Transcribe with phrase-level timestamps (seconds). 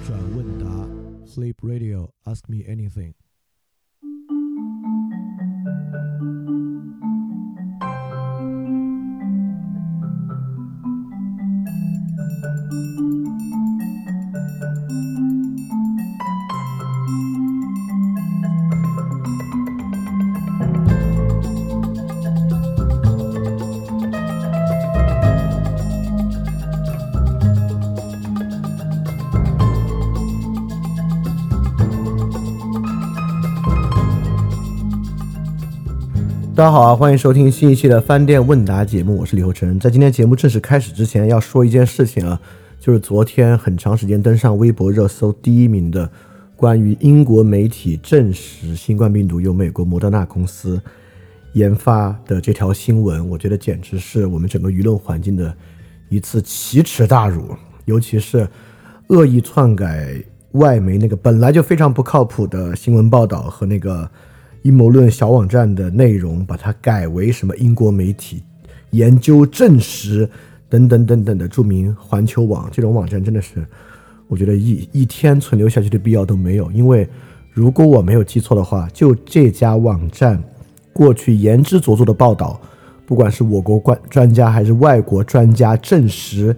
[0.00, 0.66] 转问答，
[1.26, 3.12] Sleep Radio，Ask me anything。
[36.61, 39.79] 大家好啊，欢迎收听新一期的饭店问答节目，我是李厚成。
[39.79, 42.39] 在今天节目正式开始之前，要说一件事情啊，
[42.79, 46.07] 就是昨天很长时间登上微博热搜第一名的
[46.55, 50.79] 关于英国媒体证实新冠病毒由美国莫德纳公司
[51.53, 55.51] 研发的这条新闻，我觉得简直是我们整个舆论环境的
[56.09, 57.55] 一次奇耻大辱，
[57.85, 58.47] 尤其是
[59.07, 60.13] 恶意篡改
[60.51, 64.07] 外媒那个本来就非常不靠谱的新闻报道和那个。
[64.63, 68.43] 阴谋论小网站的内容，把它改为什么英国媒体
[68.91, 70.29] 研究证实
[70.69, 73.65] 等等等等的著名环球网这种网站，真的是
[74.27, 76.71] 我觉得一一天存留下去的必要都没有。
[76.71, 77.09] 因为
[77.51, 80.41] 如果我没有记错的话，就这家网站
[80.93, 82.61] 过去言之凿凿的报道，
[83.07, 86.55] 不管是我国专专家还是外国专家证实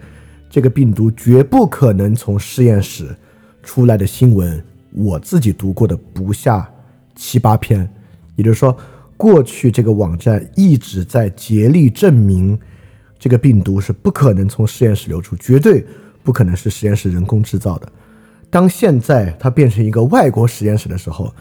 [0.50, 3.16] 这个病毒绝不可能从实验室
[3.64, 6.70] 出来的新闻，我自己读过的不下。
[7.16, 7.88] 七八篇，
[8.36, 8.76] 也就是说，
[9.16, 12.58] 过去这个网站一直在竭力证明，
[13.20, 15.86] 这个病毒是不可能从实验室流出，绝对
[16.24, 17.92] 不可能是实验室人工制造的。
[18.50, 21.34] 当现在它变成一个外国实验室的时候，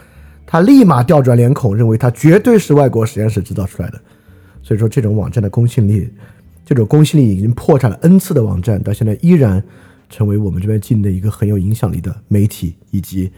[0.46, 4.00] 他立马调转脸孔，认为它绝对是外国实验室制造出来的。
[4.62, 6.08] 所以说，这种网站的公信力，
[6.64, 9.62] 这种公信力已经破产了 N 次的网站，到现在依然
[10.10, 13.30] 成为我们这边境内一个很有影响力的媒体以及。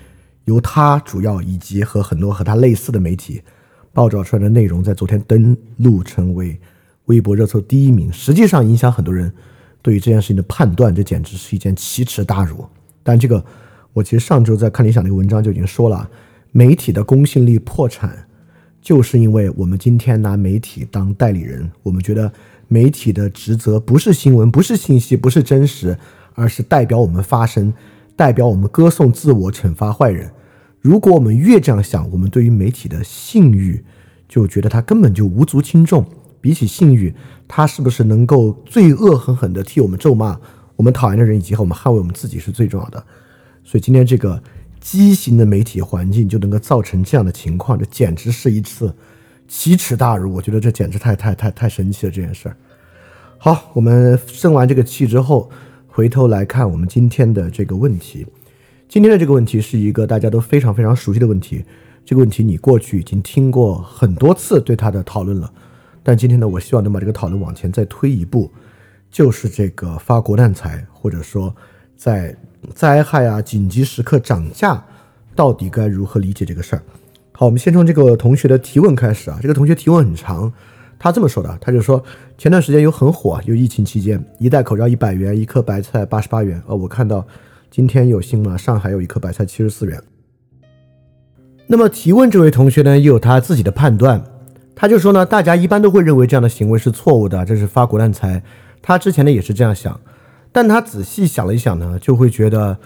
[0.44, 3.40] 由他主要以及和很多和他类似的媒体
[3.92, 6.58] 报道出来的内容，在昨天登录成为
[7.06, 9.32] 微博热搜第一名，实际上影响很多人
[9.80, 12.64] 对于这件事情的判断，这简直是一件奇耻大辱。
[13.02, 13.44] 但这个，
[13.92, 16.08] 我其实上周在看理想那个文章就已经说了，
[16.52, 18.26] 媒体的公信力破产，
[18.80, 22.32] 就是因为我们今天拿媒体当代理人，我们觉得
[22.68, 25.96] 媒体的职责不是新闻，不是信息，不是真实，
[26.34, 27.72] 而是代表我们发声。
[28.16, 30.30] 代表我们歌颂自我，惩罚坏人。
[30.80, 33.82] 如果我们越这样想，我们对于媒体的信誉
[34.28, 36.04] 就觉得它根本就无足轻重。
[36.40, 37.14] 比起信誉，
[37.48, 40.38] 它是不是能够最恶狠狠地替我们咒骂
[40.76, 43.02] 我们讨厌的人，以及和我们捍卫我们自己是最重要的。
[43.64, 44.42] 所以今天这个
[44.78, 48.94] 畸形的媒体环境就能够造成这样的情况，这简直是一次
[49.48, 50.34] 奇耻大辱。
[50.34, 52.56] 我觉得这简直太太太太神奇了这件事儿。
[53.38, 55.50] 好，我们生完这个气之后。
[55.96, 58.26] 回头来看我们今天的这个问题，
[58.88, 61.64] 今天的这个问题是一个大家都非常非常熟悉的问题。
[62.04, 65.48] 这个问题你过去已经听过很多次对它的讨论了，
[66.02, 68.50] 但今天呢，我希望能把这个讨论往前再推一步，
[69.08, 71.54] 就是这个发国难财，或者说
[71.96, 72.36] 在
[72.74, 74.84] 灾害啊紧急时刻涨价，
[75.36, 76.82] 到底该如何理解这个事儿？
[77.30, 80.52] 好，我们先从这个同学的提问开始啊，这个同学提问很长。
[80.98, 82.02] 他这么说的，他就说
[82.38, 86.62] 前段时间有很火，有疫情期间一袋口罩一百元，一颗白菜八十八元。
[86.66, 87.26] 哦，我看到
[87.70, 90.02] 今天有新闻，上海有一颗白菜七十四元。
[91.66, 94.22] 那么提问这位同学呢，也有他自己的判断，
[94.74, 98.42] 他就说呢，大家一般都会认为这样的行为是错误的，这是发国难财。
[98.82, 99.98] 他之前呢也是这样想，
[100.52, 102.76] 但他仔细想了一想呢，就会觉得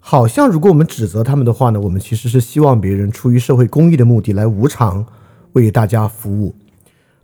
[0.00, 5.06] 好像如果我们指责他们的话呢，我们其实是希望别人出于社会公益的目的来无偿
[5.52, 6.54] 为大家服务。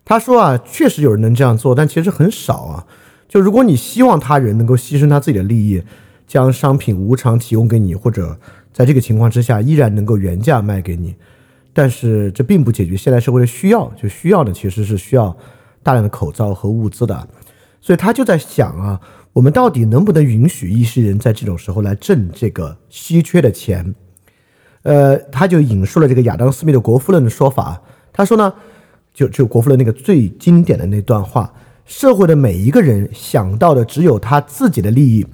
[0.04, 2.86] 他说啊，确实有人能这样做，但其实很少啊。
[3.28, 5.80] 就如果你希望他人能够牺牲他自己的利益，
[6.26, 8.36] 将商品无偿提供给你，或者
[8.72, 11.14] 在这个情况之下依然能够原价卖给你，
[11.72, 13.88] 但是这并不解决现代社会的需要。
[13.96, 15.36] 就需要的其实是需要
[15.82, 17.28] 大量的口罩和物资的。
[17.80, 19.00] 所以他就在想啊，
[19.32, 23.94] 我们到底能不能允许一些人在这种时候来挣这个稀缺的钱？
[24.82, 27.80] 呃，他就引述了这个亚当·斯密的国富论的说法，
[28.12, 28.52] 他说呢。
[29.20, 31.52] 就就国富的那个最经典的那段话，
[31.84, 35.26] 社会的每一个人想到的只有他自己的利益，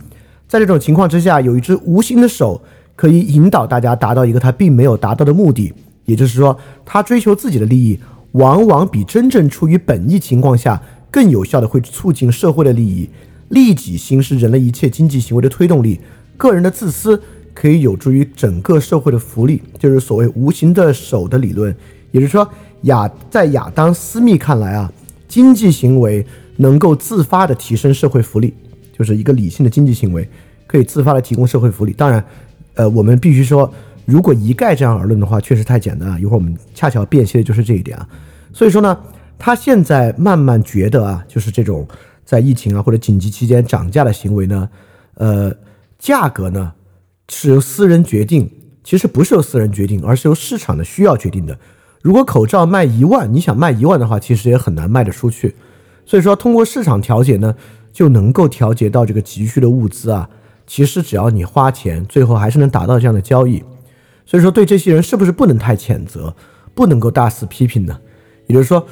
[0.49, 2.61] 在这种情况之下，有一只无形的手
[2.97, 5.73] 可以引导大家达到一个他并没有达到的目的，
[6.05, 7.97] 也就是说，他追求自己的利益，
[8.33, 13.09] 往往比真正出于本意情况下更有效的会促进社会的利益。
[13.51, 16.01] 利己心是人类一切经济行为的推动力，
[16.37, 17.23] 个人的自私
[17.55, 21.73] 可以有助于整个社会的福利，就是所谓无形的手的理论，
[22.11, 22.49] 也就是说。
[22.87, 24.93] 亚在亚当·斯密看来啊，
[25.29, 28.53] 经济行为能够自发的提升社会福利，
[28.93, 30.29] 就是一个理性的经济行为，
[30.67, 31.93] 可以自发的提供社会福利。
[31.93, 32.25] 当然，
[32.75, 33.73] 呃，我们必须说，
[34.05, 36.21] 如果一概这样而论的话，确实太简单了。
[36.21, 38.09] 一会儿我们恰巧辨析的就是这一点啊。
[38.53, 38.99] 所以说呢，
[39.39, 41.87] 他现在慢慢觉得啊，就是这种
[42.25, 44.69] 在疫情啊或者紧急期间涨价的行为呢，
[45.15, 45.55] 呃，
[45.99, 46.73] 价格呢
[47.29, 48.51] 是由私人决定，
[48.83, 51.59] 其实不是由私人决定，而是由市场的需要决定的。
[52.07, 55.57] 如果口罩卖一万，你想卖一万的话，其实也很难卖得出去。
[56.05, 57.53] 所以说，通过市场调节呢，
[57.93, 60.31] 就能够调节到这个急需的物资啊。
[60.69, 63.61] 其实只要你花钱，最后还是能达到这样的交易。
[64.25, 66.33] 所以说，对这些人是不是不能太谴责，
[66.77, 67.99] 不能够大肆批评呢？
[68.47, 68.87] 也就是说，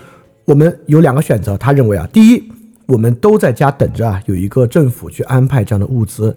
[0.45, 1.57] 我们有两个选择。
[1.57, 2.51] 他认为啊，第一，
[2.87, 6.33] 我们都在家等着啊，有一个政府去安排这样的物资；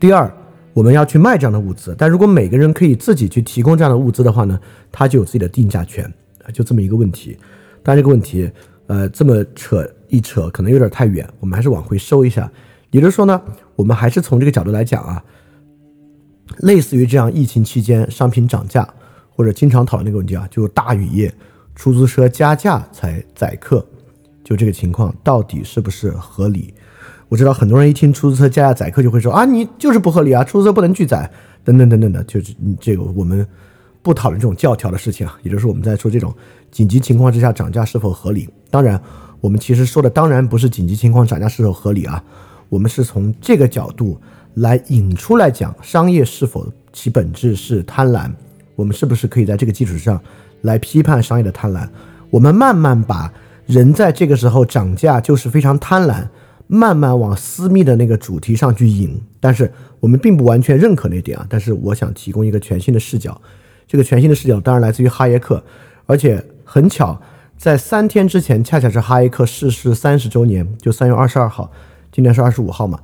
[0.00, 0.34] 第二，
[0.74, 1.94] 我们要去卖这样的物资。
[1.96, 4.60] 但如果每个人可以自己去提供这样的物资的话呢，
[4.92, 6.04] 他就有自己的定价权
[6.42, 7.38] 啊，就这么一个问题。
[7.82, 8.50] 但这个问题，
[8.88, 12.50] 呃，这么扯一扯，可能有点太远，我们还是往回收一下。
[12.90, 13.40] 也就是说呢，
[13.76, 15.24] 我们还是从这个角度来讲啊，
[16.58, 18.86] 类似于这样疫情期间商品涨价，
[19.30, 21.32] 或者经常讨论那个问题啊，就是大雨夜。
[21.76, 23.84] 出租车加价才载客，
[24.44, 26.72] 就这个情况到底是不是合理？
[27.28, 31.30] 我知道很多人一听出租车加价载客就会说啊，你就是不合理啊，出租车不能拒载
[31.64, 33.46] 等等等等的，就是你这个我们
[34.02, 36.34] 不讨论这种教条的事情啊，也就是我们在说这种
[36.70, 38.48] 紧急情况之下涨价是否合理。
[38.70, 39.00] 当然，
[39.40, 42.22] 我们其实说的当然不是紧急情况涨价是否合理啊，
[42.68, 44.20] 我们是从这个角度
[44.54, 48.30] 来引出来讲商业是否其本质是贪婪，
[48.76, 50.20] 我们是不是可以在这个基础上。
[50.62, 51.86] 来批判商业的贪婪，
[52.30, 53.30] 我们慢慢把
[53.66, 56.26] 人在这个时候涨价就是非常贪婪，
[56.74, 59.20] 慢慢往私密的那个主题上去引。
[59.40, 61.46] 但是我们并不完全认可那点啊。
[61.48, 63.40] 但是我想提供一个全新的视角，
[63.86, 65.62] 这个全新的视角当然来自于哈耶克，
[66.06, 67.20] 而且很巧，
[67.56, 71.70] 在三天之前恰恰是哈耶克逝世三十周年，就三月二十二号，
[72.10, 72.98] 今天是二十五号嘛。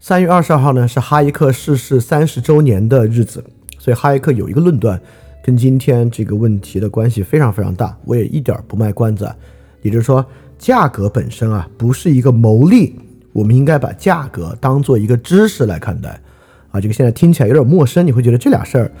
[0.00, 3.44] 三月二十二号呢是哈耶克逝世三十周年的日子，
[3.78, 5.00] 所以哈耶克有一个论断。
[5.40, 9.34] 跟今天这个问题的关系非常非常大，我也一点不卖关子。
[9.80, 10.22] 也就是说，
[10.58, 12.94] 价格本身啊不是一个牟利，
[13.32, 16.20] 我们应该把价格当做一个知识来看待。
[16.70, 18.92] 啊，这个现在听起来有点陌生，你会觉得这俩事儿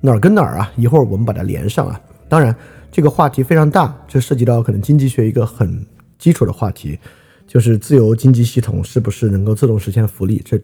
[0.00, 0.70] 哪儿跟哪儿啊？
[0.76, 1.98] 一会儿我们把它连上啊。
[2.28, 2.54] 当然，
[2.92, 5.86] 这个话题非常大，这涉及到可能经济学一个很
[6.18, 6.98] 基础的话题，
[7.46, 10.42] 就是自由经济系统是不是能够自动实现福利？
[10.44, 10.60] 这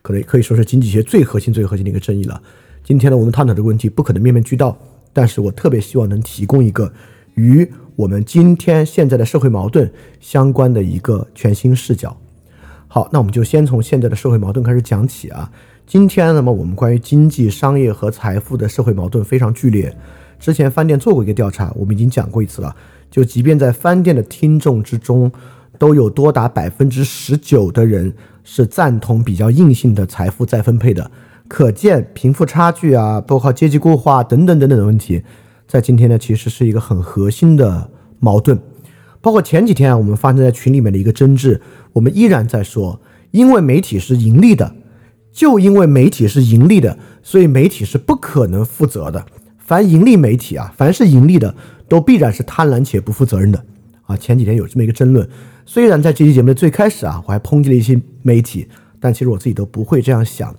[0.00, 2.40] 可能可以说是经济学最核心、最核心的一个争议了。
[2.82, 4.74] 今天呢，我们探讨这个问题不可能面面俱到，
[5.12, 6.90] 但是我特别希望能提供一个
[7.34, 9.90] 与我们今天现在的社会矛盾
[10.20, 12.16] 相关的一个全新视角。
[12.88, 15.50] 好，那我们就先从现在的社会矛盾开始讲起啊。
[15.86, 19.94] 今天，那么我们关于经济、商业和财富的社会矛盾非常剧烈。
[20.38, 22.74] 之前饭店做过一个调查，我们已经讲过一次了。
[23.10, 25.30] 就即便在饭店的听众之中，
[25.78, 28.14] 都有多达百分之十九的人
[28.44, 31.10] 是赞同比较硬性的财富再分配的。
[31.48, 35.22] 可见贫富差距啊，包括阶级固化等等等等的问题，
[35.70, 37.88] 在今天呢，其实是一个很核心的
[38.18, 38.58] 矛盾。
[39.20, 41.60] 包括前几天啊，我们发生在群里面的一个争执，
[41.92, 43.00] 我们依然在说，
[43.30, 44.74] 因为媒体是盈利的，
[45.30, 49.24] 就因为媒体是盈利的，所以媒体是不可能负责的。
[49.58, 51.54] 凡盈利媒体啊，凡是盈利的，
[51.88, 53.64] 都必然是贪婪且不负责任的
[54.02, 54.16] 啊。
[54.16, 55.28] 前几天有这么一个争论，
[55.64, 58.66] 虽然在这期节目的最开始啊，我还抨击了一些媒体，
[58.98, 60.52] 但其实我自己都不会这样想。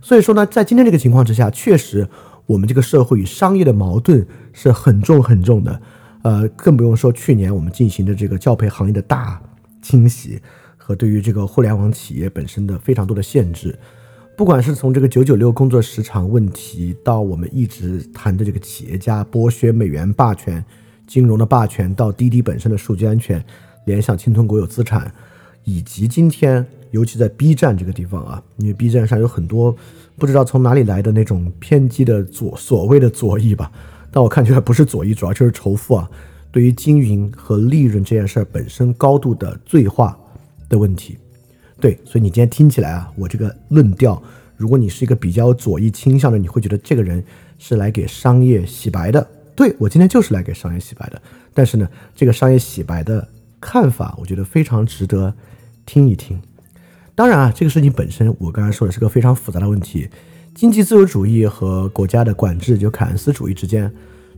[0.00, 2.08] 所以说呢，在今天这个情况之下，确实
[2.46, 5.82] 我们这个社会与商业的矛盾是很重很重的，
[6.22, 9.42] 呃，更不用说去年我们进行的这个教培行业的大
[9.82, 10.40] 清洗
[10.76, 13.76] 和对于这个互联网企业本身的非常多的限制，
[14.36, 20.64] 不管是从这个九九六工作时长问题，到我们一直谈的这个企业家剥削美元霸权、
[21.06, 23.44] 金融的霸权，到滴滴本身的数据安全、
[23.86, 25.12] 联想、侵吞国有资产，
[25.64, 26.64] 以及今天。
[26.92, 29.76] 尤其在 B 站这个地方啊，因为 B 站上有很多
[30.18, 33.70] 不知道从哪里来的那种偏激的左所谓的左翼吧，
[34.10, 36.10] 但我看起来不是左翼，主要就是仇富啊。
[36.50, 40.18] 对于经营和利润这件事儿本身高度的罪化
[40.70, 41.18] 的问题，
[41.78, 44.22] 对，所以你今天听起来啊，我这个论调，
[44.56, 47.22] 如果你是一个比较左翼倾向的，你会觉得这个人
[47.58, 49.26] 是来给商业洗白的。
[49.54, 51.20] 对我今天就是来给商业洗白的，
[51.52, 53.28] 但是呢，这个商业洗白的
[53.60, 55.34] 看法，我觉得非常值得
[55.84, 56.40] 听一听。
[57.16, 60.06] 当然啊，这个事情本身，我刚才说的是个非常复杂的问题。
[60.54, 63.90] 经济自由主义和国家的管制，就凯恩斯主义之间，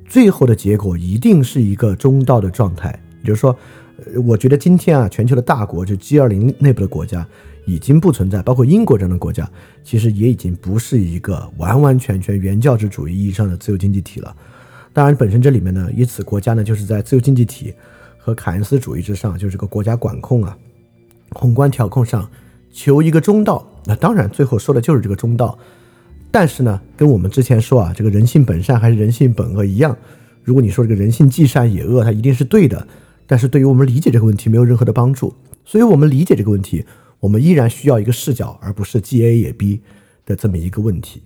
[0.07, 2.97] 最后的结果一定是一个中道的状态。
[3.23, 3.59] 也就是说，
[4.25, 7.27] 我觉得今天啊，全球的大国，就 G 二零内部的国家，
[7.67, 9.51] 已经不存在，包括英国这样的国家，
[9.83, 14.33] 其实也已经不是一个完完全全原教旨主义意义上的自由经济体了。
[14.93, 17.75] 当然，本身这里面呢，以此国家呢，就是在自由经济体
[18.19, 20.57] 和凯恩斯主义之上，就是这个国家管控啊、
[21.31, 22.31] 宏观调控上。
[22.73, 25.59] 求一个中道，那当然最后说的就是这个中道。
[26.31, 29.97] 但是呢，跟我们之前说啊，这个人性本善还是人性本恶一样，
[30.45, 32.87] 如果你说这个人性既善也恶，它一定是对的，
[33.27, 35.35] 但是对于我们理解这个问题没有任何的帮助。
[35.65, 36.85] 所以，我们理解这个问题，
[37.21, 39.81] 我们依然需要一个视角，而不是既 A 也 B
[40.25, 41.23] 的这么一个问题。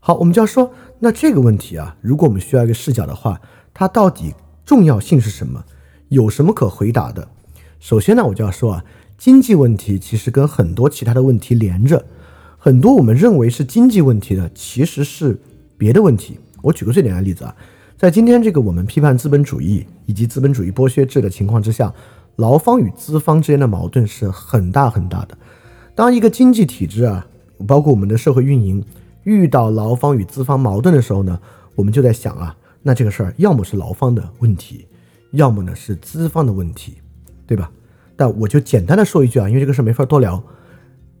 [0.00, 3.40] 好，我们就要说，那这个问题啊，如果我们需要一个视角的话，
[3.72, 4.34] 它到底
[4.64, 5.64] 重要性是什么？
[6.08, 7.28] 有什么可回答的？
[7.78, 8.84] 首先呢，我就要说啊，
[9.20, 12.02] 经济问题其实跟很多其他的问题连着，
[12.56, 15.38] 很多我们认为是经济问题的，其实是
[15.76, 16.38] 别的问题。
[16.62, 17.54] 我举个最简单的例子啊，
[17.98, 21.92] 在今天这个我们批判资本主义以及资本主义剥削制的情况之下，
[22.36, 25.36] 劳方与资方之间的矛盾是很大很大的。
[25.94, 27.26] 当一个经济体制啊，
[27.66, 28.82] 包括我们的社会运营
[29.24, 31.38] 遇到劳方与资方矛盾的时候呢，
[31.74, 34.86] 我们就在想啊，那这个事儿要么是劳方的问题，
[35.32, 36.94] 要么呢是资方的问题。
[37.46, 37.70] 对吧？
[38.20, 40.44] 但我就简单的说一句啊，因为这个事没法多聊，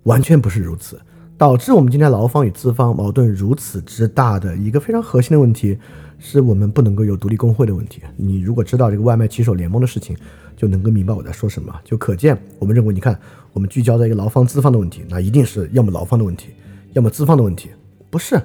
[0.02, 1.00] 完全不是如此。
[1.38, 5.78] 导致我们今天劳方与资方矛盾如此之大的一个非常核心的问题，
[6.18, 8.02] 是我们不能够有独立工会的问题。
[8.18, 10.14] 你如果知道这个外卖骑手联盟的事情，
[10.54, 11.74] 就能够明白我在说什么。
[11.86, 13.18] 就可见，我们认为，你看，
[13.54, 16.50] 我们聚焦在一个劳方资方的问题，那一定是要么劳方的问题，
[16.92, 17.70] 要么资方的问题，
[18.10, 18.38] 不是，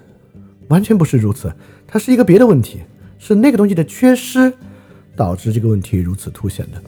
[0.69, 1.53] 完全不是如此。
[1.85, 2.79] 它是一个别的问题，
[3.19, 4.53] 是那个东西的缺失
[5.13, 6.81] 导致这个问题如此凸显的。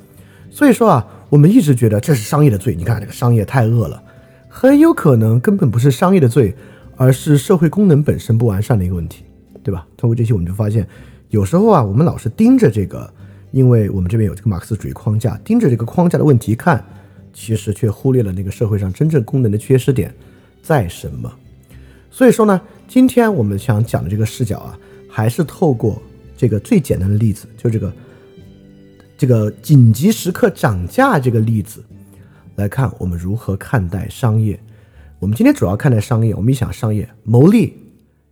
[0.50, 2.74] 所以说啊，我们一直觉得这是商业的罪。
[2.74, 4.02] 你看这个商业太恶了，
[4.48, 6.56] 很有可能根本不是商业的罪，
[6.96, 9.26] 而是社会功能本身不完善的一个问题，
[9.62, 9.86] 对吧？
[9.98, 10.88] 通过这些，我们就发现，
[11.30, 13.14] 有时候啊，我们老是盯着这个，
[13.52, 16.82] 因为我们这边有这个马克思主义框架，盯着这个框架的问题看，
[17.34, 20.14] 其实却忽略了那个社会上真正功能的缺失点
[20.64, 21.30] 在什么。
[22.10, 24.80] 所以说呢，今天我们想讲的这个视角啊，
[25.10, 26.02] 还是透过
[26.38, 27.92] 这个最简单的例子，就这个。
[29.18, 31.84] 这个紧急时刻涨价这个例子
[32.56, 34.60] 来看，我们如何看待商业？
[35.18, 36.36] 我们今天主要看待商业。
[36.36, 37.76] 我们一想，商业牟利、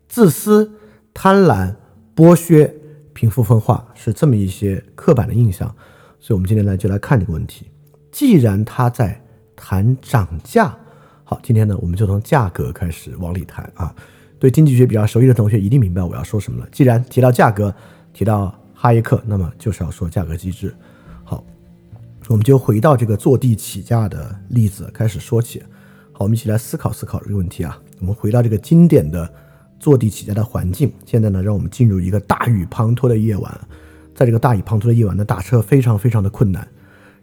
[0.08, 0.72] 自私、
[1.12, 1.74] 贪婪、
[2.15, 2.72] 剥削、
[3.13, 5.68] 贫富分化，是这么一些刻板的印象。
[6.20, 7.65] 所以，我们今天呢就来看这个问题。
[8.12, 9.20] 既然他在
[9.56, 10.77] 谈涨价，
[11.24, 13.96] 好，今天呢我们就从价格开始往里谈啊。
[14.38, 16.70] 对经济学比较熟悉的同学一定明白我要说什么了。
[16.72, 17.74] 既然提到价格，
[18.13, 18.54] 提到。
[18.86, 20.72] 哈耶克，那么就是要说价格机制。
[21.24, 21.44] 好，
[22.27, 25.60] 我们就回到这个坐地起价的例子开始说起。
[26.12, 27.82] 好，我们一起来思考思考这个问题啊。
[28.00, 29.27] 我们回到这个经典的
[29.80, 30.94] 坐地起价的环境。
[31.04, 33.60] 现在呢，让我们进入一个大雨滂沱的夜晚。
[34.13, 36.62] 在这个大雨滂沱的夜晚呢，打车非常非常的困难。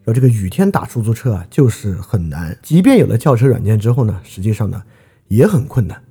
[0.02, 2.58] 然后这个雨天打出租车啊，就是很难。
[2.60, 4.82] 即便有了叫车软件之后呢，实际上呢
[5.28, 6.02] 也很困难。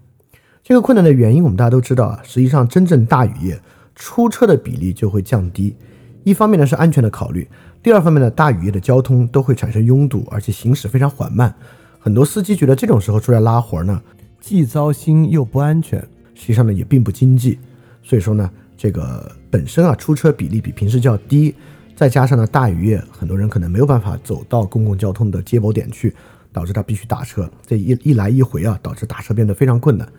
[0.64, 2.22] 这个困难的原因，我们大家都知道啊。
[2.24, 3.62] 实际上，真正大雨夜。
[4.04, 5.76] 出车的比例就会降低，
[6.24, 7.48] 一方面呢是安全的考虑，
[7.84, 11.54] 第二方面呢大雨夜的交通都会产生拥堵，而且行驶非常缓慢。
[12.00, 14.02] 很多司机觉得这种时候出来拉活儿呢，
[14.40, 16.00] 既糟心又不安全，
[16.34, 17.60] 实际上呢也并不经济。
[18.02, 21.54] 所以说呢，这个本身啊出车比例比平时较低，
[21.96, 26.12] 再加上呢大雨夜很多人可能没有办法走到公共交通的接驳点去，
[26.52, 27.48] 导致他必须打车。
[27.68, 30.12] 这一一来一回啊，导致打车变得非常困难。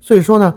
[0.00, 0.54] 所以说呢，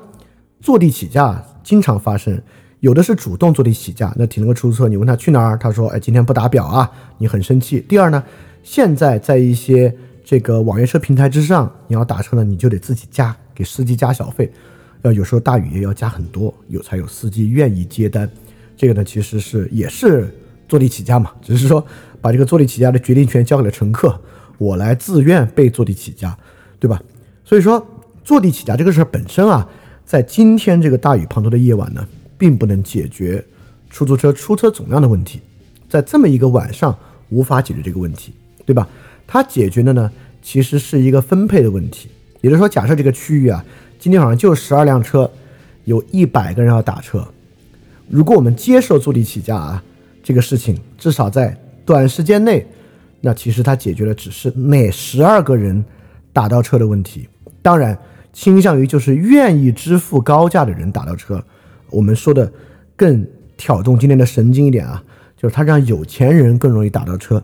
[0.62, 2.42] 坐地起价经常发生。
[2.80, 7.82] 有的是主动坐地起价，那停了个出租车，你问他去哪儿，他说：“哎，今天不打表啊。”你很生气。
[7.90, 8.24] 第二呢，
[8.64, 9.94] 现在在一些
[10.24, 14.50] 这个网约车平台之上，你要打车呢，你就得自己加，给司机加小费，
[15.02, 18.30] 要有时候大雨也要加很多，有才有司机愿意接单。
[18.78, 20.34] 这个呢，其实是也是
[20.70, 21.86] 坐地起价嘛，只是说
[22.22, 24.18] 把这个坐地起价的决定权交给了乘客，
[24.58, 26.38] 我来自愿被坐地起价，
[26.80, 27.02] 对吧？
[27.44, 27.86] 所以说
[28.24, 29.68] 坐地起价这个事儿本身啊，
[30.06, 32.08] 在今天这个大雨滂沱的夜晚呢。
[32.40, 33.44] 并不能解决
[33.92, 35.42] 出租车出车总量的问题，
[35.88, 36.98] 在这么一个晚上
[37.30, 38.34] 无法解决这个问题，
[38.66, 38.88] 对吧？
[39.28, 42.10] 它解决的呢，其实是一个分配的问题。
[42.42, 43.64] 也就是说，假设这个区域啊，
[44.00, 45.30] 今天晚上就十二辆车，
[45.84, 47.28] 有一百个人要打车。
[48.08, 49.84] 如果我们接受坐地起价啊，
[50.24, 51.56] 这个事情至少在
[51.86, 52.66] 短时间内，
[53.22, 55.84] 那其实它解决的只是那十二个人
[56.32, 57.28] 打到车的问题。
[57.62, 57.98] 当然，
[58.32, 61.44] 倾向于就是愿意支付高价的人打到车。
[61.90, 62.52] 我们说的
[62.96, 63.26] 更
[63.58, 65.04] 挑动今天的神经一点啊，
[65.36, 67.44] 就是它让有钱人更容易打到车，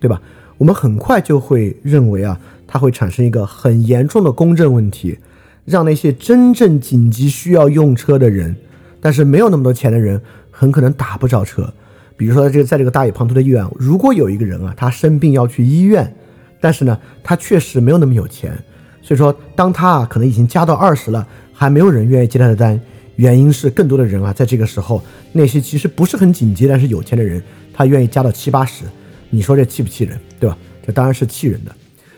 [0.00, 0.20] 对吧？
[0.56, 5.18] 我们很快就会认为啊，它会产生一个很严重的公正问题，
[5.64, 8.54] 让那些真正紧急需要用车的人，
[9.00, 10.20] 但是没有那么多钱的人，
[10.50, 11.72] 很可能打不着车。
[12.16, 16.14] 比如说，这个在这个大雨滂沱的医院，如果有一个人啊，他生病要去医院，
[16.60, 18.56] 但是呢，他确实没有那么有钱，
[19.02, 22.80] 所以说，当他啊可能已经加到二十了，还没有人愿意接他的单。
[23.16, 25.02] 原因是更多的人啊，在这个时候，
[25.32, 27.42] 那些其实不是很紧急但是有钱的人，
[27.72, 28.84] 他愿意加到七八十，
[29.30, 30.58] 你说这气不气人，对吧？
[30.86, 31.74] 这当然是气人的。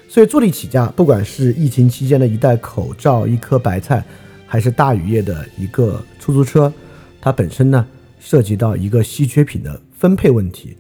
[0.09, 4.05] 所以坐地起价，不管是疫情期间的一袋口罩、一颗白菜，
[4.47, 6.73] 还是大雨夜的一个出租车，
[7.21, 7.87] 它本身呢
[8.19, 10.77] 涉及到一个稀缺品的分配问题，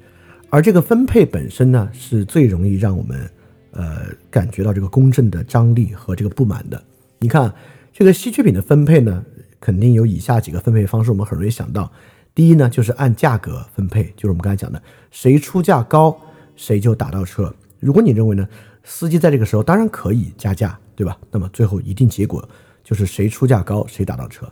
[0.48, 3.28] 而这个分配本身呢是最容易让我们
[3.72, 6.82] 呃感觉到这个公正的张力和这个不满的。
[7.18, 7.52] 你看
[7.92, 9.24] 这个稀缺品的分配呢，
[9.60, 11.90] 肯定有以下几个分配方式，我们很容易想到。
[12.34, 16.16] 第一呢，就是按价格分配，就是我们刚才讲的，谁出价高，
[16.54, 17.54] 谁就打到车。
[17.80, 18.46] 如果你认为呢，
[18.84, 21.16] 司机在这个时候当然可以加价，对吧？
[21.30, 22.46] 那么最后一定结果
[22.84, 24.46] 就是谁出价高，谁打到车。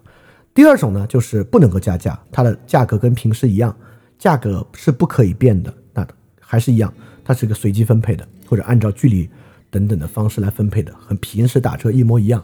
[0.54, 3.76] 第二种呢，就是不能够加价，它的价格跟平时一样，
[4.18, 6.06] 价格是不可以变的，那
[6.40, 6.92] 还是一样，
[7.24, 9.28] 它是一个随机分配的，或者按照距离
[9.70, 12.42] 等等的方式来分配的，和平时打车一模一样。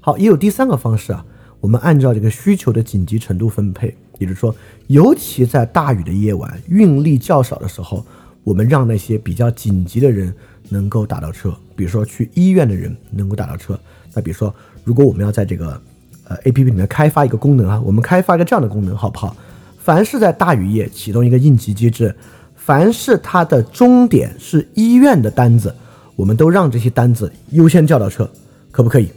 [0.00, 1.24] 好，也有第三个方式啊，
[1.60, 3.94] 我们按照这个需求的紧急程度分配。
[4.18, 4.54] 也就是说，
[4.86, 8.02] 尤其在大雨的夜晚，运力较少的时候，
[8.44, 10.34] 我们让那些比较紧急的人
[10.70, 13.78] 能够打到车，比如说去医院的人能够打到车。
[14.14, 15.78] 那比如说，如果我们要在这个
[16.26, 19.36] 呃 A P P 里面开发一个功能啊，我们开发一个这样的功能，好不好？
[19.78, 22.16] 凡是在大雨夜启动一个应急机制，
[22.54, 25.74] 凡是它的终点是医院的单子，
[26.14, 28.26] 我们都让这些单子优先叫到车，
[28.70, 29.10] 可不可以？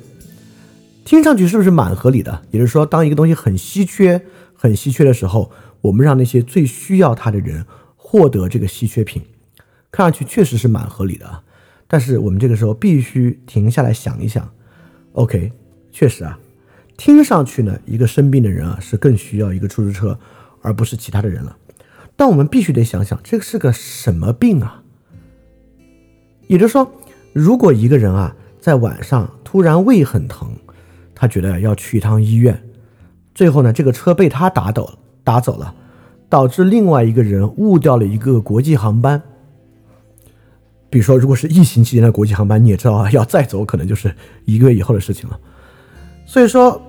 [1.05, 2.41] 听上去是不是蛮合理的？
[2.51, 4.25] 也就是说，当一个东西很稀缺。
[4.61, 7.65] 很稀缺的时候，我们让那些最需要它的人
[7.95, 9.23] 获得这个稀缺品，
[9.89, 11.41] 看上去确实是蛮合理的啊。
[11.87, 14.51] 但是我们这个时候必须停下来想一想
[15.13, 15.53] ，OK，
[15.93, 16.37] 确实啊，
[16.97, 20.19] 听上去呢，一个生病的人啊是更需要一个出租车，
[20.61, 21.55] 而不是其他的人了。
[22.17, 24.83] 但我们必须得想想，这是个什么病啊？
[26.47, 26.91] 也就是说，
[27.31, 30.51] 如果一个人啊在晚上突然胃很疼，
[31.19, 32.57] 他觉得要去一趟医院。
[33.35, 35.75] 最后呢，这个车被他打走打走了，
[36.29, 39.21] 导致另外一个人误掉了一个国际航班。
[40.89, 44.15] 比如说，如果是疫情期间的国际航班，你也知道啊，要再走可能就是
[44.45, 45.39] 一个月以后的事情了。
[46.25, 46.81] 所以说，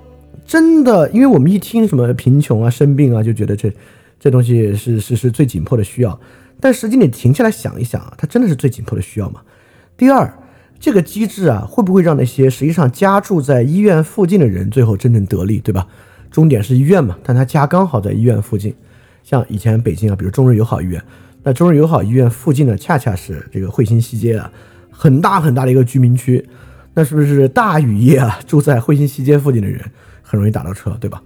[0.47, 3.73] 真的，因为我们一听什么贫穷啊、生病啊，就觉得这
[4.19, 6.19] 这东西是是是最紧迫的需要。
[6.61, 9.43] 但实际你停下来想一想啊，它真的是最紧迫的需要吗？
[9.97, 10.33] 第二，
[10.81, 15.87] 这个机制啊，会不会让那些实际上家住在医院附近的人最后真正得利，对吧？
[16.31, 18.75] 终点是医院嘛，但他家刚好在医院附近，
[19.23, 21.03] 像以前北京啊，比如中日友好医院，
[21.43, 24.51] 那中日友好医院附近呢，恰恰是这个汇鑫西街啊，
[24.91, 26.49] 很大很大的一个居民区，
[26.95, 29.85] 那是不是大雨夜啊，住在汇鑫西街附近的人
[30.23, 31.23] 很容易打到车，对吧？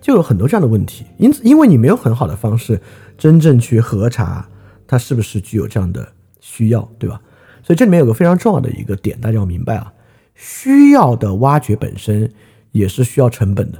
[0.00, 2.80] 就有很多这样的问题，因此，因为你没有很好的方式
[3.16, 4.48] 真正去核查
[4.86, 6.08] 他是不是具有这样的
[6.40, 7.20] 需要，对吧？
[7.68, 9.92] 所以这里面有个非常重要的一个点，大家要明白啊，
[10.34, 12.32] 需要的挖掘本身
[12.72, 13.78] 也是需要成本的。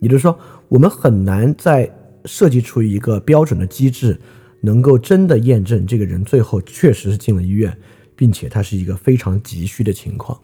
[0.00, 0.38] 也就是说，
[0.68, 4.18] 我们很难再设计出一个标准的机制，
[4.62, 7.76] 能够真的验证这个人最后确实是进了医院，
[8.16, 10.40] 并且他是一个非常急需的情况。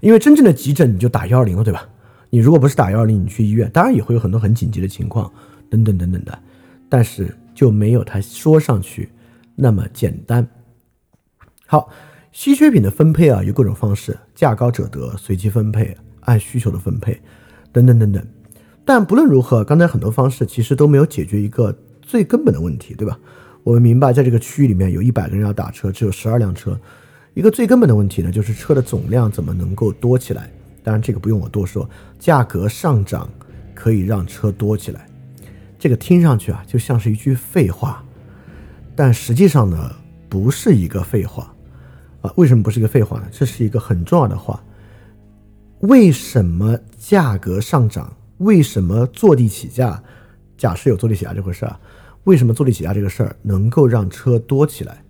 [0.00, 1.88] 因为真正的急诊你就打幺二零了，对吧？
[2.28, 5.32] 你如果不是打幺二零，你去医院，当然也会有很多很紧急的情况，
[5.70, 6.38] 等等等等的，
[6.90, 9.08] 但是就没有他说上去
[9.56, 10.46] 那么简单。
[11.72, 11.88] 好，
[12.32, 17.18] 稀缺品的分配啊，有各种方式，价高者得，随机分配，按需求的分配，
[17.72, 18.22] 等等等等。
[18.84, 23.18] 但不论如何，刚才很多方式其实都没有解决一个最根本的问题，对吧？
[23.62, 26.78] 我们明白，在这个区域里面有一百个人要打车，只有十二辆车，
[27.32, 30.50] 一个最根本的问题呢，就是车的总量怎么能够多起来？
[30.84, 33.26] 当然，这个不用我多说，价格上涨
[33.74, 35.08] 可以让车多起来。
[35.78, 38.04] 这个听上去啊，就像是一句废话，
[38.94, 39.90] 但实际上呢，
[40.28, 41.51] 不是一个废话
[42.22, 42.32] 啊。
[42.36, 43.26] 为什么不是一个废话呢？
[43.30, 44.62] 这是一个很重要的话。
[45.80, 48.10] 为什么价格上涨？
[48.38, 50.02] 为什么坐地起价？
[50.56, 51.76] 假设有坐地起价这回事儿，
[52.24, 55.02] 为什么坐地起价这个事儿能够让车多起来？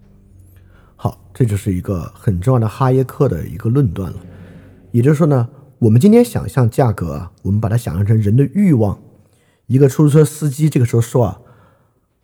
[0.97, 4.17] 好，这就是一个很重要的哈耶克的一个论断了。
[4.93, 5.49] 也就是说呢，
[5.79, 8.99] 我们今天想象价格啊，我们把它想象成人的欲望。
[9.67, 11.41] 一个出租车司机这个时候说啊，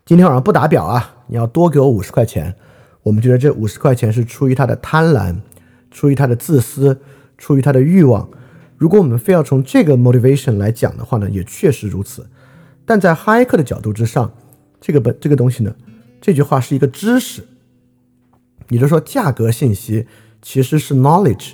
[0.06, 2.56] 今天晚上不打表啊，你要多给我五十块钱。
[3.02, 5.36] 我们觉得这五十块钱是出于他的贪婪，
[5.90, 7.00] 出于他的自私，
[7.36, 8.28] 出于他的欲望。
[8.76, 12.26] 如果我们非要从这个 motivation 来讲的话呢，也确实如此。
[12.84, 14.32] 但在哈耶克的角度之上，
[14.80, 15.74] 这个本这个东西呢，
[16.20, 17.42] 这句话是一个知识，
[18.68, 20.06] 也就是说，价格信息
[20.40, 21.52] 其实是 knowledge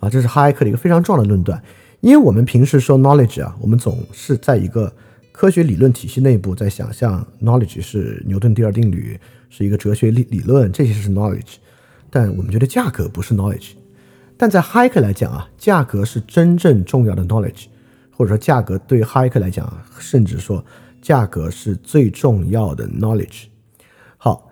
[0.00, 1.62] 啊，这是哈耶克的一个非常重要的论断。
[2.00, 4.92] 因为我们平时说 knowledge 啊，我们总是在一个
[5.40, 11.54] 科学理论体系内部在想象 knowledge 是牛顿第二定律，是一个哲学理理论，这些是 knowledge。
[12.10, 13.70] 但我们觉得价格不是 knowledge。
[14.36, 17.68] 但在 Hike 来讲啊，价格是真正重要的 knowledge，
[18.10, 20.62] 或者说价格对 Hike 来讲，甚至说
[21.00, 23.44] 价格是最重要的 knowledge。
[24.18, 24.46] 好，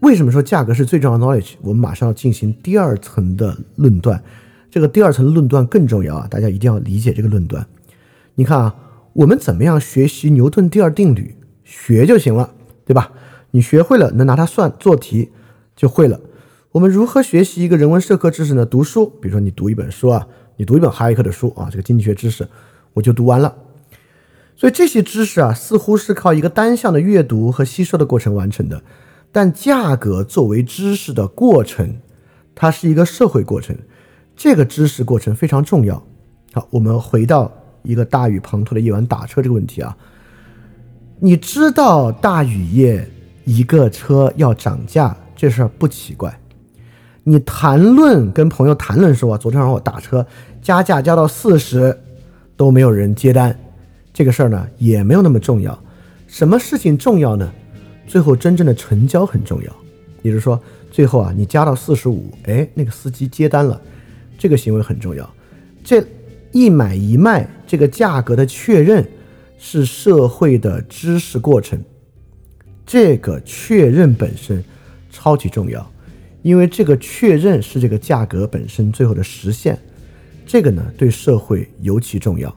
[0.00, 1.54] 为什么说价格是最重要的 knowledge？
[1.62, 4.22] 我们马上要进行第二层的论断。
[4.70, 7.66] 这个第二层论断更重要啊，大家一定要理解这个论断。
[8.34, 8.74] 你看啊，
[9.16, 11.36] 我们怎么样学习牛顿第二定律？
[11.64, 12.52] 学就行了，
[12.84, 13.12] 对吧？
[13.52, 15.32] 你学会了，能拿它算做题
[15.74, 16.20] 就会了。
[16.72, 18.66] 我们如何学习一个人文社科知识呢？
[18.66, 22.46] 读书，比如说你读一本书啊，你读一本哈耶克的书啊，这个经济学知识
[22.92, 23.56] 我就读完了。
[24.54, 28.82] 所以这些知识啊，似乎是靠一个单向的阅读和吸收的过程完成的。
[29.32, 32.00] 但价格作为知识的过程，
[32.54, 33.74] 它是一个社会过程，
[34.36, 36.06] 这个知识过程非常重要。
[36.52, 37.50] 好，我们回到
[37.86, 39.96] 一个大雨滂沱的夜晚打车这个问题啊，
[41.20, 43.08] 你知道大雨夜
[43.44, 46.38] 一个车要涨价这事儿不奇怪。
[47.22, 50.24] 你谈论跟朋友谈论说，昨天晚上我打车
[50.62, 51.98] 加价加到四十，
[52.56, 53.58] 都没有人接单，
[54.12, 55.76] 这个事儿呢也没有那么重要。
[56.26, 57.52] 什么事情重要呢？
[58.06, 59.72] 最后真正的成交很重要。
[60.22, 63.80] 也就是说，最后啊你加到四十五，哎，那个司机接单了，
[64.38, 65.28] 这个行为很重要。
[65.84, 66.04] 这
[66.56, 69.06] 一买一卖，这个价格的确认
[69.58, 71.78] 是社会的知识过程，
[72.86, 74.64] 这个确认本身
[75.10, 75.86] 超级重要。
[76.40, 79.78] 因为这个确认是这个价格本身最后的实现，
[80.46, 82.56] 这个呢对社会尤其重要。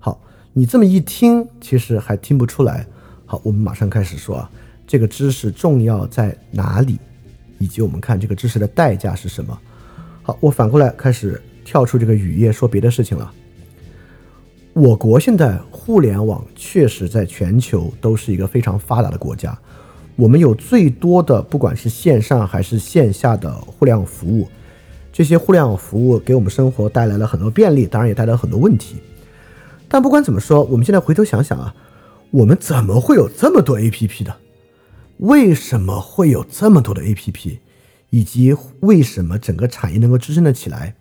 [0.00, 0.20] 好，
[0.52, 2.84] 你这么一听，其实还听不出来。
[3.26, 4.50] 好，我们马上开始说啊，
[4.88, 6.98] 这个知识重要在哪里，
[7.60, 9.56] 以及我们看这个知识的代价是什么。
[10.24, 13.32] 好，我反过来开始跳出这个雨夜说别的事情了。
[14.76, 19.58] 我国现在互联网确实在全球都是一个非常发达的国家。
[20.16, 24.46] 我们有最多的，不管是线上还是线下的互联网服务，
[25.10, 28.96] 这些互联网服务给我们生活带来了很多便利，当然也带来很多问题。
[29.88, 31.74] 但不管怎么说，我们现在回头想想啊，
[32.30, 34.36] 我们怎么会有这么多 APP 的？
[35.16, 37.60] 为什么会有这么多的 APP？
[38.10, 40.96] 以及为什么整个产业能够支撑得起来？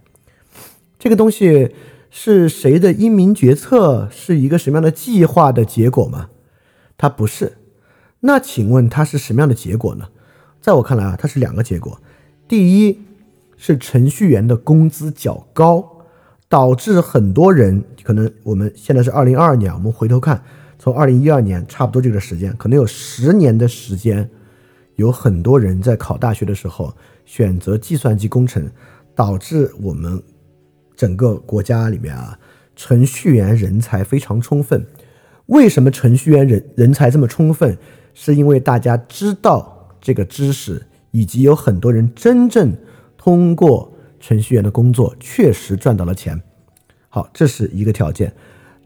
[0.98, 1.76] 这个东西
[2.10, 4.08] 是谁的英明决策？
[4.12, 6.30] 是一个什么样的计划的结果吗？
[6.98, 7.58] 它不是。
[8.22, 10.08] 那请问它是什么样的结果呢？
[10.62, 12.02] 在我看来啊，它是两个结果。
[12.48, 13.00] 第一
[13.58, 16.06] 是程序员的工资较高，
[16.48, 20.44] 导致很多人可能我们现在是二零二二年，我们回头看，
[20.80, 24.30] 从二零一二年差不多这个时间，可能有十年的时间，
[24.96, 28.70] 有很多人在考大学的时候选择计算机工程，
[29.14, 30.22] 导致我们
[30.96, 32.38] 整个国家里面啊，
[32.76, 34.86] 程序员人才非常充分。
[35.48, 37.78] 为什么程序员人人才这么充分？
[38.14, 40.82] 是因为大家知道这个知识，
[41.12, 42.76] 以及有很多人真正
[43.18, 46.42] 通过程序员的工作确实赚到了钱。
[47.10, 48.34] 好，这是一个条件。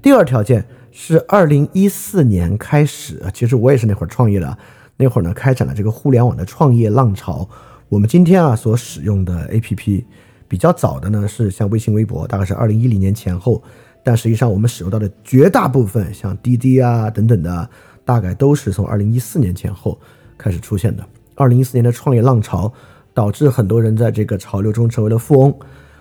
[0.02, 4.58] 第二条件是二零一四年开始，其实我也是那会儿创业的，
[4.98, 7.48] 那会儿呢开展了这个互联网的创业浪潮。
[7.88, 10.04] 我们今天啊所使用的 APP
[10.50, 13.64] 比较早的呢是像微信、微博，大概是二零一零年前后，
[14.04, 17.70] 但实际上我们使用到的绝大部分像滴滴啊等等的。
[18.06, 19.96] 大概都是从二零一四年前后
[20.36, 21.06] 开始出现的。
[21.36, 22.74] 二零一四年的创业浪潮，
[23.14, 25.56] 导致很多人在这个潮流中成为了富翁。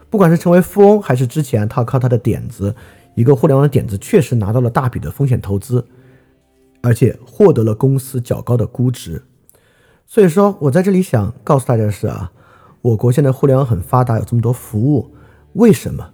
[0.08, 2.74] 不管是成为富翁，还是之前他靠他的点子，
[3.14, 5.84] 一个互联网的点子，确实拿到了大笔的风险投资，
[6.80, 9.22] 而且获得了公司较高的估值。
[10.06, 12.32] 所以说我在这里想告诉大家的是啊，
[12.80, 15.10] 我国现在互联网很发达，有这么多服务，
[15.54, 16.10] 为什么？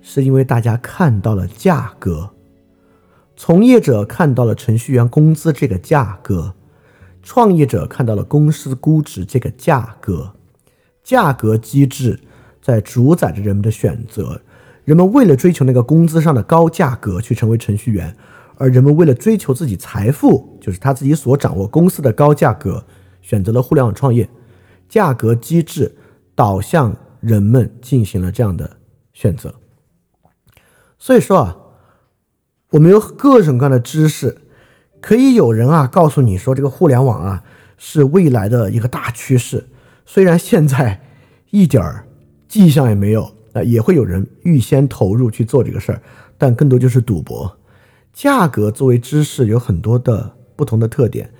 [0.00, 2.30] 是因为大家看到了价格。
[3.36, 6.54] 从业者看到了程序员工资这个价格，
[7.22, 10.32] 创业者看到了公司估值这个价格，
[11.04, 12.18] 价格机制
[12.60, 14.40] 在主宰着人们的选择。
[14.84, 18.16] 人们为了追求那个工资上的高价格去成为程序员，
[18.56, 22.84] 而人们为了追求自己财富，就是他自己所掌握公司的高价格，
[23.20, 24.28] 选择了互联网创业。
[24.88, 25.94] 价格机制
[26.38, 28.76] 导向人们进行了这样的
[29.12, 29.52] 选择。
[30.96, 31.56] 所以说啊。
[32.72, 34.42] 我们有各种各样的知识，
[35.00, 37.42] 可以有人啊告诉你说这个互联网啊
[37.78, 39.66] 是未来的一个大趋势，
[40.04, 41.00] 虽然现在
[41.48, 42.06] 一点儿
[42.46, 43.22] 迹象也没有，
[43.54, 46.02] 啊也会有人预先投入去做这个事儿，
[46.36, 47.58] 但更多就是赌博。
[48.12, 51.32] 价格作为知识有很多的不同的特点，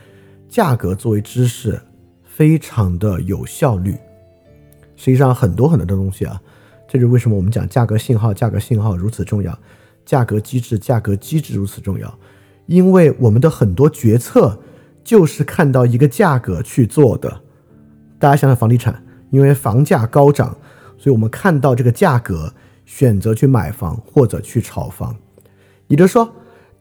[0.48, 1.78] 价格作为知识
[2.24, 3.94] 非常的有效率。
[4.98, 6.38] 实际上很多很多的东西啊，
[6.88, 9.58] 这是为什么我们讲价格信号，价格信号如此重要。
[10.04, 12.18] 价格机制，价格机制如此重要，
[12.64, 14.58] 因为我们的很多决策
[15.04, 17.42] 就是看到一个价格去做的。
[18.18, 20.56] 大家想想房地产，因为房价高涨，
[20.96, 22.52] 所以我们看到这个价格，
[22.87, 25.14] 选择去买房或者去炒房。
[25.88, 26.32] 也就是说，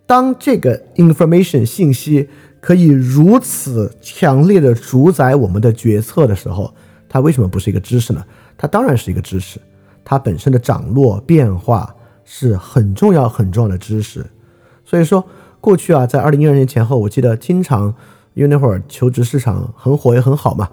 [0.05, 2.29] 当这个 information 信息
[2.61, 6.73] 可以如此强烈的主宰我们的决策的时候，
[7.09, 8.25] 它为什么不是一个知识呢？
[8.57, 9.59] 它当然是一个知识，
[10.03, 11.93] 它本身的涨落变化。
[12.29, 14.25] 是很重要很重要的知识，
[14.83, 15.25] 所以说，
[15.61, 17.95] 过去啊，在二零一二年前后，我记得经常
[18.33, 20.69] 因为那会儿求职市场很火也很好嘛，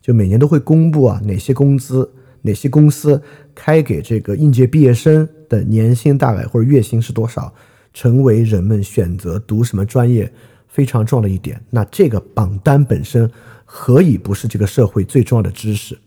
[0.00, 2.08] 就每年都会公布啊哪些工资、
[2.42, 3.20] 哪些公司
[3.52, 7.52] 开给这个应届毕业生的年薪大概或者月薪是多少，
[7.92, 10.32] 成为人们选择读什么专业
[10.68, 11.60] 非常重要的一点。
[11.68, 13.28] 那这个榜单本身
[13.74, 15.98] 何以不是这个社会最重要的知识？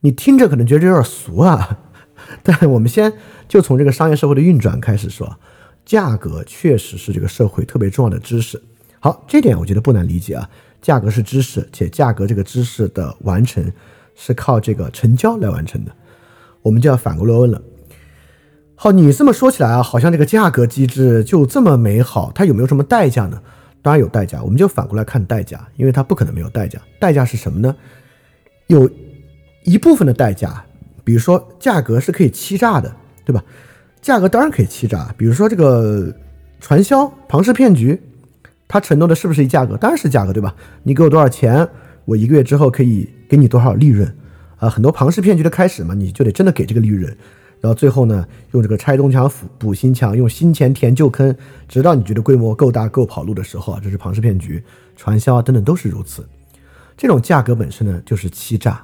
[0.00, 1.80] 你听着可能觉得有点俗啊，
[2.42, 3.12] 但我们先
[3.46, 5.36] 就从这个商业社会的运转开始说。
[5.84, 8.60] 价格确实是这个社会特别重要的知识。
[8.98, 10.48] 好，这点我觉得不难理解啊。
[10.82, 13.70] 价格是知识，且价格这个知识的完成
[14.16, 15.92] 是靠这个成交来完成的。
[16.62, 17.62] 我们就要反过来问了。
[18.74, 23.40] 好，你这么说起来啊，好像这个价格机制就这么美好，它有没有什么代价呢？
[23.86, 24.42] 当然有代价。
[24.42, 26.76] 我们就反过来看代价，因为它不可能没有代价。
[26.98, 27.76] 代价是什么呢？
[28.66, 28.90] 有
[29.62, 30.64] 一部分的代价，
[31.04, 32.92] 比如说价格是可以欺诈的，
[33.24, 33.44] 对吧？
[34.02, 36.12] 价格当然可以欺诈，比如说这个
[36.58, 37.96] 传销庞氏骗局，
[38.66, 39.76] 他承诺的是不是一价格？
[39.76, 40.52] 当然是价格，对吧？
[40.82, 41.68] 你给我多少钱，
[42.06, 44.12] 我一个月之后可以给你多少利润
[44.56, 44.68] 啊？
[44.68, 47.16] 很多庞氏骗局的开始嘛，你就得真的给这个利润，
[47.60, 51.34] 然后最后呢，用这个拆东墙补补新墙，用新钱填旧坑，
[51.68, 54.62] 直到你觉得规模够大够跑路的时候啊，这是庞氏骗局、
[54.96, 56.26] 传销啊等等都是如此。
[56.96, 58.82] 这种价格本身呢就是欺诈。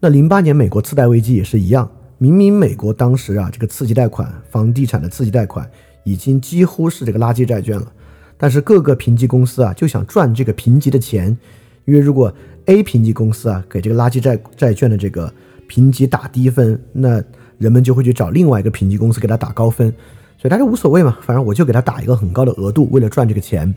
[0.00, 1.90] 那零八年美国次贷危机也是一样。
[2.18, 5.68] 明明美国当时啊，这个刺激贷款、房地产的刺激贷款
[6.04, 7.92] 已经几乎是这个垃圾债券了，
[8.36, 11.36] 但是各个评级公司啊就想赚这个评级的钱，
[11.84, 12.32] 因为如果
[12.66, 15.32] A 评级公司啊给这个垃圾债债券的这个
[15.66, 17.20] 评级打低分，那
[17.62, 19.88] 人们就会去找另外一个评级公司给他打高分，
[20.36, 23.72] 所以大家无所谓嘛，反正我就给他打一个很高的额度，为了赚这个钱。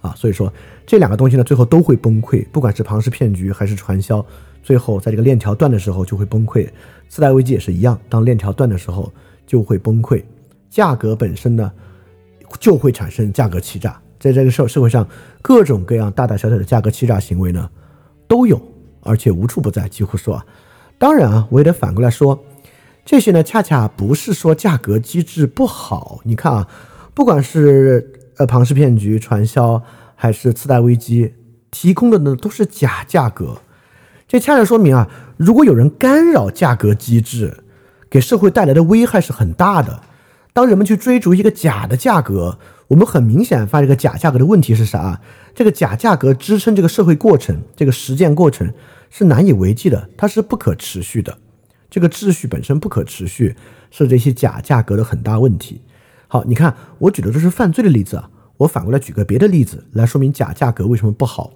[0.00, 0.52] 啊，所以说
[0.86, 4.24] 这两个东西呢最后都会崩溃，不管是庞氏骗局还是传销。
[4.62, 6.68] 最后，在这个链条断的时候就会崩溃，
[7.08, 9.10] 次贷危机也是一样，当链条断的时候
[9.46, 10.22] 就会崩溃，
[10.68, 11.72] 价格本身呢
[12.60, 15.08] 就会产生价格欺诈，在这个社社会上，
[15.40, 17.68] 各种各样大大小小的价格欺诈行为呢
[18.28, 18.60] 都有，
[19.02, 20.34] 而且无处不在，几乎说。
[20.34, 20.46] 啊，
[20.98, 22.38] 当然啊，我也得反过来说，
[23.04, 26.68] 这些呢恰恰不是说价格机制不好，你看啊，
[27.12, 29.82] 不管是呃庞氏骗局、传销
[30.14, 31.34] 还是次贷危机，
[31.70, 33.58] 提供的呢都是假价格。
[34.26, 37.64] 这恰恰说明啊，如果有人干扰价格机制，
[38.08, 40.00] 给社会带来的危害是很大的。
[40.54, 45.20] 当人们去追逐一个假的价格，我们很明显发现这个假价格的问题是啥？
[45.54, 48.72] 这个假价格支撑这个社会过程，这个实践过程
[49.10, 51.36] 是难以为继的，它是不可持续的。
[51.94, 53.54] 这个秩序本身不可持续，
[53.92, 55.80] 是这些假价格的很大问题。
[56.26, 61.52] 好，你看我举的都是犯罪的例子啊，我反过来举个别的例子来说明假价格为什么不好。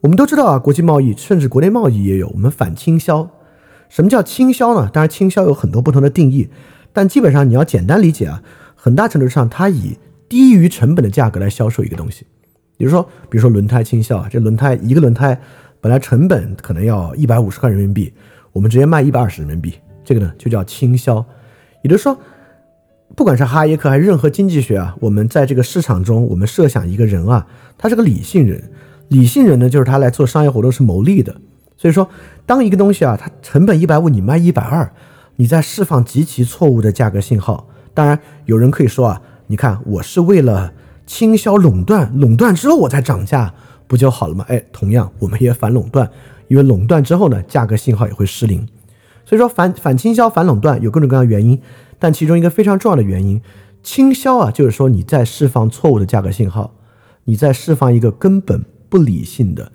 [0.00, 3.28] 我们都知道啊，国际贸易甚至国内贸易也有我们反倾销。
[3.90, 4.88] 什么叫倾销呢？
[4.90, 6.48] 当然，倾销有很多不同的定义，
[6.94, 8.42] 但基本上你要简单理解啊，
[8.74, 12.24] 很大程度上它以低于成本的价格来销售一个东西。
[12.78, 15.38] 比如说，比如说轮胎倾销啊，这轮胎一个轮胎
[15.82, 18.10] 本来成本可能要一百五十块人民币，
[18.56, 21.22] 我们直接卖一百二十人民币，这个呢就叫倾销。
[21.82, 22.18] 也就是说，
[23.14, 28.70] 不管是哈耶克还是任何经济学啊，我们在这个市场中，我们设想一个人啊，他是个理性人。
[29.08, 31.36] 理性人呢，就是他来做商业活动是牟利的，
[31.76, 32.08] 所以说，
[32.46, 34.90] 当一个东西啊，它成本一百五，你卖一百二，
[35.36, 37.68] 你在释放极其错误的价格信号。
[37.92, 40.72] 当然，有人可以说啊，你看我是为了
[41.06, 43.52] 倾销垄断，垄断之后我才涨价，
[43.86, 44.44] 不就好了吗？
[44.48, 46.10] 哎，同样我们也反垄断，
[46.48, 48.66] 因为垄断之后呢，价格信号也会失灵。
[49.24, 51.60] 所以说反反倾销、反垄断有各种各样的原因，
[51.98, 53.40] 但其中一个非常重要的原因，
[53.82, 56.74] 倾销啊，就是说你在释放错误的价格信号，
[57.24, 58.64] 你在释放一个根本。
[58.88, 59.72] 不理性的、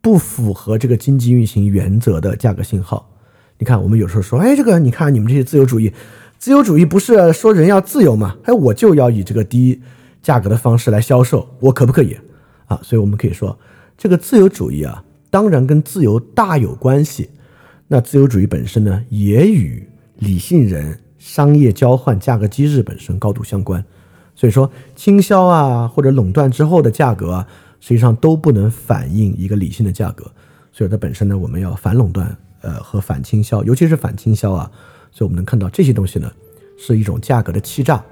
[0.00, 3.10] 不符合这个经济运行原则的价格信号。
[3.58, 5.92] 你看，我们有时候说，哎，这个你看你们这些自由主义，
[6.38, 8.36] 自由主义不是说人要自由吗？
[8.44, 9.82] 哎，我就要以这个低
[10.22, 12.16] 价格的方式来销售，我可不可以
[12.66, 12.78] 啊？
[12.84, 13.58] 所以我们可以说，
[13.98, 17.30] 这个自由主义啊，当然跟自由大有关系。
[17.88, 23.84] 那自由主义本身呢，也与理性人商业交换价格机制本身高度相关。
[24.34, 27.46] 所以说，倾销啊，或者垄断之后的价格啊。
[27.78, 30.24] 实际上都不能反映一个理性的价格，
[30.72, 34.68] 所以它本身呢，我们要反垄断，呃，和反倾销，尤其是反倾销啊。
[35.12, 36.28] 所以我们能看到这些东西呢，
[36.78, 38.02] 是一种价格的欺诈。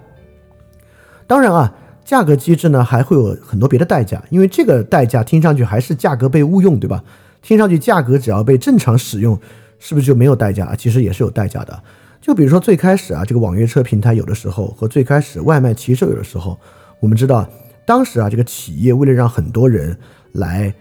[1.27, 1.75] 当然啊，
[2.05, 7.03] 价格机制呢还会有很多别的代价，因为这个代价听上去还是价格被误用，对吧？
[7.41, 9.39] 听上去价格只要被正常使用，
[9.79, 10.75] 是不是就没有代价？
[10.77, 11.83] 其实也是有代价的。
[12.21, 16.59] 就比如说最开始啊，这个网约车平台有的时候和最开始外卖骑手有的时候，
[17.01, 17.49] 我们知道。
[17.87, 19.95] 当时啊，这个企业为了让很多人
[20.33, 20.75] 来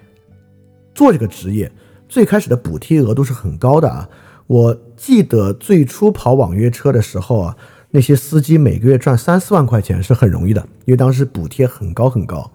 [0.96, 1.70] 做这个职业，
[2.08, 4.08] 最开始的补贴额度是很高的啊。
[4.48, 7.58] 我记得最初跑网约车的时候啊，
[7.95, 12.51] 那些司机每个月赚三四万块钱是很容易的，因为当时补贴很高很高。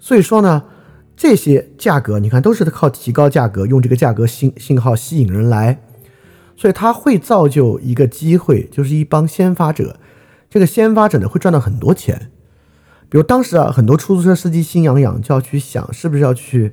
[0.00, 0.64] 所以说呢，
[1.16, 5.80] 这些价格你看都是靠提高价格，用这个价格信信号吸引人来，
[6.56, 9.96] 所以它会造就一个机会，就是一帮先发者。
[10.50, 12.32] 这个先发者呢会赚到很多钱。
[13.08, 16.72] 比如当时啊，很多出租车司机心痒痒，就要去想是不是要去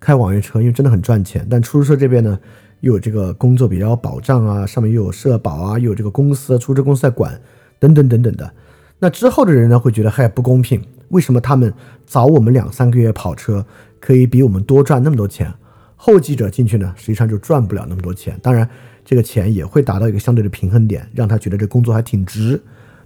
[0.00, 1.46] 开网约车，因为真的很赚钱。
[1.48, 2.40] 但出租车这边呢，
[2.80, 7.40] 又有这个工作比较保障啊，上面又有社保啊，又有这个公司出租车公司在管，
[7.78, 8.52] 等等等等的。
[8.98, 11.72] 那之后的人呢，会觉得嗨不公平，为什么他们
[12.06, 13.64] 早我们两三个月跑车，
[14.00, 15.52] 可以比我们多赚那么多钱？
[15.96, 18.38] 后继者进去呢，实际上就赚不了那么多钱。
[18.42, 18.68] 当然，
[19.04, 22.60] 这个钱也会达到一个相对的平衡点，让他觉得这工作还挺值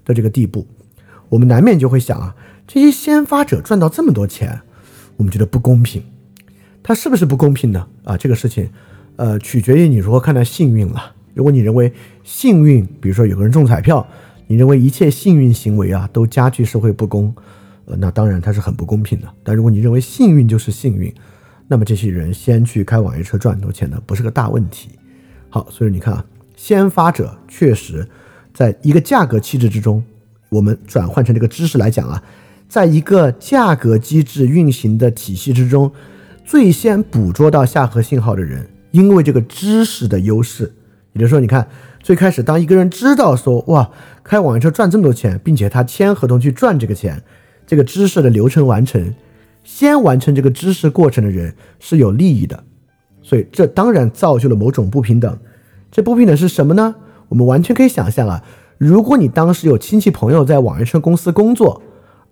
[0.05, 0.67] 的这个地步。
[1.29, 2.35] 我们难免就会想啊。
[2.67, 4.61] 这些先发者赚到这么多钱，
[5.17, 6.03] 我们觉得不公平。
[6.83, 7.87] 他是不是不公平呢？
[8.05, 8.71] 啊，这个事情，
[9.16, 11.14] 呃，取决于你如何看待幸运了。
[11.35, 11.92] 如果你认为
[12.25, 14.07] 幸运，比如说有个人中彩票，
[14.46, 17.35] 你认为一切幸运行为啊都加剧社会不公，
[17.85, 19.29] 呃，那当然它是很不公平的。
[19.42, 21.12] 但如果你认为幸运就是幸运，
[21.68, 24.90] 那么这些人先去开网约车赚很多钱呢，不是个大问题。
[25.49, 26.25] 好，所以你看啊，
[26.57, 28.09] 先发者确实
[28.53, 30.03] 在一个价格机制之中，
[30.49, 32.23] 我们转换成这个知识来讲啊。
[32.68, 35.90] 在一个价格机制运行的体系之中，
[36.44, 40.72] 最先捕捉到下颌信号的人，因为这个知识的优势，
[41.12, 41.68] 也就是说，你看，
[42.00, 43.90] 最开始当一个人知道说，哇，
[44.22, 47.22] 开网约车赚这么多钱，并且他签合同去赚这个钱，
[47.66, 49.14] 这个知识的流程完成，
[49.64, 52.64] 先完成这个知识过程的人是有利益的，
[53.22, 55.38] 所以这当然造就了某种不平等。
[55.90, 56.94] 这不平等是什么呢？
[57.29, 58.42] 我们完全可以想象啊，
[58.79, 61.83] 如果你当时有亲戚朋友在网约车公司工作。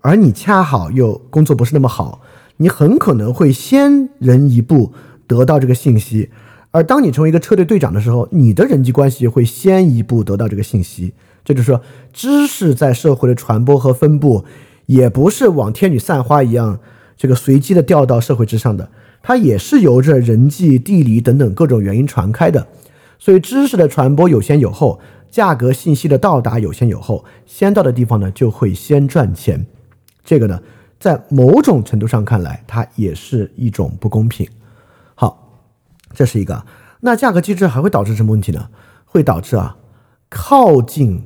[0.01, 2.21] 而你恰好又工作不是那么好，
[2.55, 4.93] 你很可能会先人一步
[5.27, 6.29] 得到这个信息。
[6.71, 11.13] 而当你成为一个车队队长的时候，你的人际关系会先一步得到这个信息。
[11.43, 11.81] 这就是说，
[12.13, 14.45] 知识在社会的传播和分布，
[14.85, 16.79] 也不是往天女散花一样，
[17.17, 18.91] 这个随机的掉到社会之上的，
[19.23, 22.67] 它也是由着人际、地理等等各种原因传开的。
[23.17, 24.99] 所以，知识的传播有先有后，
[25.31, 29.65] 价格信息的到达有先有后，先到的地方呢，就会先赚钱。
[30.23, 30.61] 这个呢，
[30.99, 34.47] 在某种程度上看来，它也是一种不公平。
[36.13, 36.65] 这是一个。
[37.01, 38.69] 那价格机制还会导致什么问题呢？
[39.05, 39.77] 会导致啊，
[40.29, 41.23] 靠近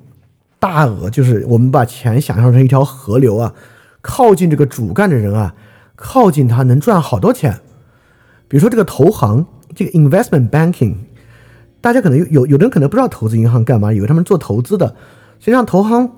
[0.59, 3.53] 大额，就是我们把钱想象成一条河流啊，
[4.01, 5.55] 靠近这个主干的人啊，
[5.95, 7.59] 靠近他能赚好多钱。
[8.47, 10.95] 比如说这个投行，这个 investment banking，
[11.81, 14.95] 大家可能有有的人可能不知道投资银行干嘛，以为他们做投资的。
[15.39, 16.11] 实际上，投行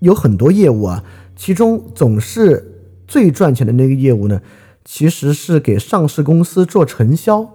[0.00, 1.02] 有很多业务啊。
[1.34, 4.40] 其中总是最赚钱的那个业务呢，
[4.84, 7.48] 其实是给上市公司做承销，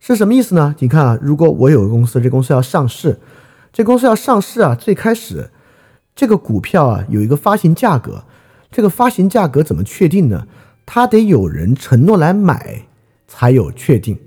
[0.00, 0.74] 是什么意思呢？
[0.78, 3.18] 你看啊，如果我有个公司，这公司要上市，
[3.72, 5.50] 这公司要上市啊，最开始
[6.14, 8.24] 这个股票啊有一个发行价格，
[8.70, 10.46] 这个发行价格怎么确定呢？
[10.86, 12.82] 它得有人承诺来买
[13.26, 14.18] 才有确定。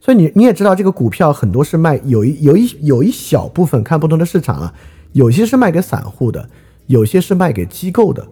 [0.00, 4.74] 所以你你也知道，这个股票很多是卖有一有一有一小部分看不同的市场啊，
[5.12, 6.48] 有些是卖给散户的。
[6.88, 8.24] 有些是卖给机构的，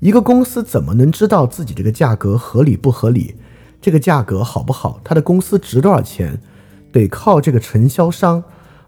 [0.00, 3.34] 一个公司怎么能知道自己这个价格合理不合理？
[3.80, 5.00] 这个价格好不好？
[5.04, 6.38] 他的公司值多少钱？
[6.90, 8.42] 得靠这个承销商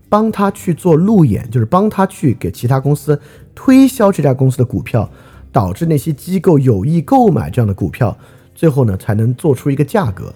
[0.09, 3.21] 帮他去做路演，就是帮他去给其他公司
[3.55, 5.09] 推销这家公司的股票，
[5.53, 8.17] 导致那些机构有意购买这样的股票，
[8.55, 10.33] 最后呢才能做出一个价格。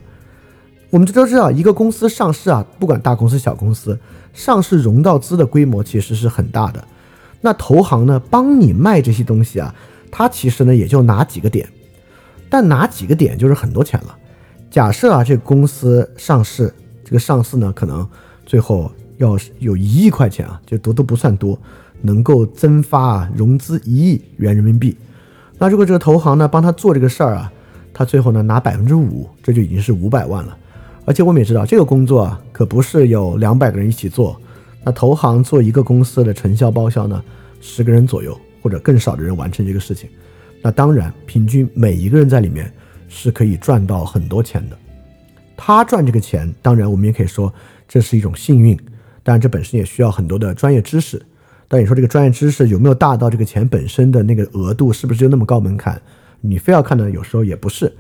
[0.91, 3.99] 我们这都知道，一个公司上市啊，不管大公司小公司，
[4.35, 6.87] 上市融到资的规模其实是很大的。
[7.41, 9.75] 那投行呢，帮你卖这些东西啊，
[10.11, 11.67] 它其实呢也就拿几个点，
[12.49, 14.17] 但拿几个点就是很多钱了。
[14.75, 18.05] 假设啊，这个公司上市，这个上市呢可能
[18.45, 21.57] 最后要有一亿块钱啊，就都都不算多，
[22.03, 24.97] 能够增发啊融资一亿元人民币。
[25.59, 27.53] 那如果这个投行呢帮他做这个事儿啊，
[27.93, 30.59] 他最后呢拿百分之五，这就已经是五百万了。
[31.05, 34.37] 而且我们也知道，这个工作啊可不是有两百个人一起做。
[34.83, 37.23] 那投行做一个公司的承销包销呢，
[37.61, 40.11] 十个人左右或者更少的人完成这个事情，
[40.61, 42.69] 那当然平均每一个人在里面
[43.15, 44.77] 是可以赚到很多钱的。
[45.57, 47.53] 他赚这个钱，当然我们也可以说
[47.87, 48.79] 这是一种幸运，
[49.23, 51.23] 但这本身也需要很多的专业知识。
[51.69, 56.01] 但你说这个专业知识有没有大到这个钱本身的那个额度是不是就那么高门槛？
[56.41, 57.97] 你非要看呢，有时候也不是。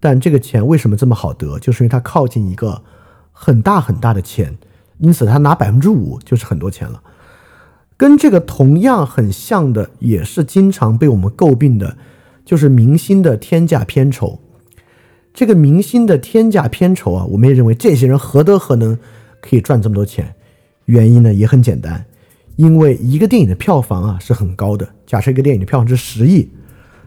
[0.00, 1.58] 但这个钱为什么这么好得？
[1.58, 2.82] 就是因为它靠近一个
[3.32, 4.56] 很大很大的钱。
[4.98, 7.02] 因此，他拿百分之五就是很多钱了。
[7.96, 11.96] 跟这个同样很像的，也是经常被我们诟病的，
[12.44, 14.40] 就是明星的天价片酬。
[15.34, 18.96] 这个明星的天价片酬啊，我们也认为这些人何德何能
[19.40, 20.32] 可以赚这么多钱？
[20.84, 22.04] 原因呢也很简单，
[22.54, 24.88] 因为一个电影的票房啊是很高的。
[25.04, 26.48] 假设一个电影的票房是十亿，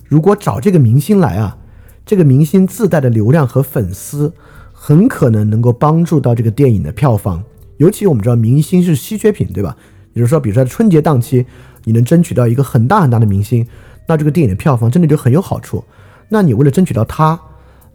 [0.06, 1.58] 如果找这个明星来啊，
[2.06, 4.34] 这个明星自带的流量和粉丝，
[4.74, 7.42] 很可能能够帮助到这个电影的票房。
[7.78, 9.78] 尤其我们知道明星是稀缺品，对吧？
[10.12, 11.46] 也就是说，比如说在春节档期，
[11.86, 13.66] 你能争取到一个很大很大的明星，
[14.06, 15.82] 那这个电影的票房真的就很有好处。
[16.28, 17.40] 那你为了争取到他，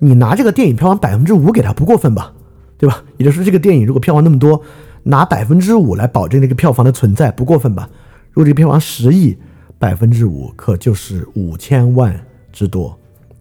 [0.05, 2.33] 你拿这个电影票房百分之五给他不过分吧？
[2.77, 3.05] 对吧？
[3.19, 4.61] 也就是说，这个电影如果票房那么多，
[5.05, 7.89] 拿百分之五来保证这个票房的存在不过分吧？
[8.33, 9.39] 如果这个票房十亿，
[9.79, 12.21] 百分之五可就是五千万
[12.53, 12.99] 之多，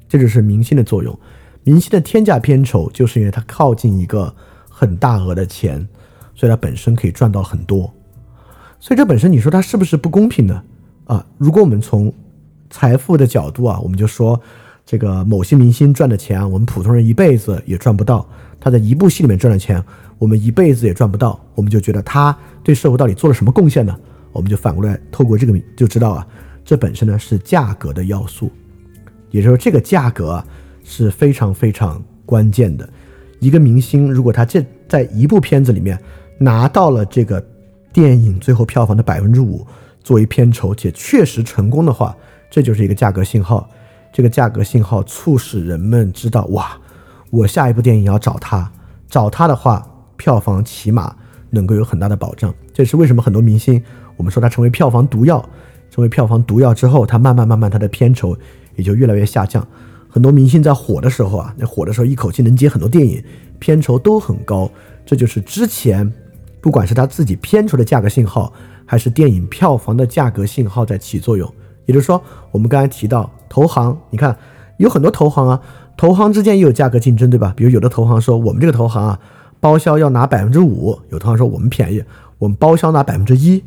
[0.07, 1.18] 这就是明星的作用。
[1.64, 4.32] 明星的天价片酬就是因为它靠近一个
[4.70, 5.88] 很大额的钱，
[6.36, 7.91] 所以它本身可以赚到很多。
[8.80, 10.62] 所以这本身你说它是不是不公平呢？
[11.05, 12.14] 啊，如果我们从
[12.70, 14.39] 财富的角度啊，我们就说
[14.91, 18.27] 这个某些明星赚的钱，我们普通人一辈子也赚不到。
[18.59, 19.81] 他在一部戏里面赚的钱，
[20.19, 21.39] 我们一辈子也赚不到。
[21.55, 23.97] 我们就觉得他对社会到底做了什么贡献呢？
[24.33, 26.27] 我们就反过来透过这个就知道啊，
[26.65, 28.51] 这本身呢是价格的要素，
[29.29, 30.43] 也就是说这个价格
[30.83, 32.89] 是非常非常关键的。
[33.39, 35.97] 一个明星如果他这在一部片子里面
[36.37, 37.41] 拿到了这个。
[37.93, 39.67] 电影最后票房的百分之五
[40.01, 42.15] 作为片酬，且确实成功的话，
[42.49, 43.69] 这就是一个价格信号。
[44.12, 46.78] 这个价格信号促使人们知道，哇，
[47.30, 48.72] 我下一部电影要找他，
[49.07, 49.86] 找他的话，
[50.18, 51.16] 票房起码
[51.49, 52.53] 能够有很大的保障。
[52.74, 53.82] 这也是为什么很多明星，
[54.18, 55.43] 我们说他成为票房毒药，
[55.89, 58.38] 成为票房毒药之后，他慢慢慢慢他的片酬
[58.76, 59.66] 也就越来越下降。
[60.09, 63.24] 很多明星在火的时候啊，那火的时候一口气能接很多电影，
[63.59, 64.70] 片酬都很高。
[65.05, 66.12] 这就是之前。
[66.64, 68.53] 不管是他自己片酬的价格信号，
[68.86, 71.51] 还是电影票房的价格信号在起作用。
[71.88, 74.37] 也就是说，我们刚才提到投行，你看
[74.77, 75.61] 有很多投行啊，
[75.97, 77.53] 投行之间也有价格竞争，对吧？
[77.53, 79.19] 比如有的投行说我们这个投行啊，
[79.59, 82.01] 包销要拿百分之五；有投行说我们便宜，
[82.37, 83.61] 我们包销拿百分之一。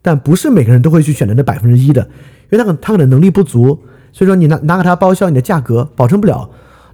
[0.00, 2.02] 但不是每个人都会去选择那百分之一的，
[2.50, 3.78] 因为他可他可能能力不足，
[4.12, 6.48] 所以说你拿拿给他包销，你的价格保证不了。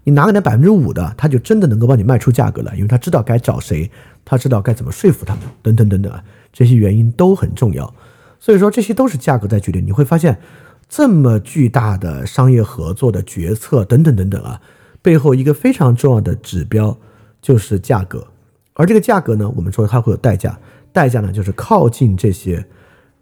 [0.06, 3.90] 你拿给他百分之五的，他就真的能够帮你卖出价格了，因为他知道该找谁。
[4.22, 6.22] 他知道该怎么说服他们，等等等等啊，
[6.52, 7.90] 这些原因都很重要。
[8.40, 9.86] 所以说，这些都是价格在决定。
[9.86, 10.36] 你会发现，
[10.96, 14.60] 这么巨大的商业合作的决策，等等等等啊，
[15.02, 16.96] 背后一个非常重要的指标
[17.42, 18.24] 就是价格。
[18.74, 20.56] 而这个价格呢，我们说它会有代价，
[20.92, 22.64] 代价呢就是靠近这些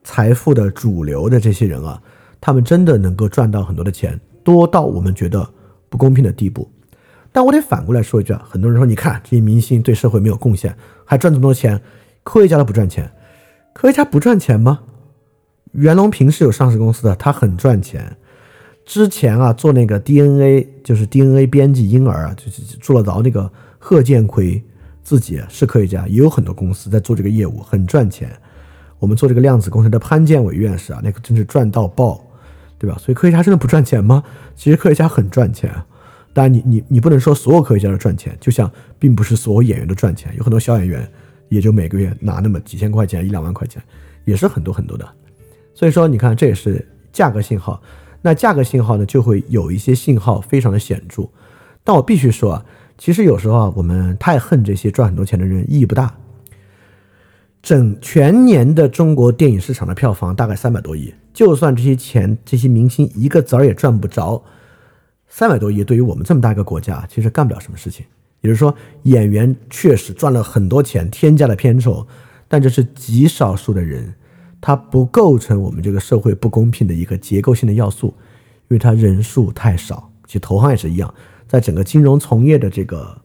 [0.05, 1.99] 财富的主流的这些人啊，
[2.43, 5.49] 他们真的能够赚到很多的钱，多到我们觉得
[5.89, 6.71] 不公平的地步。
[7.33, 11.81] 但我得反过来说一句啊，很多人说，你看这些明星对社会没有贡献，还赚这么多钱，
[12.23, 13.11] 科学家都不赚钱，
[13.73, 14.81] 科学家不赚钱吗？
[15.73, 18.17] 袁隆平是有上市公司的，他很赚钱。
[18.85, 24.63] 之前啊，做那个 DNA 就是 DNA 编辑婴儿啊，就是做了着那个贺建奎
[25.03, 28.31] 自己是科学家，也有很多公司在做这个业务，很赚钱。
[28.99, 32.25] 我们做这个量子工程的潘建伟院士啊，那个真是赚到爆，
[32.79, 32.97] 对吧？
[32.99, 34.23] 所以科学家真的不赚钱吗？
[34.55, 35.73] 其实科学家很赚钱。
[36.35, 41.09] 当然，你你你不能说所有科学家都赚钱，就像并不是所有演员都赚钱，有很多小演员
[41.49, 43.83] 也就每个月拿那么几千块钱、一两万块钱，
[44.25, 45.09] 也是很多很多的。
[45.75, 47.83] 所以说，你看这也是价格信号。
[48.21, 51.29] 那价格信号呢，就会有一些信号非常的显著。
[51.83, 52.65] 但我必须说啊，
[52.97, 56.15] 其实有时候啊，我们太恨这些赚很多钱的人，意义不大。
[57.63, 64.43] 整全年的中国电影市场的票房大概三百多亿，就算这些钱这些明星一个子儿也赚不着。
[65.29, 68.05] 三百多亿对于我们这么大一个国家，其实干不了什么事情。
[68.41, 72.07] 也就是说，演员确实赚了很多钱，天价的片酬，
[72.49, 74.13] 但这是极少数的人，
[74.63, 78.15] 它不构成我们这个社会不公平的一个结构性的要素，
[78.69, 80.11] 因为它人数太少。
[80.27, 81.15] 其实投行也是一样，
[81.47, 83.21] 在整个金融从业的这个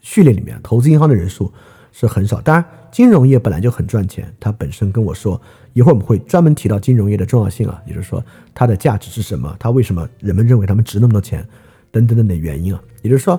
[0.00, 1.52] 序列里面，投资银行的人数
[1.92, 2.40] 是很少。
[2.40, 5.38] 当然，金融业本来就很赚钱，它本身跟我说。
[5.74, 8.24] 一会儿我们会专门提到金融业的重要性啊，也就是说
[8.54, 11.46] 它的价值是什么，它为什么人们认为他们值那么多钱，
[11.90, 12.82] 等等等等原因啊。
[13.02, 13.38] 也就是说，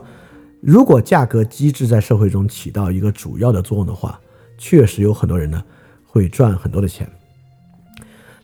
[0.62, 4.20] 如果价格机制在社会中起到一个主要的作用的话，
[4.56, 5.64] 确实有很多人呢
[6.06, 7.10] 会赚很多的钱。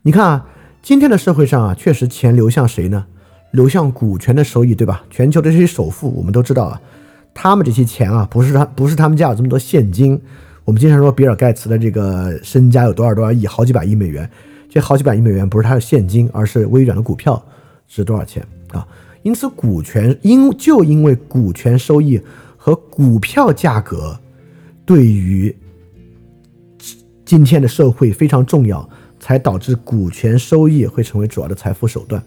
[0.05, 0.45] 你看啊，
[0.81, 3.05] 今天的社会上啊，确实钱流向谁呢？
[3.51, 5.01] 流向股权的收益，对吧？
[5.09, 6.81] 全球的这些首富，我们都知道啊，
[7.33, 10.19] 他们这些钱啊，不是他不是他们家有这么多现金。
[10.65, 14.29] 我们经常说比尔盖茨的这个身家有多少多少亿，好几百亿美元。
[14.69, 17.41] 这好几百亿美元不是他的现金，而是微软的股票
[17.87, 18.85] 值多少钱啊？
[19.21, 22.19] 因此，股权因就因为股权收益
[22.57, 24.19] 和股票价格
[24.85, 25.55] 对于
[27.23, 28.89] 今天的社会非常重要，
[29.23, 32.21] 才导致股权收益会成为主要的财富手段。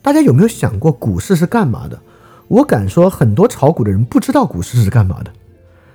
[0.00, 1.98] 大家有没有想过股市是干嘛的？
[2.46, 5.32] 我敢说，很多炒股的人不知道股市是干嘛的。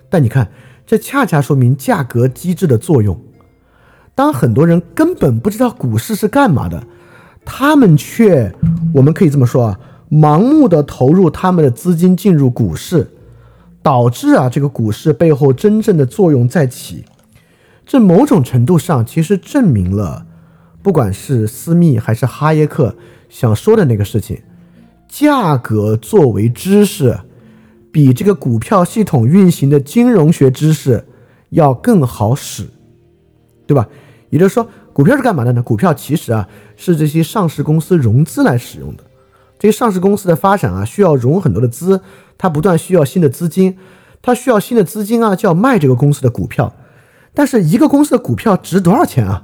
[0.10, 0.50] 但你看。
[0.90, 3.16] 这恰恰说明价格机制的作用。
[4.16, 6.84] 当很多人根本不知道股市是干嘛的，
[7.46, 8.52] 他们却，
[8.96, 13.08] 我们可以这么说啊，盲目的投入他们的资金进入股市，
[13.84, 17.06] 导致啊这个股市背后真正的作用在起。
[17.90, 20.28] 这某种程度上其实证明了，
[20.84, 22.96] 不管是斯密还是哈耶克
[23.30, 24.44] 想说的那个事情，
[25.08, 27.20] 价格作为知识，
[27.92, 31.04] 比这个股票系统运行的金融学知识
[31.50, 32.70] 要更好使，
[33.66, 33.90] 对吧？
[34.30, 35.64] 也就是说，股票是干嘛的呢？
[35.64, 39.04] 股票其实啊是这些上市公司融资来使用的。
[39.58, 42.00] 这些上市公司的发展啊需要融很多的资，
[42.38, 43.80] 它不断需要新的资金，
[44.22, 46.72] 它需要新的资金啊就要卖这个公司的股票。
[47.34, 49.44] 但是一个公司的股票值多少钱啊？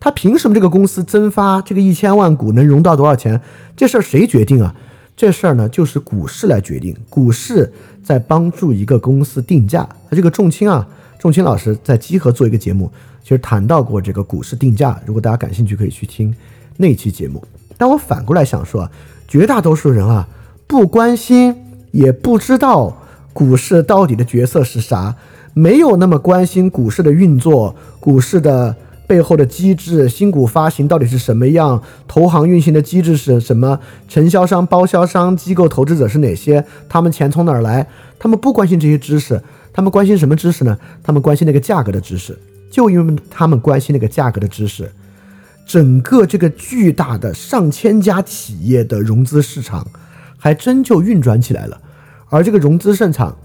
[0.00, 3.40] 他凭什么这个公司增发这个一千万股能融到多少钱？
[3.74, 4.74] 这事儿谁决定啊？
[5.16, 6.94] 这事儿呢就是股市来决定。
[7.08, 9.88] 股市在帮助一个公司定价。
[10.10, 10.86] 这个仲青啊，
[11.18, 12.92] 仲青老师在集合做一个节目，
[13.22, 15.00] 其实谈到过这个股市定价。
[15.06, 16.34] 如果大家感兴趣，可以去听
[16.76, 17.42] 那期节目。
[17.78, 18.90] 但我反过来想说，
[19.26, 20.28] 绝大多数人啊
[20.66, 21.56] 不关心
[21.92, 22.94] 也不知道
[23.32, 25.16] 股市到底的角色是啥。
[25.54, 28.74] 没有那么关心股市的运作，股市的
[29.06, 33.78] 背后的机制，新股发行到底是什么样，投行运行的机制是什么，
[34.08, 37.86] 承销商、包销商、机构投资者是哪些，他们钱从哪儿来？
[38.18, 39.40] 他们不关心这些知识，
[39.72, 40.76] 他们关心什么知识呢？
[41.04, 42.36] 他们关心那个价格的知识。
[42.68, 44.90] 就因为他们关心那个价格的知识，
[45.64, 49.86] 整个这个巨大的上千家企业的融资市场，
[50.36, 51.80] 还真就运转起来了。
[52.28, 53.36] 而这个融资市场。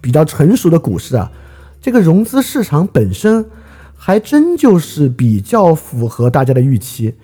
[0.00, 1.30] 比较成熟的股市啊，
[1.80, 3.46] 这个融资市场本身
[3.96, 7.14] 还真就是比较符合大家的预期。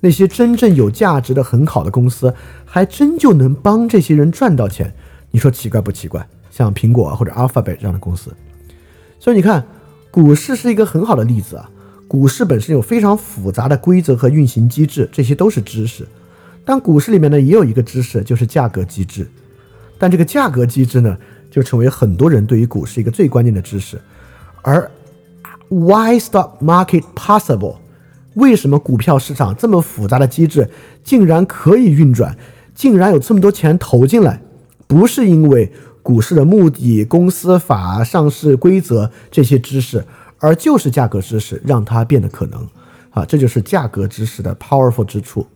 [0.00, 4.94] 那些真正有价值的很好的公司，还真就能帮这些人赚到钱。
[5.30, 6.26] 你说奇怪不奇怪？
[6.50, 8.34] 像苹果或者 Alphabet 这样的公司。
[9.18, 9.66] 所以你看，
[10.10, 11.70] 股市是一个很好的例子啊。
[12.08, 16.08] 股市本身有非常复杂的规则和运行机制，这些都是知识。
[16.64, 19.28] 但股市里面呢，也有一个知识，就是价格机制。
[19.98, 21.16] 但这个价格机制呢？
[21.50, 24.00] 就成为很多人对于股市一个最关键的知识，
[24.62, 24.90] 而
[25.68, 27.76] Why stock market possible？
[28.34, 30.70] 为什么股票市场这么复杂的机制
[31.02, 32.36] 竟然可以运转，
[32.74, 34.40] 竟然有这么多钱投进来？
[34.86, 35.72] 不是因为
[36.02, 40.04] 股市的目的、公司法、上市规则这些知识，
[40.38, 42.68] 而就是价格知识让它变得可能。
[43.10, 45.46] 啊，这就是价格知识的 powerful 之处。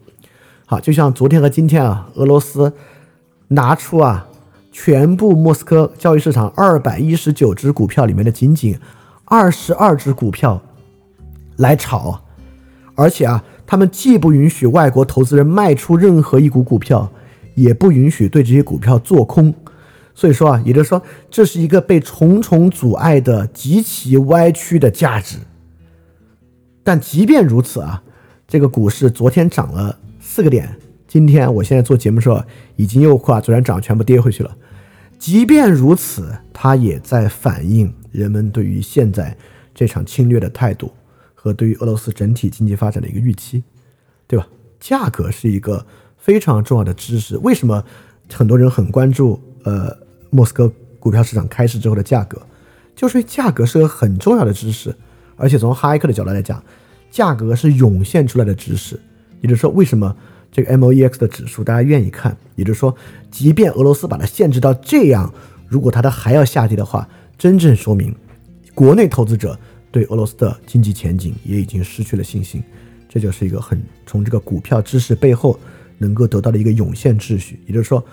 [0.67, 2.73] 好，就像昨天和今天啊，俄罗斯
[3.49, 4.27] 拿出啊。
[4.77, 8.77] 全部莫斯科交易市场二百一十九只股票里面的仅仅
[9.25, 10.61] 二十二只股票
[11.59, 12.21] 来炒，
[12.97, 17.09] 而且啊，他们既不允许外国投资人卖出任何一股股票，
[17.55, 19.55] 也不允许对这些股票做空。
[20.13, 21.01] 所以说啊，也就是说，
[21.31, 25.39] 这是一个被重重阻碍的极其歪曲的价值。
[26.83, 28.03] 但即便如此啊，
[28.49, 30.69] 这个股市昨天涨了四个点，
[31.07, 32.43] 今天我现在做节目的时候，
[32.75, 34.51] 已经又把昨天涨全部跌回去了。
[35.25, 39.35] 即便如此，它也在反映人们对于现在
[39.75, 40.93] 这场侵略的态度
[41.35, 43.65] 和对于俄罗斯整体经济发展的一个预期，
[44.27, 44.47] 对吧？
[44.79, 45.87] 价格是一个
[46.19, 47.39] 非常重要的知识。
[47.39, 47.83] 为什么
[48.31, 49.97] 很多人很关注呃
[50.29, 50.71] 莫斯科
[51.01, 52.47] 股票市场开市之后的价格？
[52.95, 54.95] 就是价格是个很重要的知识，
[55.37, 56.63] 而且从哈耶克的角度来讲，
[57.11, 59.01] 价格是涌现出来的知识。
[59.41, 60.15] 也就是说，为什么？
[60.55, 62.95] 这个 M O E X 的指数，大家愿意看，也就是说，
[63.29, 65.35] 即便俄罗斯把它限制到这样，
[65.67, 68.15] 如果它的还要下跌的话，真正说明
[68.73, 69.59] 国内投资者
[69.91, 72.63] 对俄罗斯的经济前景也已经失去了信心。
[73.09, 75.59] 这就是一个很从这个股票知识背后
[75.99, 77.59] 能够得到的一个涌现秩序。
[77.67, 78.05] 也就是说，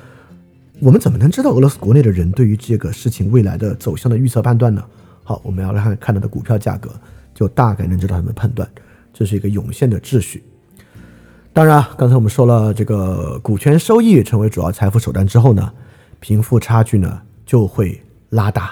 [0.80, 4.84] 我们怎么能知道俄罗斯国内的人对于这个事情未来的走向的预测判断呢？
[5.24, 6.90] 好，我们要来看看到的股票价格，
[7.36, 8.68] 就大概能知道他们的判断。
[9.14, 10.44] 这是一个涌现的秩序。
[11.54, 15.74] 当然，刚才我们说了，这个股权收益成为主要财富手段之后呢，
[16.22, 18.72] 贫富差距呢就会拉大。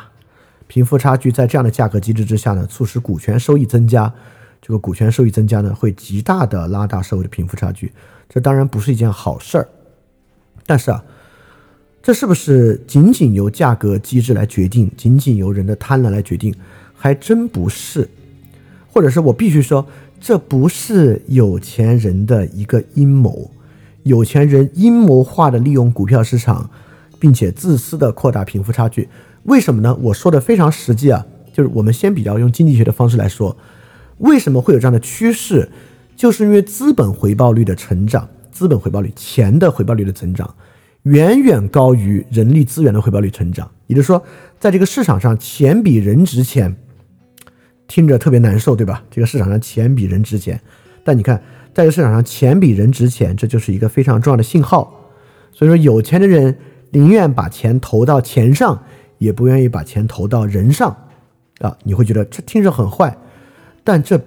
[0.68, 4.14] 贫富差距在这样的价格机制之下呢，促使股权收益增加。
[4.62, 7.92] 这个股权收益增加呢，会极大的拉大社会的贫富差距。
[8.30, 9.68] 这当然不是一件好事儿。
[10.66, 11.04] 但是啊，
[12.02, 16.56] 这是不是仅仅由价格机制来决定，仅仅由人的贪婪来决定，
[16.96, 18.10] 还真不是。
[18.88, 19.86] 或者是我必须说。
[20.20, 23.50] 这不是有钱人的一个阴谋，
[24.04, 26.70] 有钱人阴谋化的利用股票市场，
[27.20, 29.08] 并且自私的扩大贫富差距。
[29.44, 29.98] 为什么呢？
[30.02, 33.56] 我说的非常实际啊，就是我们先比较用经济学的方式来说，
[34.18, 35.70] 为什么会有这样的趋势？
[36.16, 40.54] 就是因为资本回报率的成长，资本回报率、钱的回报率的增长，
[41.04, 43.72] 远远高于人力资源的回报率成长。
[43.88, 44.22] 也就是说，
[44.60, 46.76] 在这个市场上，钱比人值钱。
[47.90, 49.04] 听着特别难受，对吧？
[49.12, 50.62] 这个市场上钱比人值钱，
[51.04, 51.42] 但你看，
[51.74, 55.12] 在这市场上钱比人值钱，这就是一个非常重要的信号。
[55.52, 56.56] 所以说，有钱的人
[56.92, 58.84] 宁愿把钱投到钱上，
[59.18, 60.96] 也不愿意把钱投到人上
[61.60, 61.76] 啊！
[61.84, 63.18] 你会觉得这听着很坏，
[63.84, 64.22] 但这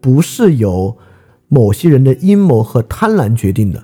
[0.00, 0.96] 不是由
[1.48, 3.82] 某些人的阴谋和贪婪决定的。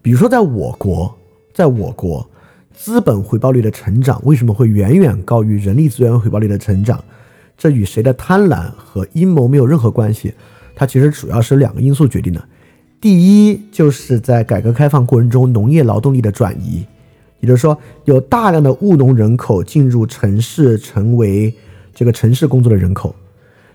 [0.00, 1.12] 比如说，在我国，
[1.52, 2.30] 在我国，
[2.72, 7.02] 资本回报率的成长为什么会远远高于人力资源回报率的成长？
[7.56, 10.34] 这与谁的贪婪和阴谋没有任何关系，
[10.74, 12.42] 它其实主要是两个因素决定的。
[13.00, 16.84] 第一，就是在改革开放过程中，农业劳动力的转移，
[17.40, 21.52] 也就是说，有大量的务农人口进入城市，成为
[21.92, 23.14] 这个城市工作的人口。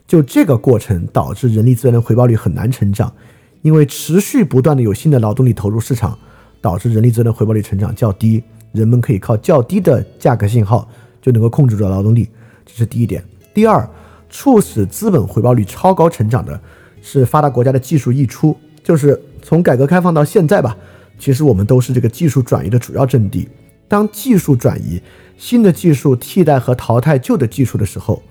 [0.07, 3.13] 就这个过程导致人力资源的回报率很难成长，
[3.61, 6.17] 因为持续不断的有新的劳动力投入市场，
[6.61, 8.41] 导致人力资源的回报率成长较低。
[8.71, 10.87] 人们可以靠较低的价格信号
[11.21, 12.29] 就能够控制住劳动力，
[12.65, 13.21] 这是第一点。
[13.57, 13.89] 第二，
[14.29, 16.61] 促使资本回报率超高成长的
[17.01, 20.77] 是发达国家的技术溢出，就是从改革开放到现在吧，
[21.17, 23.49] 其实我们都是这个技术转移的主要阵地。
[23.87, 25.01] 当技术转移，
[25.39, 28.21] 新的技术替代和淘汰旧的技术的时候，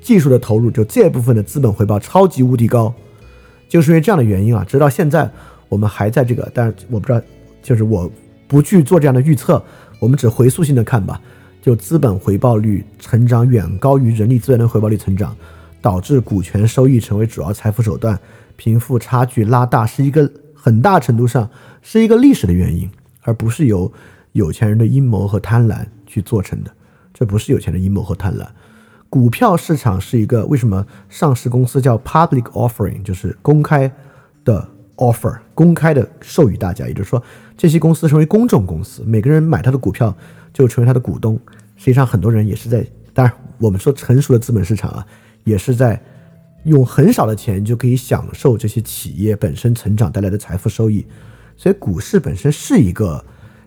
[0.00, 2.90] 技术的投入就这部分的资本回报超级无敌高，
[3.68, 5.30] 就是因为这样的原因啊，直到现在
[5.68, 7.20] 我们还在这个，但是我不知道，
[7.62, 8.10] 就是我
[8.48, 9.62] 不去做这样的预测，
[9.98, 11.20] 我们只回溯性的看吧。
[11.60, 15.36] 就资本回报率成长远高于人力资源的回报率成长，
[15.82, 18.18] 导致股权收益成为主要财富手段，
[18.56, 21.48] 贫富差距拉大，是一个很大程度上
[21.82, 22.90] 是一个历史的原因，
[23.22, 23.92] 而不是由
[24.32, 26.70] 有钱人的阴谋和贪婪去做成的。
[27.12, 28.46] 这不是有钱的阴谋和贪婪。
[29.10, 33.90] 股票市场是一个为什么上市公司叫 public offering，就是公开
[34.44, 37.22] 的 offer，公开的授予大家，也就是说
[37.56, 40.16] 这些公司成为公众公司，每个人买他的股票。
[40.52, 41.38] 就成为他的股东，
[41.76, 45.06] 实际上很多人也是在，当然我们说成熟的资本市场啊，
[45.44, 46.00] 也是在
[46.64, 51.06] 用很少的钱就可以享受这些企业本身成长带来的财富收益，
[51.56, 53.24] 所以股市本身是一个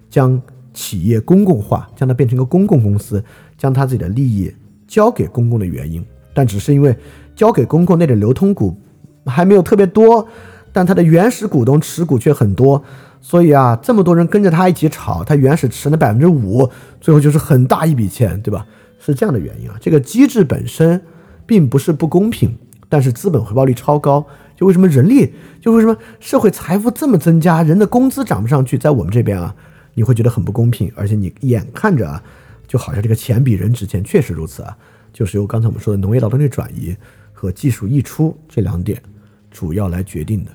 [0.09, 0.39] 将
[0.73, 3.23] 企业公共化，将它变成一个公共公司，
[3.57, 4.53] 将它自己的利益
[4.87, 6.95] 交给公共的原因，但只是因为
[7.35, 8.77] 交给公共那点流通股
[9.25, 10.27] 还没有特别多，
[10.71, 12.83] 但它的原始股东持股却很多。
[13.25, 16.69] 所以啊，这么多人跟着他一起炒，他原始持那百分之五，
[16.99, 18.67] 最后就是很大一笔钱，对吧？
[18.99, 19.77] 是这样的原因啊。
[19.79, 21.01] 这个机制本身
[21.45, 22.53] 并不是不公平，
[22.89, 24.25] 但是资本回报率超高，
[24.57, 29.55] 就为什么人力，就为什么社会财富这么增加，人的工资涨不上去，在我们这边啊，
[29.93, 32.21] 你会觉得很不公平，而且你眼看着啊，
[32.67, 34.77] 就好像这个钱比人值钱，确实如此啊，
[35.13, 36.93] 就是由刚才我们说的农业劳动力转移
[37.31, 39.01] 和技术溢出这两点
[39.49, 40.51] 主要来决定的。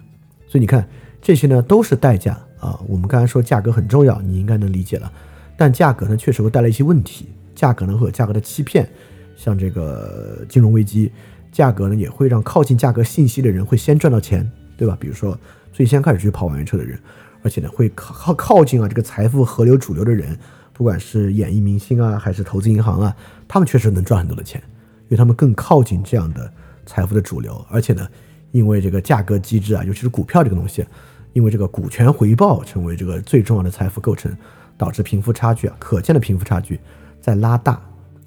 [0.47, 0.87] 所以你看，
[1.23, 2.39] 这些呢都是代价。
[2.61, 5.11] 啊，我们刚才说价格很重要，你应该能理解了。
[5.57, 7.29] 但价格呢，确实会带来一些问题。
[7.55, 8.89] 价格呢会有价格的欺骗，
[9.37, 11.11] 像这个金融危机，
[11.51, 14.97] 价格呢也会让靠近价格信息的人会先赚到钱，对吧？
[15.01, 15.37] 比如说
[15.73, 16.97] 最先开始去跑网约车的人，
[17.43, 20.39] 而且呢会靠靠靠近啊这个财富河流主流的人，
[20.73, 23.17] 不管是演艺明星啊，还是投资银行啊，
[23.49, 24.63] 他们确实能赚很多的钱，
[25.05, 26.53] 因为他们更靠近这样的
[26.87, 27.67] 财富的主流。
[27.69, 28.07] 而且呢，
[28.53, 30.87] 因为这个价格机制啊，尤其是股票这个东西。
[31.33, 34.35] 因为这个股权回报成为这个最重要的财富构成，
[34.77, 36.81] 导致贫富差距啊，可见的贫富差距
[37.21, 37.81] 在拉大，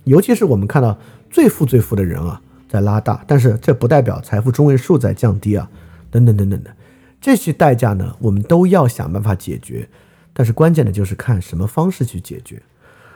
[0.04, 0.98] 尤其是我们看到
[1.30, 5.70] 最富最富的人啊在拉大，但是这不代表财富中位数在降低啊，
[6.10, 6.72] 等等等等的
[7.20, 9.88] 这些代价呢，我们都要想办法解决，
[10.34, 12.62] 但是关键的就是看什么方式去解决。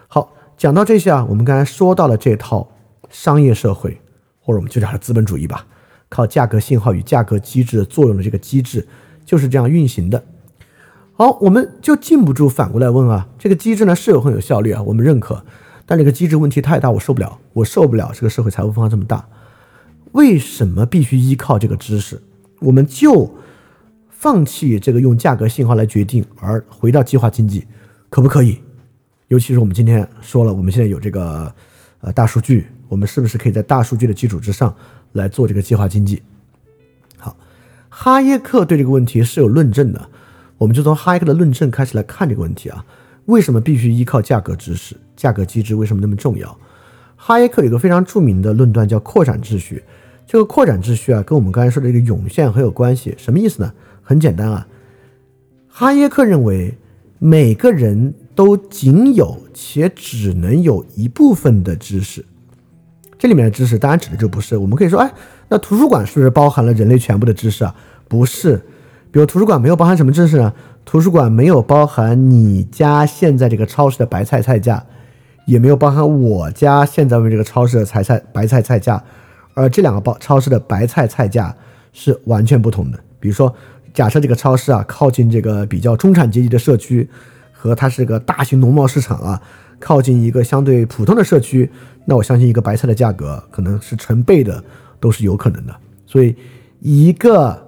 [0.07, 2.71] 好，讲到这些啊，我们刚才说到了这套
[3.09, 3.99] 商业社会，
[4.41, 5.65] 或者我们就叫它资本主义吧，
[6.09, 8.87] 靠价格信号与价格机制作用的这个机制。
[9.25, 10.23] 就是这样运行的。
[11.13, 15.43] 好，我们就禁不住反过来问啊，这个机制呢是有很有效率啊，我们认可，
[15.85, 19.25] 但这个机制问题太大，我受不了，我受不了这个社会财富分化这么大。
[20.11, 22.21] 为什么必须依靠这个知识？
[22.59, 23.33] 我们就
[24.09, 27.65] 放弃这个用价格信号来决定，而回到计划经济，
[28.09, 28.59] 可不可以？
[29.29, 31.53] 尤其是我们今天说了，我们现在有这个
[32.01, 34.75] 呃大数据，我们是不是可以在大数据的基础之上
[35.13, 36.21] 来做这个计划经济？
[37.97, 40.09] 哈耶克对这个问题是有论证的，
[40.57, 42.85] 我们就从哈耶克的论证开始来看这个问题啊。
[43.27, 44.97] 为什么必须依靠价格知识？
[45.15, 46.59] 价格机制为什么那么重要？
[47.15, 49.81] 哈耶克有个非常著名的论断叫扩展秩序。
[50.27, 53.15] 这个扩展秩序啊，跟我们刚才说的这个涌现很有关系。
[53.17, 53.71] 什么意思呢？
[54.03, 54.67] 很简单啊，
[55.69, 56.77] 哈耶克认为
[57.17, 62.25] 每个人都仅有且只能有一部分的知识。
[63.25, 65.11] 这里面的知识当然指的就不是，我们可以说，哎。
[65.49, 67.73] 那图书馆是不是包含了人类全部的知识啊？
[68.07, 68.55] 不是，
[69.09, 70.53] 比如图书馆没有包含什么知识呢？
[70.85, 74.85] 图书馆没有包含你家现在这个超市的白菜菜价，
[75.47, 79.03] 也没有包含我家现在为这个超市的菜菜白菜菜价，
[79.55, 81.55] 而这两个包超市的白菜菜价
[81.93, 82.99] 是完全不同的。
[83.19, 83.51] 比如说，
[83.91, 87.09] 假设这个超市啊靠近这个比较中产阶级的社区，
[87.51, 89.41] 和它是个大型农贸市场啊，
[89.79, 91.71] 靠近一个相对普通的社区，
[92.05, 94.63] 那我相信一个白菜的价格可能是成倍的，
[94.99, 95.75] 都是有可能的。
[96.05, 96.35] 所以，
[96.79, 97.61] 一个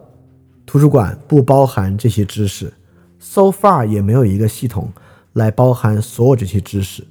[0.65, 2.71] 图书馆不包含这些知识
[3.19, 4.91] ，so far 也没有一个系统
[5.33, 7.05] 来包含所有这些知识。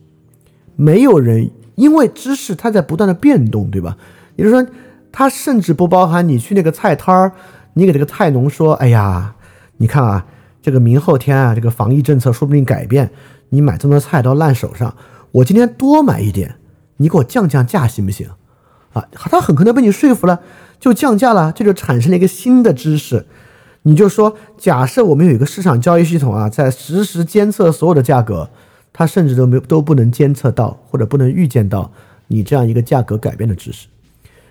[0.76, 3.96] 没有人，因为知识它在不断的变动，对吧？
[4.36, 4.66] 也就是说，
[5.10, 7.32] 它甚至不包含你去那个菜摊儿，
[7.74, 9.34] 你给这个菜农说：“哎呀，
[9.78, 10.26] 你看啊，
[10.60, 13.10] 这个明后天啊，这个防疫政策说不定改变，
[13.48, 14.94] 你买这么多菜都烂手上，
[15.32, 16.54] 我今天多买一点，
[16.98, 18.28] 你给我降降价行不行？”
[18.92, 20.40] 啊，他很可能被你说服了，
[20.80, 23.26] 就降价了，这就产生了一个新的知识。
[23.82, 28.50] 你就说，假设我们有一个市场交易系统啊，在实时监测所有的价格。
[28.98, 31.92] 他甚至都没有都不能监测到或者不能预见到
[32.28, 33.88] 你这样一个价格改变的知识，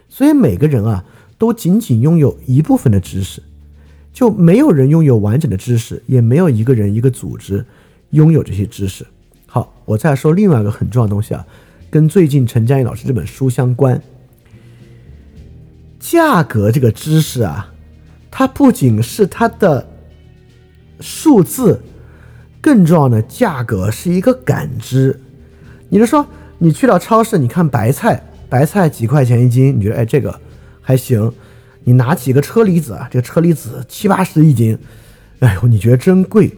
[0.07, 1.03] 所以每个人啊
[1.39, 3.41] 都仅仅拥有一部分的知识，
[4.13, 7.65] 就没有人拥有完整的知识，也没有一个人一个组织
[8.11, 9.03] 拥有这些知识。
[9.47, 11.43] 好，我再说另外一个很重要的东西啊，
[11.95, 14.01] 跟最近陈佳怡老师这本书相关，
[15.97, 17.73] 价格这个知识啊，
[18.29, 19.87] 它不仅是它的
[20.99, 21.81] 数字。
[22.59, 25.17] 更重要的价格是一个感知，
[25.87, 26.27] 你就说
[26.57, 30.37] 你去到超市，你看白菜，白菜几块钱一斤，你觉得哎这个
[30.81, 31.31] 还行，
[31.85, 34.77] 你拿几个车厘子啊，这个车厘子七八十一斤，
[35.39, 36.51] 哎呦你觉得真贵，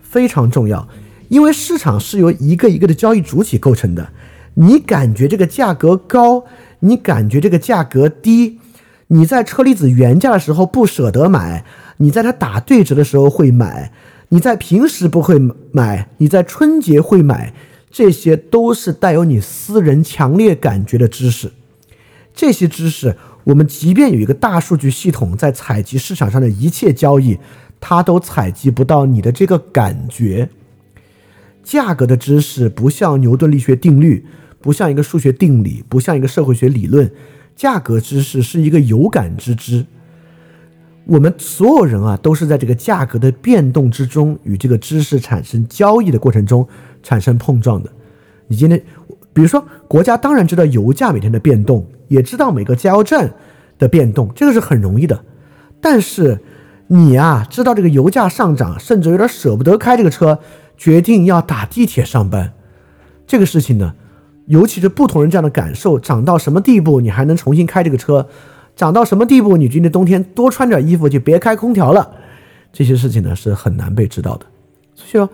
[0.00, 0.88] 非常重要，
[1.28, 4.08] 因为市场是由一个一个的交易主体构成的，
[4.58, 6.44] 你感觉这个价格高，
[6.80, 8.58] 你感觉这个价格低，
[9.08, 11.64] 你在车厘子原价的时候不舍得买，
[11.98, 13.92] 你在它打对折的时候会买。
[14.30, 15.38] 你在平时不会
[15.70, 17.54] 买，你在春节会买，
[17.92, 21.52] 这些都是带有你私人强烈感觉的知识。
[22.34, 27.38] 这些知识，我们即便有一个大数据系统在采集市场上的一切交易，
[27.78, 30.48] 它都采集不到你的这个感觉。
[31.62, 34.26] 价格的知识不像牛顿力学定律，
[34.66, 37.08] 不像一个数学定理，不像一个社会学理论，
[37.54, 39.86] 价格知识是一个有感之知。
[41.04, 46.66] 我们所有人啊，都是在这个价格的变动之中，与这个知识产生交易的过程中
[47.00, 47.88] 产生碰撞的。
[48.48, 48.82] 你今天，
[49.32, 53.32] 比如说，国家当然知道油价每天的变动，也知道每个加油站
[53.78, 55.24] 的变动，这个是很容易的。
[55.80, 56.40] 但是
[56.88, 60.40] 你啊，知道这个油价上涨，甚至有点舍不得开这个车，
[60.76, 62.52] 决定要打地铁上班，
[63.28, 63.94] 这个事情呢，
[64.46, 68.26] 尤其是不同人这样的感受涨到什么地步，你还能重新开这个车？
[68.74, 72.10] 涨到什么地步，你今年冬天多穿点衣服就别开空调了。
[72.72, 74.46] 这些事情呢是很难被知道的。
[74.94, 75.30] 所以说，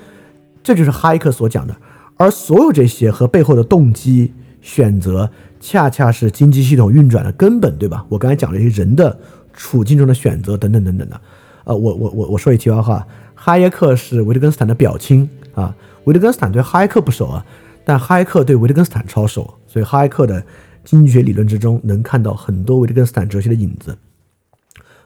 [0.62, 1.74] 这就是哈耶克所讲的。
[2.16, 8.06] 而所有这些和背后的动机、选择，恰恰是经济系统运转的根本，对吧？
[8.08, 9.18] 我刚才讲了一些人的
[9.52, 11.20] 处境中的选择等等等等的。
[11.64, 13.04] 呃，我我我我说一题外话，
[13.34, 15.74] 哈耶克是维特根斯坦的表亲啊。
[16.04, 17.44] 维特根斯坦对哈耶克不熟啊，
[17.84, 20.44] 但哈耶克对维特根斯坦超熟，所以哈耶克的。
[20.84, 23.96] 经济学理论之中能看到很多维特根斯坦哲学的影子。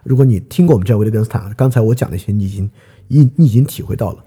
[0.04, 2.70] 如果你听过我们这维特根斯坦，刚才我讲的一些，你已经
[3.08, 4.24] 你你已经体会到了。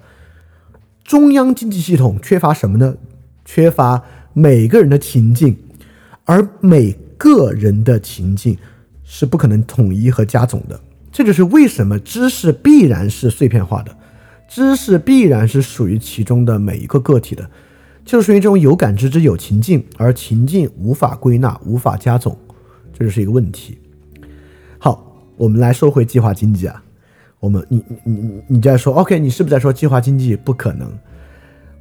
[1.03, 2.95] 中央经济系统缺乏什么呢？
[3.45, 5.57] 缺乏每个人的情境，
[6.25, 8.55] 而每个人的情境
[9.03, 10.79] 是不可能统一和加总的。
[11.11, 13.97] 这就是为什么知识必然是碎片化的，
[14.47, 17.49] 知识必然是属于其中的每一个个体的。
[18.09, 22.35] 就是属于这种有感知之有情境，而情境无法归纳、无法加总，
[22.91, 23.77] 这就是一个问题。
[24.79, 26.83] 好，我们来说回计划经济啊。
[27.39, 30.91] 我们，你你你你在说，OK，你是不是在说计划经济不可能？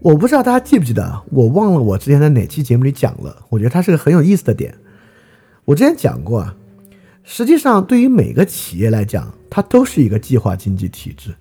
[0.00, 3.46] 我不知道大家记不记得，我忘了我之前在哪期节目里讲了。
[3.48, 4.74] 我觉得它是个很有意思的点。
[5.64, 6.54] 我之前讲过啊，
[7.24, 11.34] 实际上对于每个企业来讲，它都是一个计划经济体制。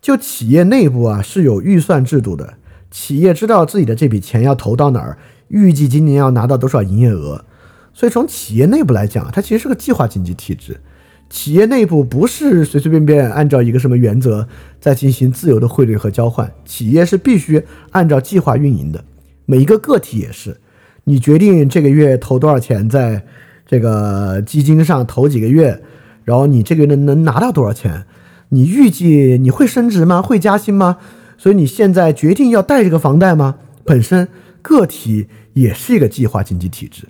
[0.00, 2.54] 就企业内部啊是有预算制度的。
[2.98, 5.18] 企业知道自己的这笔钱要投到哪儿，
[5.48, 7.44] 预计今年要拿到多少营业额，
[7.92, 10.80] 所以从企业内部来讲，它其实是个计划经济体制。
[11.28, 14.48] 企业内部不是随随便便按照一个什么原则
[14.80, 19.04] 在进行自由的汇率和交换，企业是必须按照计划运营的。
[19.44, 20.56] 每一个个体也是，
[21.04, 23.26] 你决定这个月投多少钱在
[23.66, 25.82] 这个基金上投几个月，
[26.24, 28.06] 然后你这个月能能拿到多少钱，
[28.48, 30.22] 你预计你会升值吗？
[30.22, 30.96] 会加薪吗？
[31.38, 33.56] 所以你现在决定要贷这个房贷吗？
[33.84, 34.28] 本身
[34.62, 37.08] 个体也是一个计划经济体制，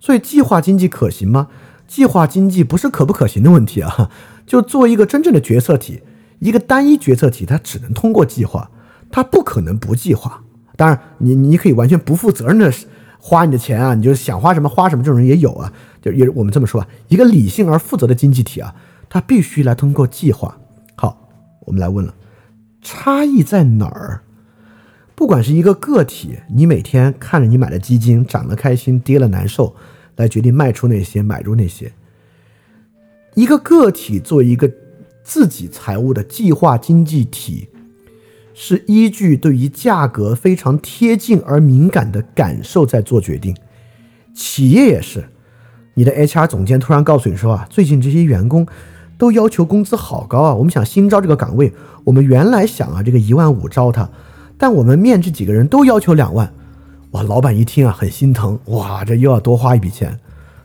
[0.00, 1.48] 所以计划经济可行吗？
[1.86, 4.10] 计划经济不是可不可行的问题啊，
[4.44, 6.02] 就作为一个真正的决策体，
[6.40, 8.70] 一个单一决策体，它只能通过计划，
[9.10, 10.42] 它不可能不计划。
[10.76, 12.72] 当然，你你可以完全不负责任的
[13.18, 15.72] 花你的钱啊，你就想花什么花什么，这种人也有啊。
[16.02, 18.74] 就也我们这么说啊，一个理性而负责的经济体啊，
[19.08, 20.58] 它必须来通过计划。
[20.96, 21.28] 好，
[21.66, 22.12] 我们来问了，
[22.88, 24.22] 差异在哪儿？
[25.16, 29.74] 不管是一个个体，你每天看着你买的基金涨了开心，跌了难受，
[30.14, 31.90] 来决定卖出那些，买入那些。
[33.34, 34.70] 一个个体作为一个
[35.24, 37.68] 自己财务的计划经济体，
[38.54, 43.56] 是依据对于价格非常贴近而敏感的感受在做决定。
[44.32, 45.28] 企业也是，
[45.94, 48.64] 你的 HR 总监突然告诉你说啊，最近这些员工
[49.18, 51.72] 都要求工资好高啊，我们想新招这个岗位，
[52.04, 54.08] 我们原来想啊，这个一万五招他。
[54.58, 56.52] 但我们面这几个人都要求两万，
[57.10, 57.22] 哇！
[57.22, 60.18] 老板一听啊，很心疼，哇，这又要多花一笔钱。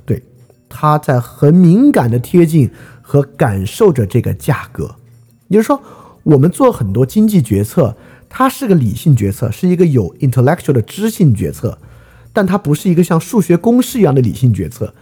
[0.06, 0.24] 对，
[0.70, 2.72] 他在很敏感的贴近
[3.02, 4.96] 和感受着这个价格。
[5.50, 5.82] 也就是说，
[6.24, 7.96] 我们做很多经济决策，
[8.30, 11.78] 它是个理性决策，是一个有 intellectual 的知性决策，
[12.32, 14.94] 但它不是一个像数学公式一样的理性决策。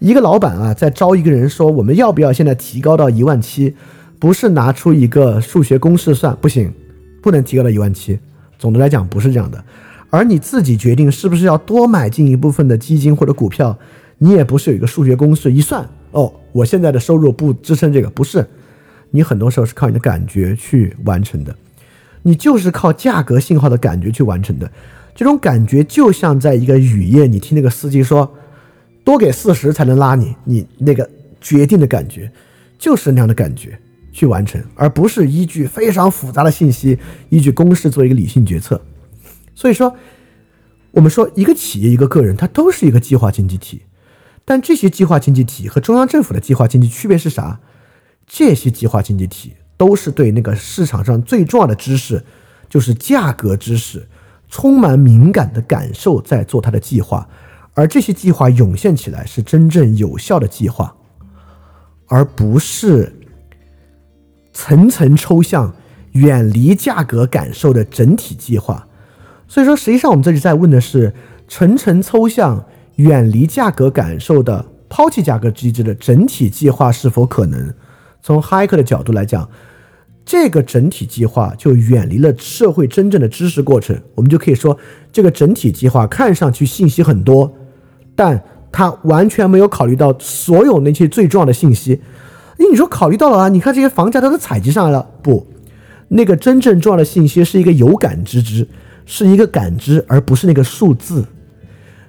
[0.00, 3.74] 一个老板啊，在招一个人说我们要不要现在提高到一万七，
[4.18, 6.72] 不是拿出一个数学公式算，不行，
[7.22, 8.18] 不能提高到一万七。
[8.58, 9.62] 总的来讲不是这样的，
[10.08, 13.78] 而你自己决定是不是要多买进一部分的基金或者股票，
[14.18, 18.46] 你也不是有一个数学公式一算哦，我现在的收入不支撑这个，不是，
[19.10, 21.54] 你很多时候是靠你的感觉去完成的，
[22.22, 24.70] 你就是靠价格信号的感觉去完成的，
[25.14, 28.34] 这种感觉就像在一个雨夜，你听那个司机说
[29.04, 31.08] 多给四十才能拉你，你那个
[31.40, 32.30] 决定的感觉
[32.78, 33.78] 就是那样的感觉。
[34.12, 36.98] 去完成，而不是依据非常复杂的信息、
[37.28, 38.84] 依据公式做一个理性决策。
[39.54, 39.94] 所以说，
[40.90, 43.82] 我们说一个企业、一个个人，它都是一个计划经济体。
[44.44, 47.60] 但这些计划经济体和中央政府的计划经济区别是啥？
[48.26, 52.24] 这些计划经济体都是对那个市场上最重要的知识，
[52.68, 54.08] 就是价格知识，
[54.48, 57.28] 充满敏感的感受，在做它的计划。
[57.74, 60.94] 而这些计划涌现起来是真正有效的计划，
[62.06, 63.16] 而不是。
[64.52, 65.72] 层层抽象、
[66.12, 68.86] 远离价格感受的整体计划，
[69.46, 71.14] 所以说，实际上我们这里在问的是
[71.46, 72.62] 层层抽象、
[72.96, 77.72] 远离价格感受的抛弃价格机制的整体计划是否可能？
[78.20, 79.48] 从哈耶克的角度来讲，
[80.26, 83.98] 这个整体计划就远离了社会真正的知识过程。
[84.16, 84.76] 我们就可以说，
[85.12, 87.50] 这个整体计划看上去信息很多，
[88.20, 88.38] 但
[88.70, 92.02] 他完全没有考虑到所有那些最重要的信息。
[92.58, 93.48] 哎，你说考虑到了啊？
[93.48, 95.46] 你看这些房价它都采集上来了，不，
[96.08, 98.68] 那个真正重要的信息是一个有感知知，
[99.06, 101.24] 是一个感知，而不是那个数字。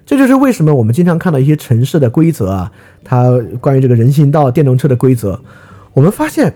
[0.05, 2.69] 这就是为什么我们经常看到一些城市的规则啊，
[3.05, 3.31] 它
[3.61, 5.41] 关于这个人行道、电动车的规则，
[5.93, 6.53] 我们发现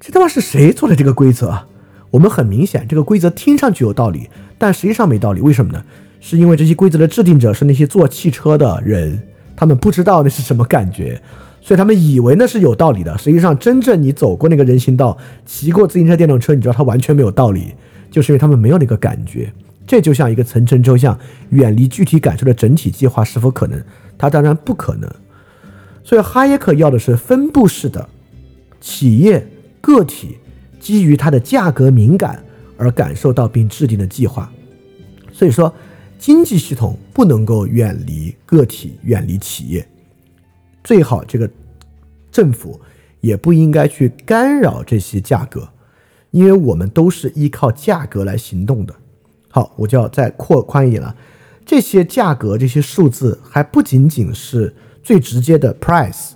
[0.00, 1.66] 这他妈是谁做的这个规则啊？
[2.10, 5.42] 我们很明显，这个规则听上去有道理，但实际上没道理。
[5.42, 5.84] 为什么呢？
[6.20, 9.20] 是因为这些规则的制定者是那些做汽车的人，
[9.56, 11.20] 他们不知道那是什么感觉。
[11.60, 17.74] 所以他们以为那是有道理的，实际上真正你走过那个人行道，骑过自行车、电动车，你知道它完全没有道理，
[18.10, 19.52] 就是因为他们没有那个感觉。
[19.86, 21.18] 这就像一个层层抽象、
[21.50, 23.82] 远离具体感受的整体计划是否可能？
[24.16, 25.10] 它当然不可能。
[26.04, 28.08] 所以哈耶克要的是分布式的
[28.80, 29.46] 企业
[29.80, 30.38] 个体
[30.80, 32.42] 基于它的价格敏感
[32.78, 34.50] 而感受到并制定的计划。
[35.32, 35.74] 所以说，
[36.18, 39.86] 经济系统不能够远离个体，远离企业。
[40.82, 41.48] 最好这个
[42.30, 42.80] 政府
[43.20, 45.68] 也不应该去干扰这些价格，
[46.30, 48.94] 因为我们都是依靠价格来行动的。
[49.50, 51.14] 好，我就要再扩宽一点了。
[51.64, 56.30] 这些价格、这些数字还不仅仅是最直接的 price，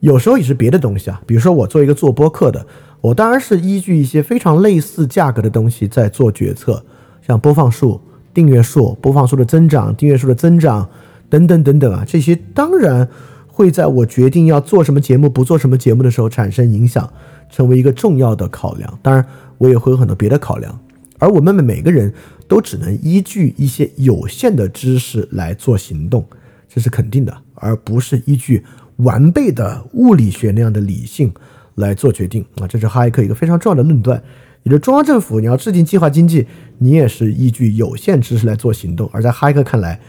[0.00, 1.20] 有时候也是别的东西啊。
[1.26, 2.66] 比如说，我做一个做播客的，
[3.00, 6.84] 我当然是依据一些非常类似价格的东西在做决策，
[7.26, 8.00] 像播放数、
[8.34, 10.90] 订阅数、播放数的增长、订阅数的增长
[11.30, 13.08] 等等等等啊，这些当然。
[13.56, 17.08] 会在我决定要做什么节目、不做什么节目的时候产生影响，
[17.48, 18.98] 成为一个重要的考量。
[19.00, 19.24] 当然，
[19.58, 20.76] 我也会有很多别的考量。
[21.20, 22.12] 而我们每个人
[22.48, 26.26] 都只能依据一些有限的知识来做行动，
[26.68, 28.64] 这是肯定的，而不是依据
[28.96, 31.32] 完备的物理学那样的理性
[31.76, 32.66] 来做决定啊！
[32.66, 34.20] 这是哈耶克一个非常重要的论断。
[34.64, 36.46] 你的中央政府，你要制定计划经济，
[36.78, 39.08] 你也是依据有限知识来做行动。
[39.12, 40.00] 而在哈耶克看来，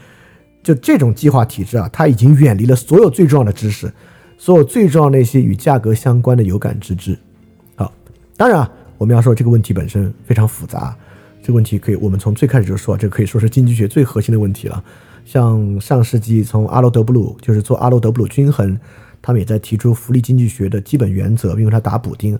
[0.62, 3.92] 就这种计划体制啊，它已经远离了所有最重要的知识，
[4.38, 7.18] 所有最重要那些与价格相关的有感知知。
[7.74, 7.92] 好，
[8.34, 10.96] 当然啊，我们要说这个问题本身非常复杂，
[11.42, 14.82] 这个问题可以我们从最开始就说，这可以说是经济学最核心的问题了。
[15.26, 18.78] 像上世纪从阿罗德布鲁就是做阿罗德布鲁均衡，
[19.20, 22.38] 他们也在提出福利经济学的基本原则，并为它打补丁。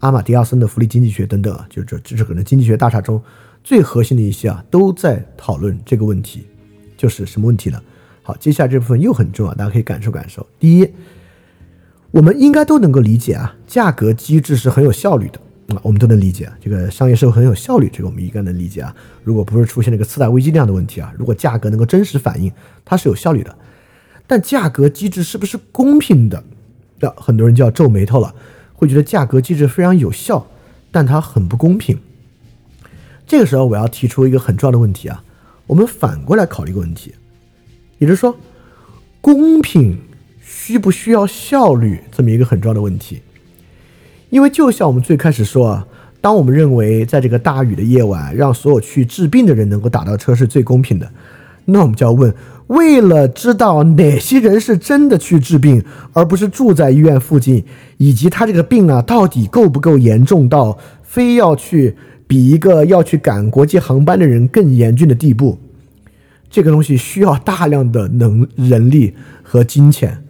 [0.00, 3.22] 阿马迪亚森的福利经济学等等啊，就这这是可能经济学大厦中
[3.64, 6.46] 最核心的一些啊，都在讨论这个问题。
[6.96, 7.78] 就是什么问题呢？
[8.22, 10.46] 好，接下来这部分又很重要，大家可以感受感受。
[10.58, 10.88] 第一，
[12.10, 15.38] 我们应该都能够理解啊，价格机制是很有效率的
[15.74, 18.96] 啊，我们都能理解啊这个商业社会很有效率，这个我们应该能理解啊。
[19.22, 22.50] 如果不是出现了一个次贷危机那样的问题啊，如果价格能够真实反映，
[22.82, 23.54] 它是有效率的。
[24.26, 26.42] 但价格机制是不是公平的？
[26.98, 28.34] 那很多人就要皱眉头了，
[28.76, 30.46] 会觉得价格机制非常有效，
[30.92, 31.98] 但它很不公平。
[33.26, 35.24] 这个时候，我要提出一个很重要的问题啊，
[35.66, 37.12] 我们反过来考虑一个问题。
[37.98, 38.36] 也就是说，
[39.20, 39.98] 公平
[40.40, 43.22] 需不需要效率这么一个很重要的问题？
[44.30, 45.86] 因为就像我们最开始说啊，
[46.20, 51.10] 当我们认为在这个大雨的夜晚，让所有去治病的人能够打到车是最公平的，
[51.64, 52.32] 那我们就要问：
[52.68, 57.64] 为了知道哪些人是真的去治病，而不是住在医院附近，
[57.96, 61.96] 以及他这个病啊到底够不够严重到非要去
[62.26, 65.58] 比一个要去赶国际航班的人更严峻的地步？
[66.50, 70.24] 这个东西需要大量的能人力和金钱，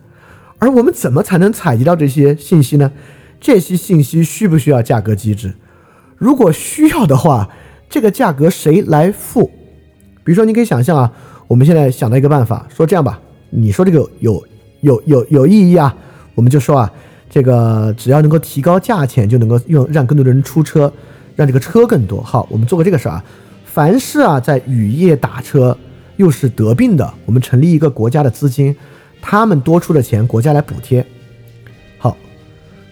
[0.58, 2.92] 而我们怎么才能采集到这些信息呢？
[3.40, 5.54] 这些信息需不需要价格机制？
[6.16, 7.50] 如果需要的话，
[7.88, 9.50] 这个价格谁来付？
[10.24, 11.12] 比如说，你可以想象啊，
[11.46, 13.20] 我们现在想到一个办法，说这样吧，
[13.50, 14.42] 你说这个有
[14.80, 15.94] 有有有意义啊，
[16.34, 16.92] 我们就说啊，
[17.28, 20.92] 这个只要能够提高价钱，就能够用让更多的人出车，
[21.34, 22.22] 让这个车更多。
[22.22, 23.24] 好，我们做个这个事儿啊，
[23.64, 25.76] 凡是啊在雨夜打车。
[26.16, 28.74] 又是得病的，我们成立一个国家的资金，
[29.20, 31.04] 他们多出的钱国家来补贴。
[31.98, 32.16] 好，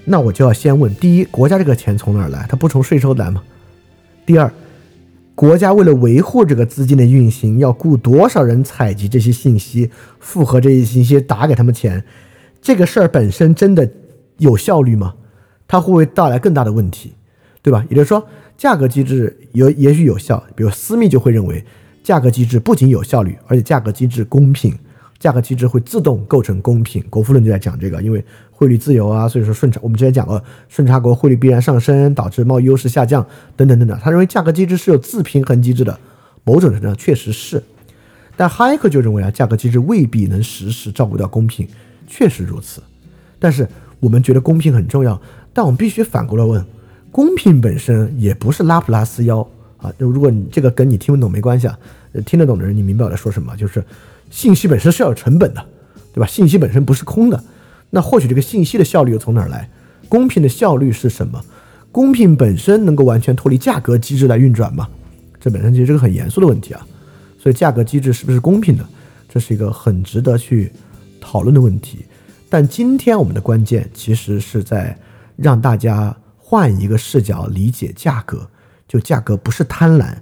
[0.04, 2.44] 那我就要先问：第一，国家这个钱从哪儿来？
[2.50, 3.42] 它不从税收来吗？
[4.26, 4.52] 第二，
[5.34, 12.04] 国家为了维护这个资金的运行，要雇多少人采集这些信息，复核这些信息，打给他们钱？
[12.62, 13.90] 这个事儿本身真的
[14.38, 15.14] 有效率吗？
[15.66, 17.14] 它会不会带来更大的问题？
[17.62, 17.84] 对吧？
[17.88, 18.26] 也就是说，
[18.56, 21.64] 价格机制有也许有效，比如私密就会认为。
[22.02, 24.78] 价格机制不仅有效率，而且价格机制公平，
[25.18, 27.02] 价格机制会自动构成公平。
[27.10, 33.98] 国富论就在讲这个，因为汇率自由啊，所以说顺差，我们之前讲过，顺差国汇率必然上升，导致贸易优势下降，等等等等。
[34.02, 35.98] 他认为价格机制是有自平衡机制的，
[36.44, 37.62] 某种程度上确实是，
[38.36, 41.66] 但哈耶克就认为啊，价格机制未必能实时照顾到公平，
[42.06, 42.82] 确实如此。
[43.38, 43.68] 但是
[44.00, 45.20] 我们觉得公平很重要，
[45.52, 46.64] 但我们必须反过来问，
[47.10, 49.46] 公平本身也不是拉普拉斯妖。
[49.78, 51.78] 啊，如果你这个跟你听不懂没关系啊，
[52.24, 53.84] 听得懂的人你明白我在说什么，就是
[54.34, 55.64] 信息本身是要有成本的，
[56.12, 56.26] 对吧？
[56.26, 57.44] 信息本身不是空的，
[57.90, 59.70] 那获取这个信息的效率又从哪儿来？
[60.08, 61.40] 公平的效率是什么？
[61.92, 64.88] 公平本身能够完全脱离价格机制来运转吗？
[65.38, 66.84] 这本身其实是个很严肃的问题啊。
[67.38, 68.84] 所以价格机制是不是公平的，
[69.28, 70.72] 这是一个很值得去
[71.20, 72.04] 讨论的问题。
[72.50, 74.98] 但今天我们的关键其实是在
[75.36, 78.44] 让大家换一个视角理解价格。
[78.88, 80.12] 就价格不是贪婪，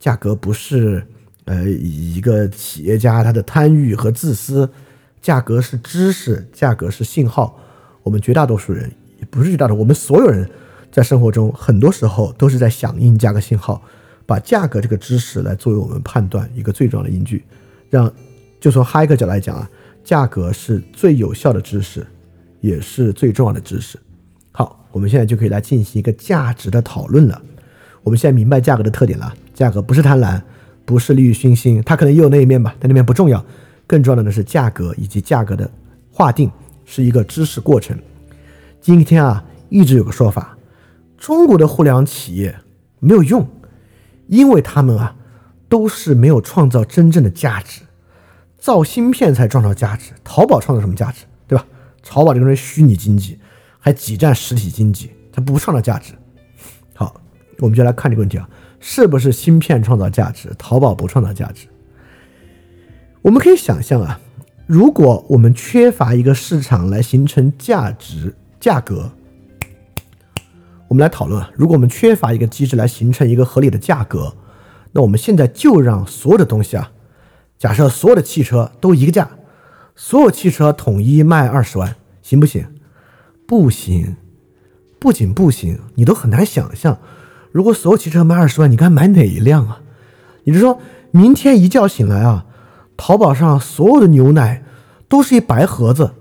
[0.00, 1.06] 价格不是
[1.44, 4.68] 呃以一个企业家他的贪欲和自私，
[5.20, 7.58] 价格是知识，价格是信号。
[8.02, 10.48] 我们绝大多数人也不是绝大多数，我们所有人
[10.90, 13.82] 在生活中很多时候都是在响应价格信号，
[14.26, 17.44] 把价格这个知识来作为我们判断一个最重要的依据。
[17.88, 18.10] 让
[18.60, 19.68] 就从哈一个角度来讲啊，
[20.04, 22.06] 价格是最有效的知识，
[22.60, 23.98] 也是最重要的知识。
[24.52, 27.40] 好，我们现在就可以来进行一个价值的讨论了。
[28.02, 30.40] 我们现在明白价格的特点了，价格不是贪婪，
[30.90, 33.44] 不是利欲熏心，它可能也有那一面吧，但那面不重要，
[33.86, 35.70] 更重要的呢是价格以及价格的
[36.10, 36.50] 划定
[36.84, 37.96] 是一个知识过程。
[38.80, 40.58] 今天啊，一直有个说法，
[41.16, 42.58] 中国的互联网企业
[42.98, 43.48] 没有用，
[44.26, 45.14] 因为他们啊
[45.68, 47.82] 都是没有创造真正的价值，
[48.58, 51.64] 造芯片才创造价值，淘宝创造什么价值，对吧？
[52.02, 53.38] 淘宝这个是虚拟经济，
[53.78, 56.14] 还挤占实体经济，它不创造价值。
[56.94, 57.14] 好
[57.58, 58.48] 我们就来看这个问题啊，
[58.80, 61.66] 是不是芯片创造价值，淘宝不创造价值？
[63.22, 64.18] 我们可以想象啊，
[64.66, 69.12] 如果我们缺乏一个市场来形成价值价格，
[70.88, 74.34] 我们来讨论，如果我们缺乏一个机制来形成一个合理的价格，
[74.92, 76.90] 那我们现在就让所有的东西啊，
[77.58, 79.30] 假设所有的汽车都一个价，
[79.94, 82.66] 所有汽车统一卖二十万，行不行？
[83.46, 84.16] 不行，
[84.98, 86.98] 不仅不行，你都很难想象。
[87.52, 89.80] 如果所有汽车卖二十万，你该买哪一辆啊？
[90.44, 90.80] 你就说，
[91.10, 92.46] 明天一觉醒来啊，
[92.96, 94.62] 淘宝上所有的牛奶
[95.08, 96.12] 都是一白盒子，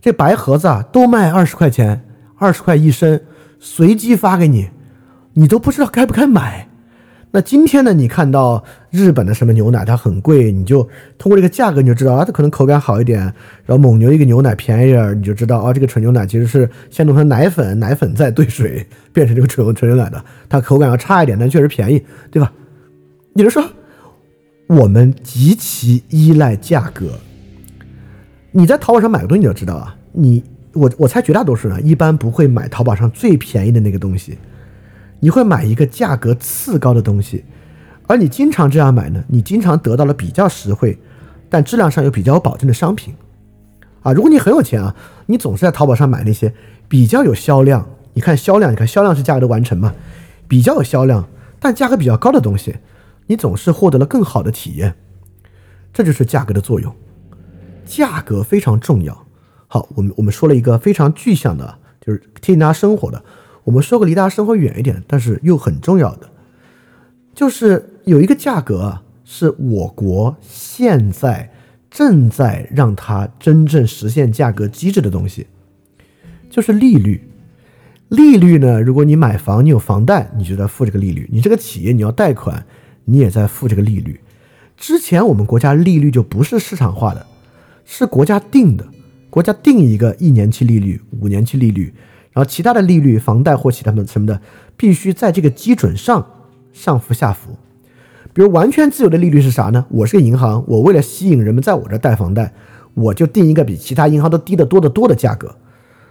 [0.00, 2.04] 这白盒子啊都卖二十块钱，
[2.36, 3.20] 二十块一升，
[3.58, 4.70] 随机发给你，
[5.34, 6.67] 你都不知道该不该买。
[7.30, 7.92] 那今天呢？
[7.92, 10.82] 你看到日本的什么牛奶它很贵，你就
[11.18, 13.20] 通过这个价格你就知道啊，它可能口感好一点。
[13.66, 22.50] 然后蒙牛一个牛奶便宜点，你就知道啊，这个纯牛奶其实是先弄成奶粉，奶粉再兑水变成这个纯纯牛奶的，它口感要差一点，但确实便宜，对吧？
[23.34, 23.62] 你就说，
[24.66, 27.10] 我们极其依赖价格。
[28.52, 34.38] 你在淘宝上买个东西，你就知道啊，你我我猜绝大多数人一般不会买淘宝上最便宜的那个东西，
[35.20, 37.44] 你会买一个价格次高的东西，
[38.06, 40.98] 而你经常这样买呢，你经常得到了比较实惠，
[41.48, 43.14] 但质量上又比较有保证的商品。
[44.02, 44.94] 啊，如果你很有钱啊，
[45.26, 46.54] 你总是在淘宝上买那些
[46.86, 49.92] 比较有销量，你看销量，你看销量是价格的完成嘛，
[50.46, 52.76] 比较有销量但价格比较高的东西，
[53.26, 54.94] 你总是获得了更好的体验，
[55.92, 56.94] 这就是价格的作用。
[57.84, 59.26] 价格非常重要。
[59.66, 63.22] 好，我们我们说了一个非常具象的，就是贴近大家生活的。
[63.68, 66.30] 我们说个离大家生活远一点，但是又很重要的，
[67.34, 71.50] 就是有一个价格啊，是我国现在
[71.90, 75.46] 正在让它真正实现价格机制的东西，
[76.48, 77.22] 就是利率。
[78.08, 82.64] 利率呢，如果你买房，你有房贷，你就在付这个利率；你这个企业你要贷款，
[83.04, 84.18] 你也在付这个利率。
[84.78, 87.26] 之前我们国家利率就不是市场化的。
[87.84, 88.88] 是国家定的，
[89.28, 91.92] 国家定一个一年期利率、五年期利率，
[92.38, 94.40] 然后其他的利率、房贷或其他的什么的，
[94.76, 96.24] 必须在这个基准上
[96.72, 97.58] 上浮下浮。
[98.32, 99.84] 比如完全自由的利率是啥呢？
[99.88, 102.54] 我是个银行，我为了吸引人们在我这贷房贷，
[102.94, 105.56] 我就定一个比其他银行都低得多得多的价格。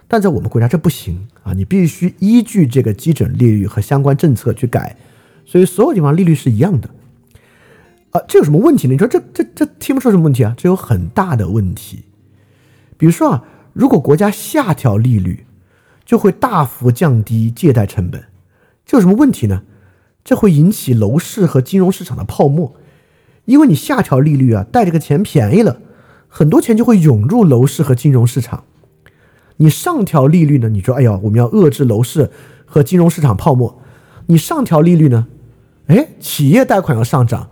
[0.06, 4.96] 但在我们国家这不行啊，你必须依据这个基准利率和相关政策去改，
[5.46, 6.90] 所以所有地方利率是一样的。
[8.10, 8.92] 啊，这有什么问题呢？
[8.92, 10.54] 你说这这这听不出什么问题啊？
[10.58, 12.04] 这有很大的问题。
[12.98, 15.46] 比如说啊，如果国家下调利率，
[16.08, 18.24] 就会大幅降低借贷成本，
[18.86, 19.64] 这有什么问题呢？
[20.24, 22.74] 这会引起楼市和金融市场的泡沫，
[23.44, 25.76] 因为你下调利率啊，贷这个钱便宜了，
[26.26, 28.64] 很多钱就会涌入楼市和金融市场。
[29.58, 30.70] 你上调利率呢？
[30.70, 32.30] 你说，哎呀，我们要遏制楼市
[32.64, 33.78] 和金融市场泡沫，
[34.28, 35.26] 你上调利率呢？
[35.88, 37.50] 哎，企业贷款要上涨。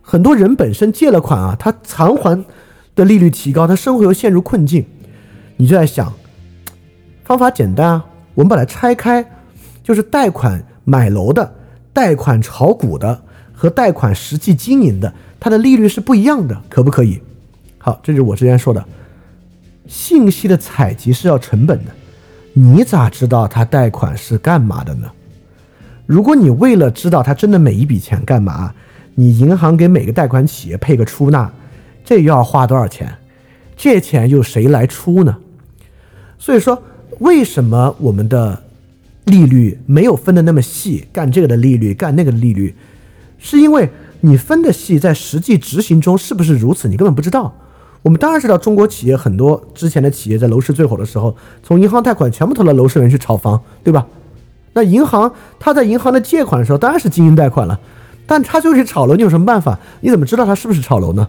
[0.00, 2.44] 很多人本身借了款啊，他偿还
[2.96, 4.86] 的利率提高，他生活又陷入困境，
[5.58, 6.12] 你就在想，
[7.24, 8.04] 方法简单啊，
[8.34, 9.24] 我们把它拆开，
[9.82, 11.54] 就是贷款买楼的、
[11.92, 17.20] 贷款炒股的和贷款实际经营的，它的利率是不一样的，可不可以？
[17.78, 18.84] 好，这就是我之前说的，
[19.86, 21.92] 信息的采集是要成本的，
[22.52, 25.10] 你咋知道他贷款是干嘛的呢？
[26.06, 28.74] 如果你为了知道他真的每一笔钱干嘛？
[29.14, 31.50] 你银行给每个贷款企业配个出纳，
[32.04, 33.14] 这又要花多少钱？
[33.76, 35.36] 这钱又谁来出呢？
[36.38, 36.82] 所以说，
[37.20, 38.62] 为什么我们的
[39.24, 41.06] 利率没有分的那么细？
[41.12, 42.74] 干这个的利率，干那个的利率，
[43.38, 43.90] 是因为
[44.20, 46.88] 你分的细，在实际执行中是不是如此？
[46.88, 47.54] 你根本不知道。
[48.02, 54.04] 我们当然知道，中国企业很多之前的企业在楼市最火的时候，从银行贷款全部投到楼市里面去炒房，对吧？
[54.72, 57.78] 那银行他在银行的借款的时候，当然是经营贷款了。
[58.26, 59.78] 但他就是炒楼，你有什么办法？
[60.00, 61.28] 你怎么知道他是不是炒楼呢？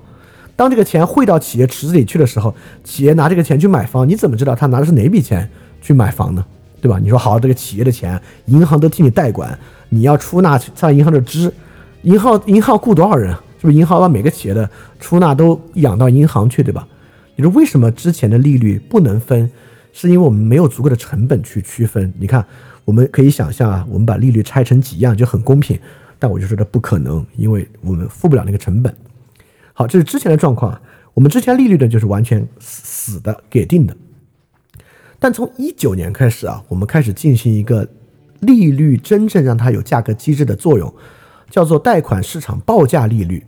[0.56, 5.50] 当这个钱汇到企业池子里去的时候，企业拿这个钱去买房，你怎么知道他拿的是哪笔钱
[5.84, 6.44] 去买房呢？
[6.82, 6.98] 对吧？
[6.98, 9.56] 你说好，这个企业的钱，银行都替你代管，
[9.90, 11.54] 你要出纳上银行的支，
[12.02, 13.32] 银行银行雇多少人？
[13.60, 14.70] 是不是银行把每个企业的
[15.00, 16.88] 出纳都养到银行去，对吧？
[17.36, 19.50] 你说为什么之前的利率不能分？
[19.94, 22.12] 是因为我们没有足够的成本去区分。
[22.18, 22.44] 你看，
[22.84, 25.80] 我们可以想象啊，我们把利率拆成几样就很公平。
[26.20, 28.94] 但我就说这不可能，因为我们付不了那个成本。
[29.72, 30.78] 好，这是之前的状况。
[31.14, 33.96] 我们之前利率呢，就是完全死死的给定的。
[35.24, 37.88] 但从一九年开始啊，我们开始进行一个
[38.42, 40.94] 利率真正让它有价格机制的作用，
[41.50, 43.42] 叫做贷款市场报价利率。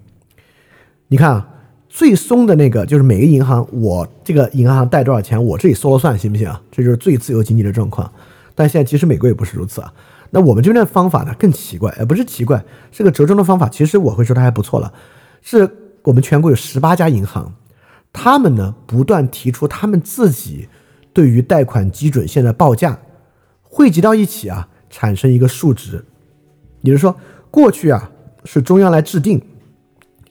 [1.10, 1.50] 你看啊，
[1.90, 6.62] 最松的那个就是每个银行，我这个银行贷多少钱，我这里说了算，行不行啊？
[6.72, 8.10] 这就是最自由经济的状况。
[8.56, 9.94] 但现在其实美国也不是如此啊。
[10.30, 13.68] 那我们这边的方法呢更奇怪，而不是奇怪，是个折中的方法。
[13.68, 14.94] 其实我会说它还不错了。
[15.42, 15.70] 是
[16.04, 17.54] 我们全国有十八家银行，
[18.14, 20.70] 他们呢不断提出他们自己
[21.16, 23.00] 对于贷款基准线的报价，
[23.64, 26.04] 汇集到一起啊，产生一个数值。
[26.82, 27.16] 也就是说，
[27.50, 28.12] 过去啊
[28.44, 29.42] 是中央来制定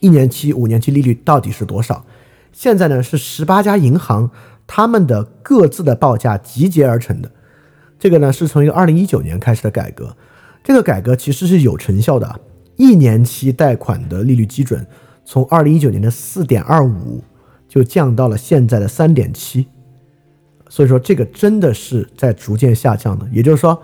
[0.01, 2.05] 一年期、五年期利率到底是多少，
[2.53, 4.31] 现在呢是十八家银行
[4.67, 7.31] 他们的各自的报价集结而成的。
[7.99, 10.15] 这个呢是从一个二零一九年开始的改革，
[10.63, 12.41] 这个改革其实是有成效的。
[12.77, 14.87] 一年期贷款的利率基准
[15.25, 17.25] 从二零一九年的四点二五
[17.67, 19.67] 就降到了现在的三点七，
[20.75, 23.25] 所以说这个真的是在逐渐下降的。
[23.31, 23.81] 也就是说，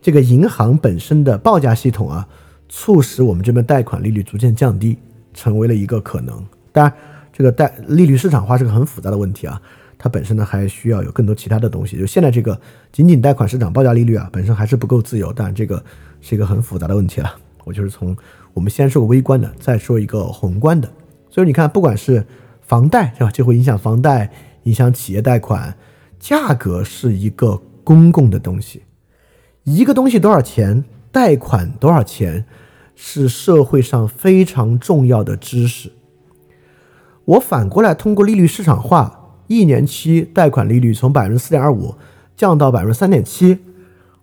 [0.00, 2.26] 这个银行本身的报价系统啊，
[2.68, 4.98] 促使我们这边贷款利率逐渐降低，
[5.32, 6.44] 成为了一个可能。
[6.72, 6.92] 当然，
[7.32, 9.62] 这个贷利率市场化是个很复杂的问题啊。
[9.96, 12.60] 它本身呢还需要有更多其他的东西，就现在这个
[12.90, 15.80] 仅仅贷款市场报价利率啊，本身还是不够自由，但这个
[16.20, 17.32] 是一个很复杂的问题了。
[17.62, 18.16] 我就是从
[18.52, 20.90] 我们先说个微观的，再说一个宏观的。
[21.30, 22.26] 所以你看，不管是
[22.62, 23.30] 房贷，是吧？
[23.30, 24.28] 就会影响房贷，
[24.64, 25.72] 影响企业贷款，
[26.22, 28.84] 价格是一个公共的东西。
[29.64, 32.46] 一个东西多少钱，贷款多少钱，
[32.94, 35.90] 是社会上非常重要的知识。
[37.24, 41.96] 我反过来通过利率市场化，一年期贷款利率从百分之四点二五
[42.36, 43.58] 降到百分之三点七，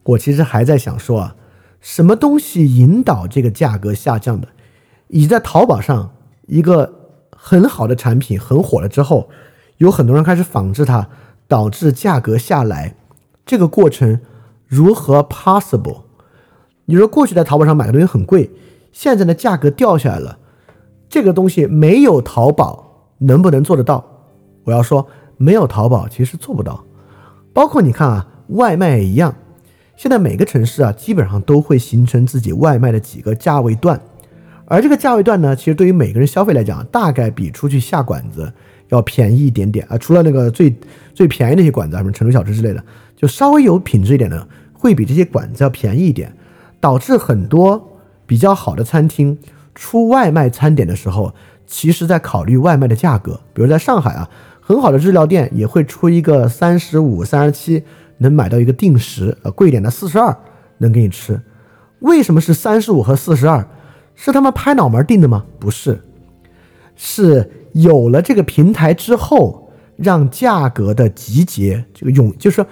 [0.03, 1.35] 我其实还在想说啊，
[1.81, 4.47] 什么东西引导这个价格下降的？
[5.09, 6.13] 以及在淘宝上
[6.47, 6.95] 一个。
[7.41, 9.30] 很好的产品很火了之后，
[9.77, 11.07] 有很多人开始仿制它，
[11.49, 12.95] 导致价格下来。
[13.45, 14.21] 这个过程
[14.65, 16.03] 如何 possible？
[16.85, 18.49] 你说过去在淘宝上买的东西很贵，
[18.93, 20.39] 现在的价格掉下来了，
[21.09, 24.05] 这个东西没有淘宝能不能做得到？
[24.63, 25.07] 我要说，
[25.38, 26.85] 没有淘宝其实做不到。
[27.51, 29.35] 包括你看啊，外卖也一样。
[29.97, 33.99] 现在每个城市啊，基本上都会形成自己外卖的几个价位段。
[34.65, 38.53] 而这个价位段呢，其实对于每个人消费来讲，大概比出去下馆子
[38.90, 39.98] 要便宜一点点啊。
[39.98, 40.76] 除了那个最
[41.14, 42.84] 最便宜那些馆子，什么成都小吃之类的，
[43.16, 46.34] 就稍微有品质一点的，会比这些馆子要便宜一点。
[46.82, 49.38] 导致很多比较好的餐厅
[49.76, 51.36] 出外卖餐点的时候，
[51.68, 53.38] 其实在考虑外卖的价格。
[53.53, 54.30] 比如在上海啊，
[54.61, 57.84] 很好的日料店也会出一个三十五、三十七
[58.20, 60.34] 能买到一个定时，呃，贵点的四十二
[60.78, 61.41] 能给你吃。
[61.99, 63.68] 为什么是三十五和四十二？
[64.16, 65.45] 是他们拍脑门定的吗？
[65.60, 66.02] 不是，
[66.95, 72.65] 是有了这个平台之后，让价格的集结这个涌，就是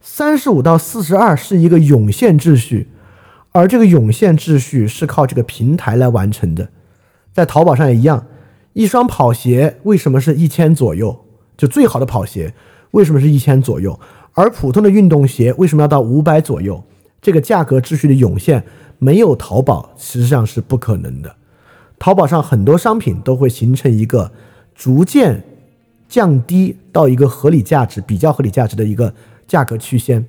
[0.00, 2.88] 三十五到四十二是一个涌现秩序，
[3.52, 6.68] 而这个涌现秩序是靠这个平台来完成的。
[7.32, 8.26] 在淘宝上也一样，
[8.72, 11.24] 一双跑鞋为什么是一千左右？
[11.56, 12.54] 就最好的跑鞋
[12.92, 13.98] 为什么是一千左右？
[14.32, 16.82] 而普通的运动鞋为什么要到五百左右？
[17.20, 18.64] 这个价格秩序的涌现。
[19.02, 21.34] 没有淘宝，实际上是不可能的。
[22.00, 24.32] 淘宝上很多商品都会形成一个
[24.74, 25.44] 逐渐
[26.08, 29.14] 降低到一个合理价值、比较合理价值的一个
[29.46, 30.24] 价格区间。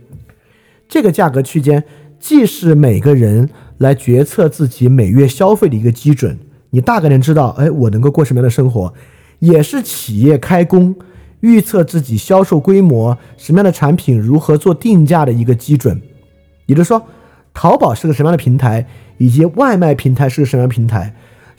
[0.89, 1.81] 这个价格区间
[2.19, 6.37] 既是每个人来决策自己每月消费的一个基准，
[6.71, 8.93] 你大概能知道，哎，我能够过什么样的生活，
[9.39, 10.93] 也是企业开工
[11.39, 15.99] 预测自己销售规模、什么样的产品如何做定价的一个基准。
[16.65, 17.01] 也就是说。
[17.53, 18.87] 淘宝是个什么样的平台，
[19.17, 21.13] 以及外卖平台是个什么样的平台，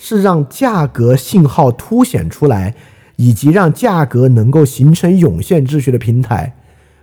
[0.04, 2.74] 是让价格信号凸显出来，
[3.14, 6.54] 以及让价格能够形成涌现秩序的平台。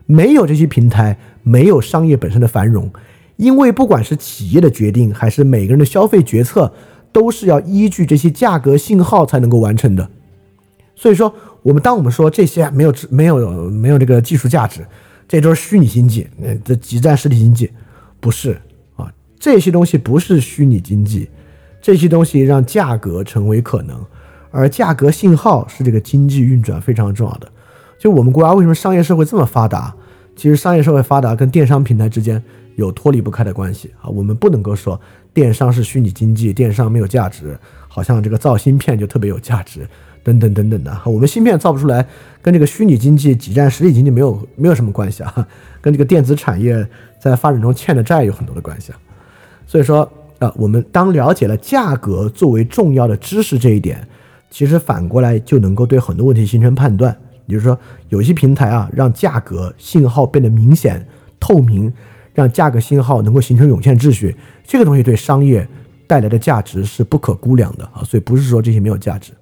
[0.06, 2.92] 没有这些平台，没有商业本身的繁荣，
[3.38, 6.74] 因为不管是企业的决定，还是每个人的消费决策，
[7.14, 10.10] 都是要依据这些价格信号才能够完成的。
[10.94, 14.86] 所以说，我们当我们说这些没有没有没有这个技术价值，
[15.26, 16.28] 这都是虚拟经济，
[16.66, 17.72] 这挤占实体经济，
[18.20, 18.60] 不是
[18.98, 19.10] 啊。
[19.40, 21.30] 这些东西不是虚拟经济，
[21.82, 23.98] 这些东西让价格成为可能，
[24.52, 27.48] 而价格信号是这个经济运转非常重要的。
[27.98, 29.94] 就我们国家为什么商业社会这么发达？
[30.36, 32.42] 其实商业社会发达跟电商平台之间
[32.76, 34.08] 有脱离不开的关系啊。
[34.08, 34.98] 我们不能够说
[35.34, 39.86] 电商是虚拟经济，电商没有价值，好像这个造芯片就特别有价值，
[40.24, 40.98] 等等等等的。
[41.06, 42.06] 我们芯片造不出来，
[42.42, 45.48] 跟这个虚拟经济挤占实体经济没有没有什么关系啊，
[45.82, 46.88] 跟这个电子产业
[47.20, 49.00] 在发展中欠的债有很多的关系啊。
[49.68, 54.08] 所以说，呃，我们当了解了价格作为重要的知识这一点，
[54.50, 57.16] 其实反过来就能够对很多问题形成判断。
[57.46, 57.78] 也就是说，
[58.10, 61.06] 有些平台啊，让价格信号变得明显
[61.40, 61.92] 透明，
[62.34, 65.68] 让价格信号能够形成涌现秩序，这个东西对商业
[66.06, 68.04] 带来的价值是不可估量的啊。
[68.06, 69.34] 所以不是说这些没有价值。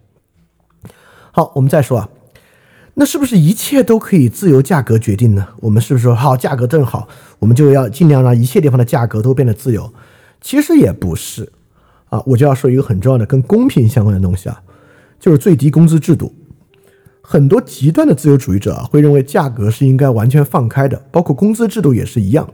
[1.32, 2.10] 好，我们再说啊，
[2.96, 5.46] 那是不是一切都可以自由价格决定呢？
[5.60, 7.08] 我们是不是说好价格正好，
[7.38, 9.94] 我们就要尽量让一切地方的价格都变得自由？
[10.42, 11.52] 其实也不是，
[12.10, 14.62] 啊，我就要说一个很重要的跟公平相关的东西啊，
[15.20, 16.34] 就是最低工资制度。
[17.22, 22.50] 很多极端的自由主义者，会认为价格是应该完全放开的，包括工资制度也是一样。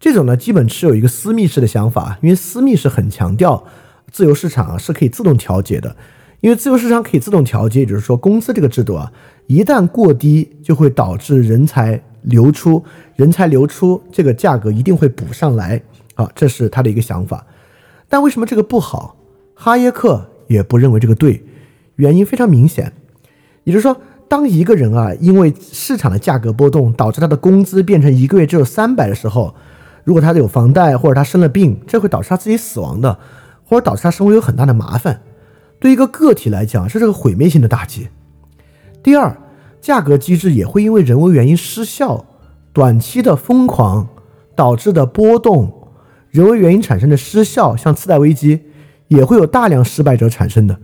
[0.00, 3.62] 这种呢，基本持有一个私密式的想法，因为私密是很强调
[4.10, 5.94] 自由市场啊是可以自动调节的，
[6.40, 9.12] 因为自由市场可以自动调节，也就是说工资这个制度啊，
[9.46, 12.82] 一旦过低，就会导致人才流出，
[13.14, 15.80] 人才流出，这个价格一定会补上来。
[16.20, 17.46] 啊，这是他的一个想法，
[18.08, 19.16] 但为什么这个不好？
[19.54, 21.44] 哈耶克也不认为这个对，
[21.96, 22.92] 原因非常明显，
[23.64, 23.96] 也就是说，
[24.28, 29.54] 当一个人啊，因为市场的价格波动导致他的工资变成一个月只有三百的时候，
[30.04, 33.18] 如果他有房贷或者他生了病，这会导致他自己死亡的，
[33.64, 35.22] 或者导致他生活有很大的麻烦，
[35.78, 38.08] 对一个个体来讲，这是个毁灭性的打击。
[39.02, 39.36] 第二，
[39.80, 42.24] 价格机制也会因为人为原因失效，
[42.72, 44.08] 短期的疯狂
[44.54, 45.79] 导致的波动。
[46.30, 48.60] 人为原因产生的失效，像次贷危机，
[49.08, 50.78] 也会有大量失败者产生的。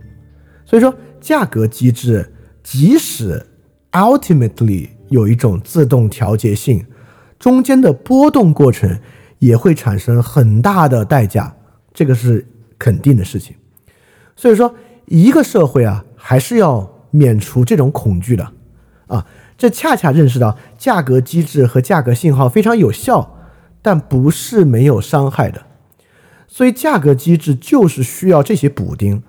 [0.65, 3.45] 所以说，价格机制即使
[3.91, 6.85] ultimately 有一种自动调节性，
[7.39, 8.99] 中间的波动过程
[9.39, 11.55] 也会产生很大的代价，
[11.93, 12.45] 这个是
[12.77, 13.55] 肯定的事情。
[14.35, 14.75] 所以说，
[15.05, 18.51] 一个社会啊，还是要免除这种恐惧的
[19.07, 19.25] 啊。
[19.57, 23.36] 这恰恰认识到价格机制和价格信号非常有效，
[23.81, 25.61] 但不是没有伤害的。
[26.47, 29.21] 所以，价格机制就是需要这些补丁。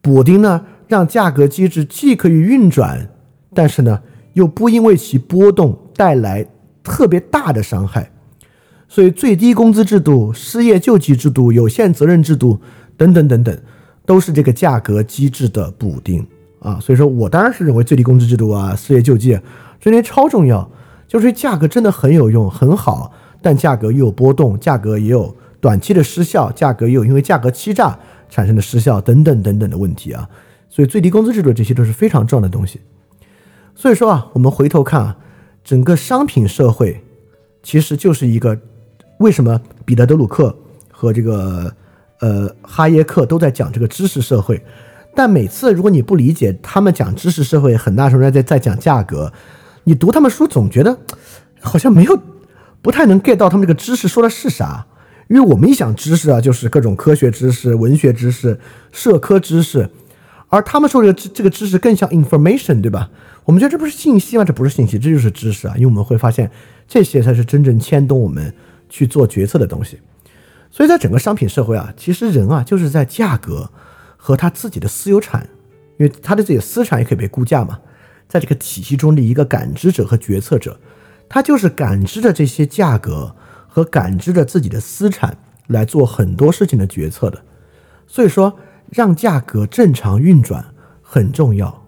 [0.00, 3.10] 补丁呢，让价格机制既可以运转，
[3.52, 4.00] 但是呢，
[4.32, 6.46] 又不因为其波动带来
[6.82, 8.10] 特别大的伤害。
[8.88, 12.58] 所以，最低工资制度、失业救济制度、有限责任制度
[12.96, 13.56] 等等等等，
[14.06, 16.26] 都是这个价格机制的补丁
[16.60, 16.80] 啊。
[16.80, 19.38] 所以说我当然是认为最低工资制度啊、失业救济
[19.80, 20.68] 这些超重要，
[21.06, 27.98] 就是价格真的很有用、很好，但价格又有波动，价格也有短期的失效，价格也有因为价格欺诈。
[28.32, 30.30] 产生的失效等等等等的问题啊，
[30.68, 32.80] 所以最低工资制度这些都是非常重要的东西。
[33.74, 35.16] 所以说啊，我们回头看啊，
[35.64, 37.02] 整个商品社会
[37.60, 38.56] 其实就是一个
[39.18, 40.56] 为什么彼得·德鲁克
[40.92, 41.74] 和这个
[42.20, 44.64] 呃哈耶克都在讲这个知识社会，
[45.16, 49.32] 但每次如果你不理解他们讲知识社会，很大程度上在在讲价格，
[49.82, 50.96] 你读他们书总觉得
[51.60, 52.16] 好像没有
[52.82, 54.86] 不太能 get 到他们这个知识说的是啥。
[55.28, 58.58] 因为我们一想知识啊，就是各种科学知识、文学知识、
[58.90, 59.88] 社科知识，
[60.48, 63.08] 而他们说这个这个知识更像 information，对吧？
[63.44, 64.44] 我们觉得这不是信息吗？
[64.44, 65.74] 这不是信息，这就是知识啊！
[65.76, 66.50] 因为我们会发现
[66.88, 68.52] 这些才是真正牵动我们
[68.88, 70.00] 去做决策的东西。
[70.68, 73.70] 所以在整个商品社会啊，其实人啊就是在价格
[74.16, 75.48] 和他自己的私有产，
[75.96, 77.78] 因为他的自己的私产也可以被估价嘛，
[78.28, 80.80] 在这个体系中的一个感知者和决策者，
[81.30, 83.34] 他就是感知着这些价格。
[83.72, 85.38] 和感知着自己的私产
[85.68, 87.40] 来做很多事情的决策的，
[88.04, 88.58] 所以说
[88.90, 91.86] 让价格正常运转很重要，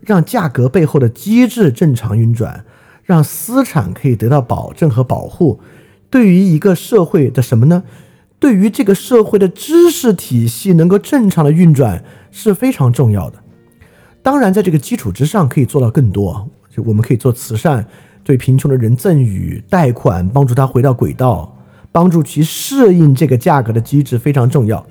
[0.00, 2.64] 让价格背后的机制正常运转，
[3.02, 5.58] 让私产可以得到保证和保护，
[6.08, 7.82] 对于一个社会的什么呢？
[8.38, 13.42] 对于这个社会的知识体系能够正常的运转是非常重要的。
[14.22, 17.84] 当然，在这个基础之上可以做到更多，就我们可以做慈善。
[18.28, 21.56] 对贫穷的人赠予贷款，帮助他回到轨道，
[21.90, 24.86] 帮助其适应这个价格的机制非常重要。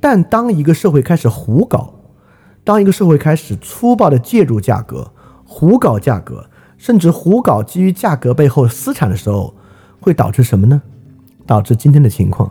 [0.00, 1.92] 但当一个社会开始胡搞，
[2.64, 5.12] 当一个社会开始粗暴的介入价格、
[5.44, 6.48] 胡搞价格，
[6.78, 9.54] 甚至胡搞基于价格背后私产的时候，
[10.00, 10.80] 会导致什么呢？
[11.44, 12.50] 导致今天的情况。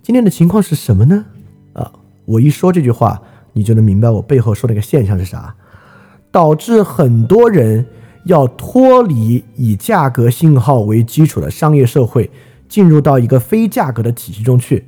[0.00, 1.24] 今天的情况是什么呢？
[1.72, 1.90] 啊，
[2.24, 3.20] 我一说这句话，
[3.52, 5.52] 你就能明白我背后说那个现象是啥。
[6.30, 7.84] 导致很多人。
[8.24, 12.30] 要脱离以价格信号为基础的商业社会，
[12.68, 14.86] 进入到一个非价格的体系中去，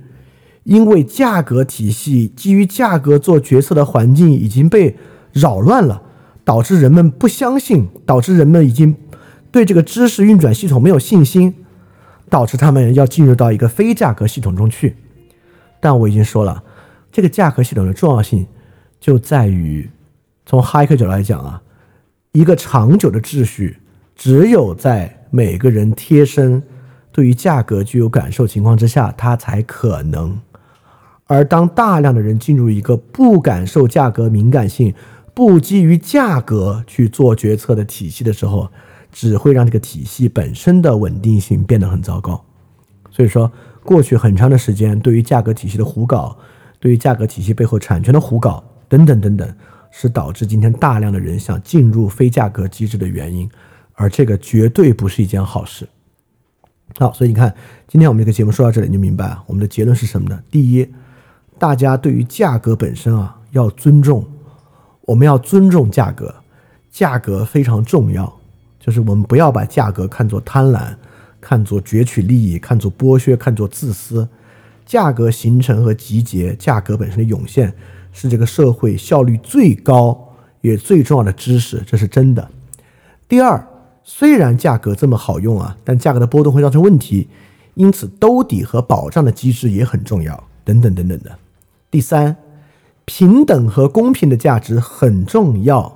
[0.65, 4.97] 因为价格体系基于价格做决策的环境已经被
[5.33, 6.03] 扰乱了，
[6.45, 8.97] 导致人们不相信，导致人们已经
[9.51, 11.55] 对这个知识运转系统没有信心，
[12.31, 14.97] 导致他们要进入到一个非价格系统中去。
[15.79, 16.65] 但我已经说了，
[17.13, 18.47] 这个价格系统的重要性
[18.99, 19.91] 就在于，
[20.47, 21.63] 从哈耶克角度来讲啊。
[22.37, 23.79] 一个长久的秩序，
[24.15, 26.63] 只有在每个人贴身
[27.11, 30.39] 对于价格具有感受情况之下，它才可能。
[31.25, 34.93] 而当大量的人进入一个不感受价格敏感性、
[35.33, 38.69] 不基于价格去做决策的体系的时候，
[39.11, 42.45] 只会让这个体系本身的稳定性变得很糟糕。
[43.11, 43.51] 所以说，
[43.83, 46.37] 过去很长的时间，对于价格体系的胡搞，
[46.79, 49.55] 对于价格体系背后产权的胡搞，等等等等。
[49.91, 53.49] 是导致今天大量的人想进入非价格机制的原因，
[53.95, 55.89] 而这个绝对不是一件好事。
[56.99, 57.55] 好，所以你看，
[57.87, 60.43] 今天我们这个节目说到这里，你就明白我们的结论是什么呢？
[60.51, 60.89] 第一，
[61.59, 64.25] 大家对于价格本身啊要尊重，
[65.03, 66.35] 我们要尊重价格，
[66.91, 68.33] 价格非常重要，
[68.79, 70.95] 就是我们不要把价格看作贪婪，
[71.41, 74.27] 看作攫取利益，看作剥削，看作自私。
[74.87, 77.75] 价格形成和集结，价格本身的涌现。
[78.17, 80.33] 是这个社会效率最高
[80.63, 82.49] 也最重要的知识，这是真的。
[83.29, 83.63] 第二，
[84.03, 87.29] 虽然价格这么好用啊，但价格的波动会造成问题，
[87.75, 91.39] 因此兜底和保障的机制也很重要，等等等等的。
[91.91, 92.35] 第三，
[93.05, 95.95] 平等和公平的价值很重要，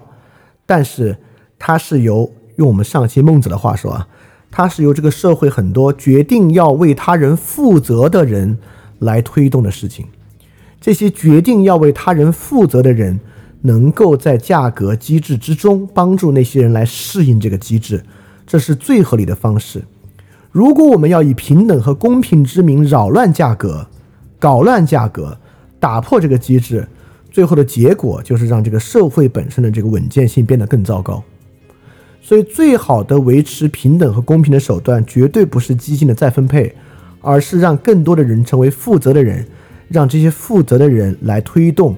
[0.67, 1.17] 但是
[1.59, 4.07] 它是由用我们上期孟子的话说啊，
[4.51, 8.59] 它是由这个社会很多决定要为他人负责的人
[8.99, 10.07] 来推动的事情。
[10.81, 13.21] 这些决定要为他人负责的人，
[13.63, 18.03] 能够在价格机制之中帮助那些人来适应这个机制，
[18.47, 19.83] 这是最合理的方式。
[20.51, 23.87] 如果我们要以平等和公平之名扰乱价格、
[24.39, 25.37] 搞乱价格、
[25.79, 26.89] 打破这个机制，
[27.31, 31.23] 最后的结果就是让这个社会本身的这个稳健性变得更糟糕。
[32.23, 36.75] 所以，最好的维持平等和公平的手段，绝对不是激进的再分配，
[37.21, 39.47] 而是让更多的人成为负责的人，
[39.91, 41.97] 让这些负责的人来推动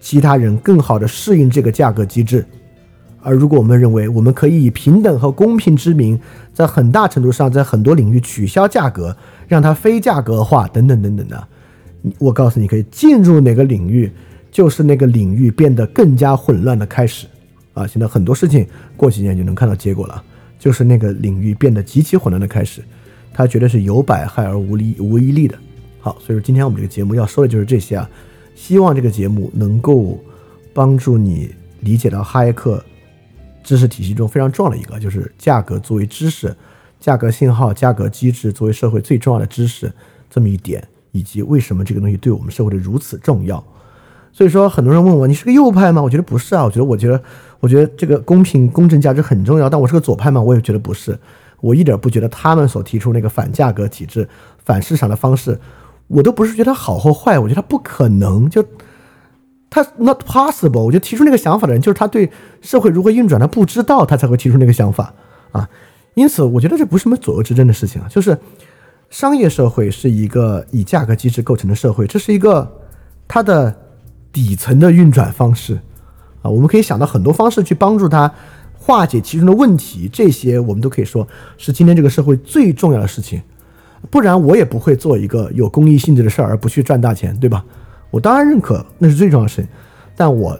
[0.00, 2.44] 其他人更好的适应这个价格机制。
[3.20, 6.18] 而如果我们认为我们可以以平等和公平之名，
[6.54, 9.14] 在很大程度上在很多领域取消价格，
[9.46, 11.48] 让它非价格化等等等等的，
[12.18, 14.10] 我告诉你，可以进入哪个领域，
[14.50, 17.26] 就是那个领域变得更加混乱的开始。
[17.74, 18.66] 啊，现在很多事情
[18.96, 20.24] 过几年就能看到结果了，
[20.58, 22.82] 就是那个领域变得极其混乱的开始，
[23.34, 25.58] 它绝对是有百害而无利无一利的。
[26.00, 28.08] 好，所以说今天我们这个节目要说的就是这些啊，
[28.54, 30.18] 希望这个节目能够
[30.72, 32.82] 帮助你理解到哈耶克
[33.62, 36.56] 知识体系中非常重要的一个，就是价格作为知识、
[36.98, 39.92] 价格信号、价格机制作为社会最重要的知识
[40.30, 40.82] 这么一点，
[41.12, 43.62] 以及为什么这个东西对我们社会的如此重要。
[44.32, 46.00] 所以说，很多人问我，你是个右派吗？
[46.00, 46.64] 我觉得不是啊。
[46.64, 47.22] 我觉得，我觉得，
[47.58, 49.68] 我觉得这个公平公正价值很重要。
[49.68, 50.40] 但我是个左派吗？
[50.40, 51.18] 我也觉得不是。
[51.60, 54.26] 我一点不觉得他们所提出那个反价格体制、
[54.64, 55.58] 反市场的方式，
[56.10, 57.38] 我都不是觉得好或坏。
[57.38, 58.64] 我觉得他不可能，就
[59.70, 60.82] 他 not possible。
[60.82, 62.30] 我觉得提出那个想法的人，就是他对
[62.60, 65.14] 社会如何运转他不知道，他才会提出那个想法
[65.52, 65.68] 啊。
[66.14, 68.08] 因此，我觉得这不是什么左右之争的事情啊。
[68.08, 68.38] 就是
[69.08, 72.80] 商业社会是一个以价格机制构成的社会，这是一个
[73.26, 73.74] 它的。
[74.32, 75.74] 底层的运转方式，
[76.40, 78.32] 啊，我们可以想到很多方式去帮助他
[78.78, 81.26] 化解其中的问题，这些我们都可以说
[81.58, 83.42] 是今天这个社会最重要的事情。
[84.08, 87.64] 不然我也不会做一个有公益性质的事儿而不去赚大钱，对吧？
[88.10, 89.68] 我当然认可那是最重要的事情，
[90.16, 90.58] 但我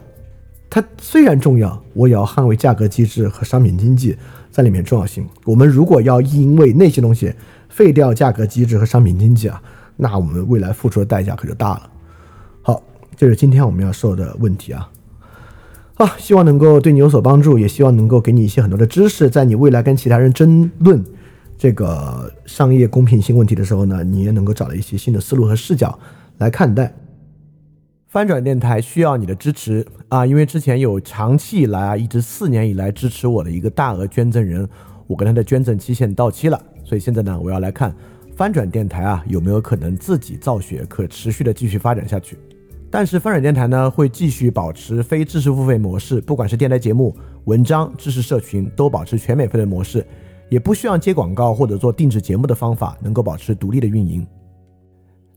[0.69, 4.15] 它虽然重要，我也要捍卫价格机制和商品经济
[4.49, 5.27] 在里面重要性。
[5.43, 7.33] 我们如果要因为那些东西
[7.67, 9.61] 废掉价格机制和商品经济啊，
[9.97, 11.89] 那我们未来付出的代价可就大了。
[12.61, 12.81] 好
[13.17, 14.89] 这是今天我们要说的问题啊，
[15.95, 21.03] 好，希望能够对你有所帮助，也希望能够给你一些很多的知识，在你未来跟其他人争论
[21.61, 25.99] 这个商业公平性问题的时候呢，你也能够找到一些新的思路和视角
[26.39, 26.91] 来看待。
[28.07, 34.67] 翻转电台需要你的支持啊，因为之前有长期以来啊，一直四年以来支持我的一个大额捐赠人，
[35.05, 37.95] 我跟他的捐赠期限到期了，所以现在呢，我要来看
[38.35, 42.39] 翻转电台啊有没有可能自己造血，可持续的继续发展下去。
[42.89, 50.03] 但是翻转电台呢会继续保持非知识付费模式，不管是电台节目、文章、知识社群，都保持全免费的模式，
[50.51, 54.27] 也不需要接广告或者做定制节目的方法，能够保持独立的运营。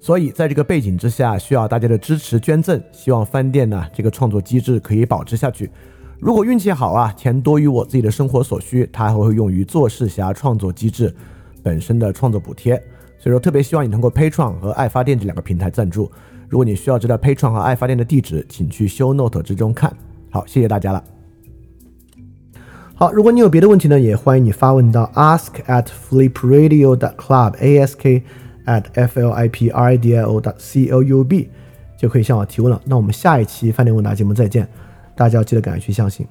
[0.01, 5.71] 所以在这个背景之下，需要大家的支持捐赠，希望翻店呢这个创作机制可以保持下去。
[6.19, 11.15] 如果运气好啊，钱多于我自己的生活所需，它还会用于做事侠创作机制
[11.63, 12.75] 本身的创作补贴。
[13.17, 16.11] 所以说，特别希望你通过 Pay 创和爱发电这两个平台赞助。
[16.49, 19.97] 如果你需要知道 p a t r o n 和爱发电的地址，请去 Show Note 之中看。
[20.31, 21.14] 好，谢谢大家了。
[22.97, 28.23] 好，如果你有别的问题呢，也欢迎你发问到 ask at flipradio.club，ask
[28.67, 31.51] at f l i p r i d i o dot c o u b
[31.97, 32.81] 就可以向我提问了。
[32.85, 34.69] 那我们下一期饭店问答节目再见，
[35.17, 36.25] 大家要记得赶快去相信。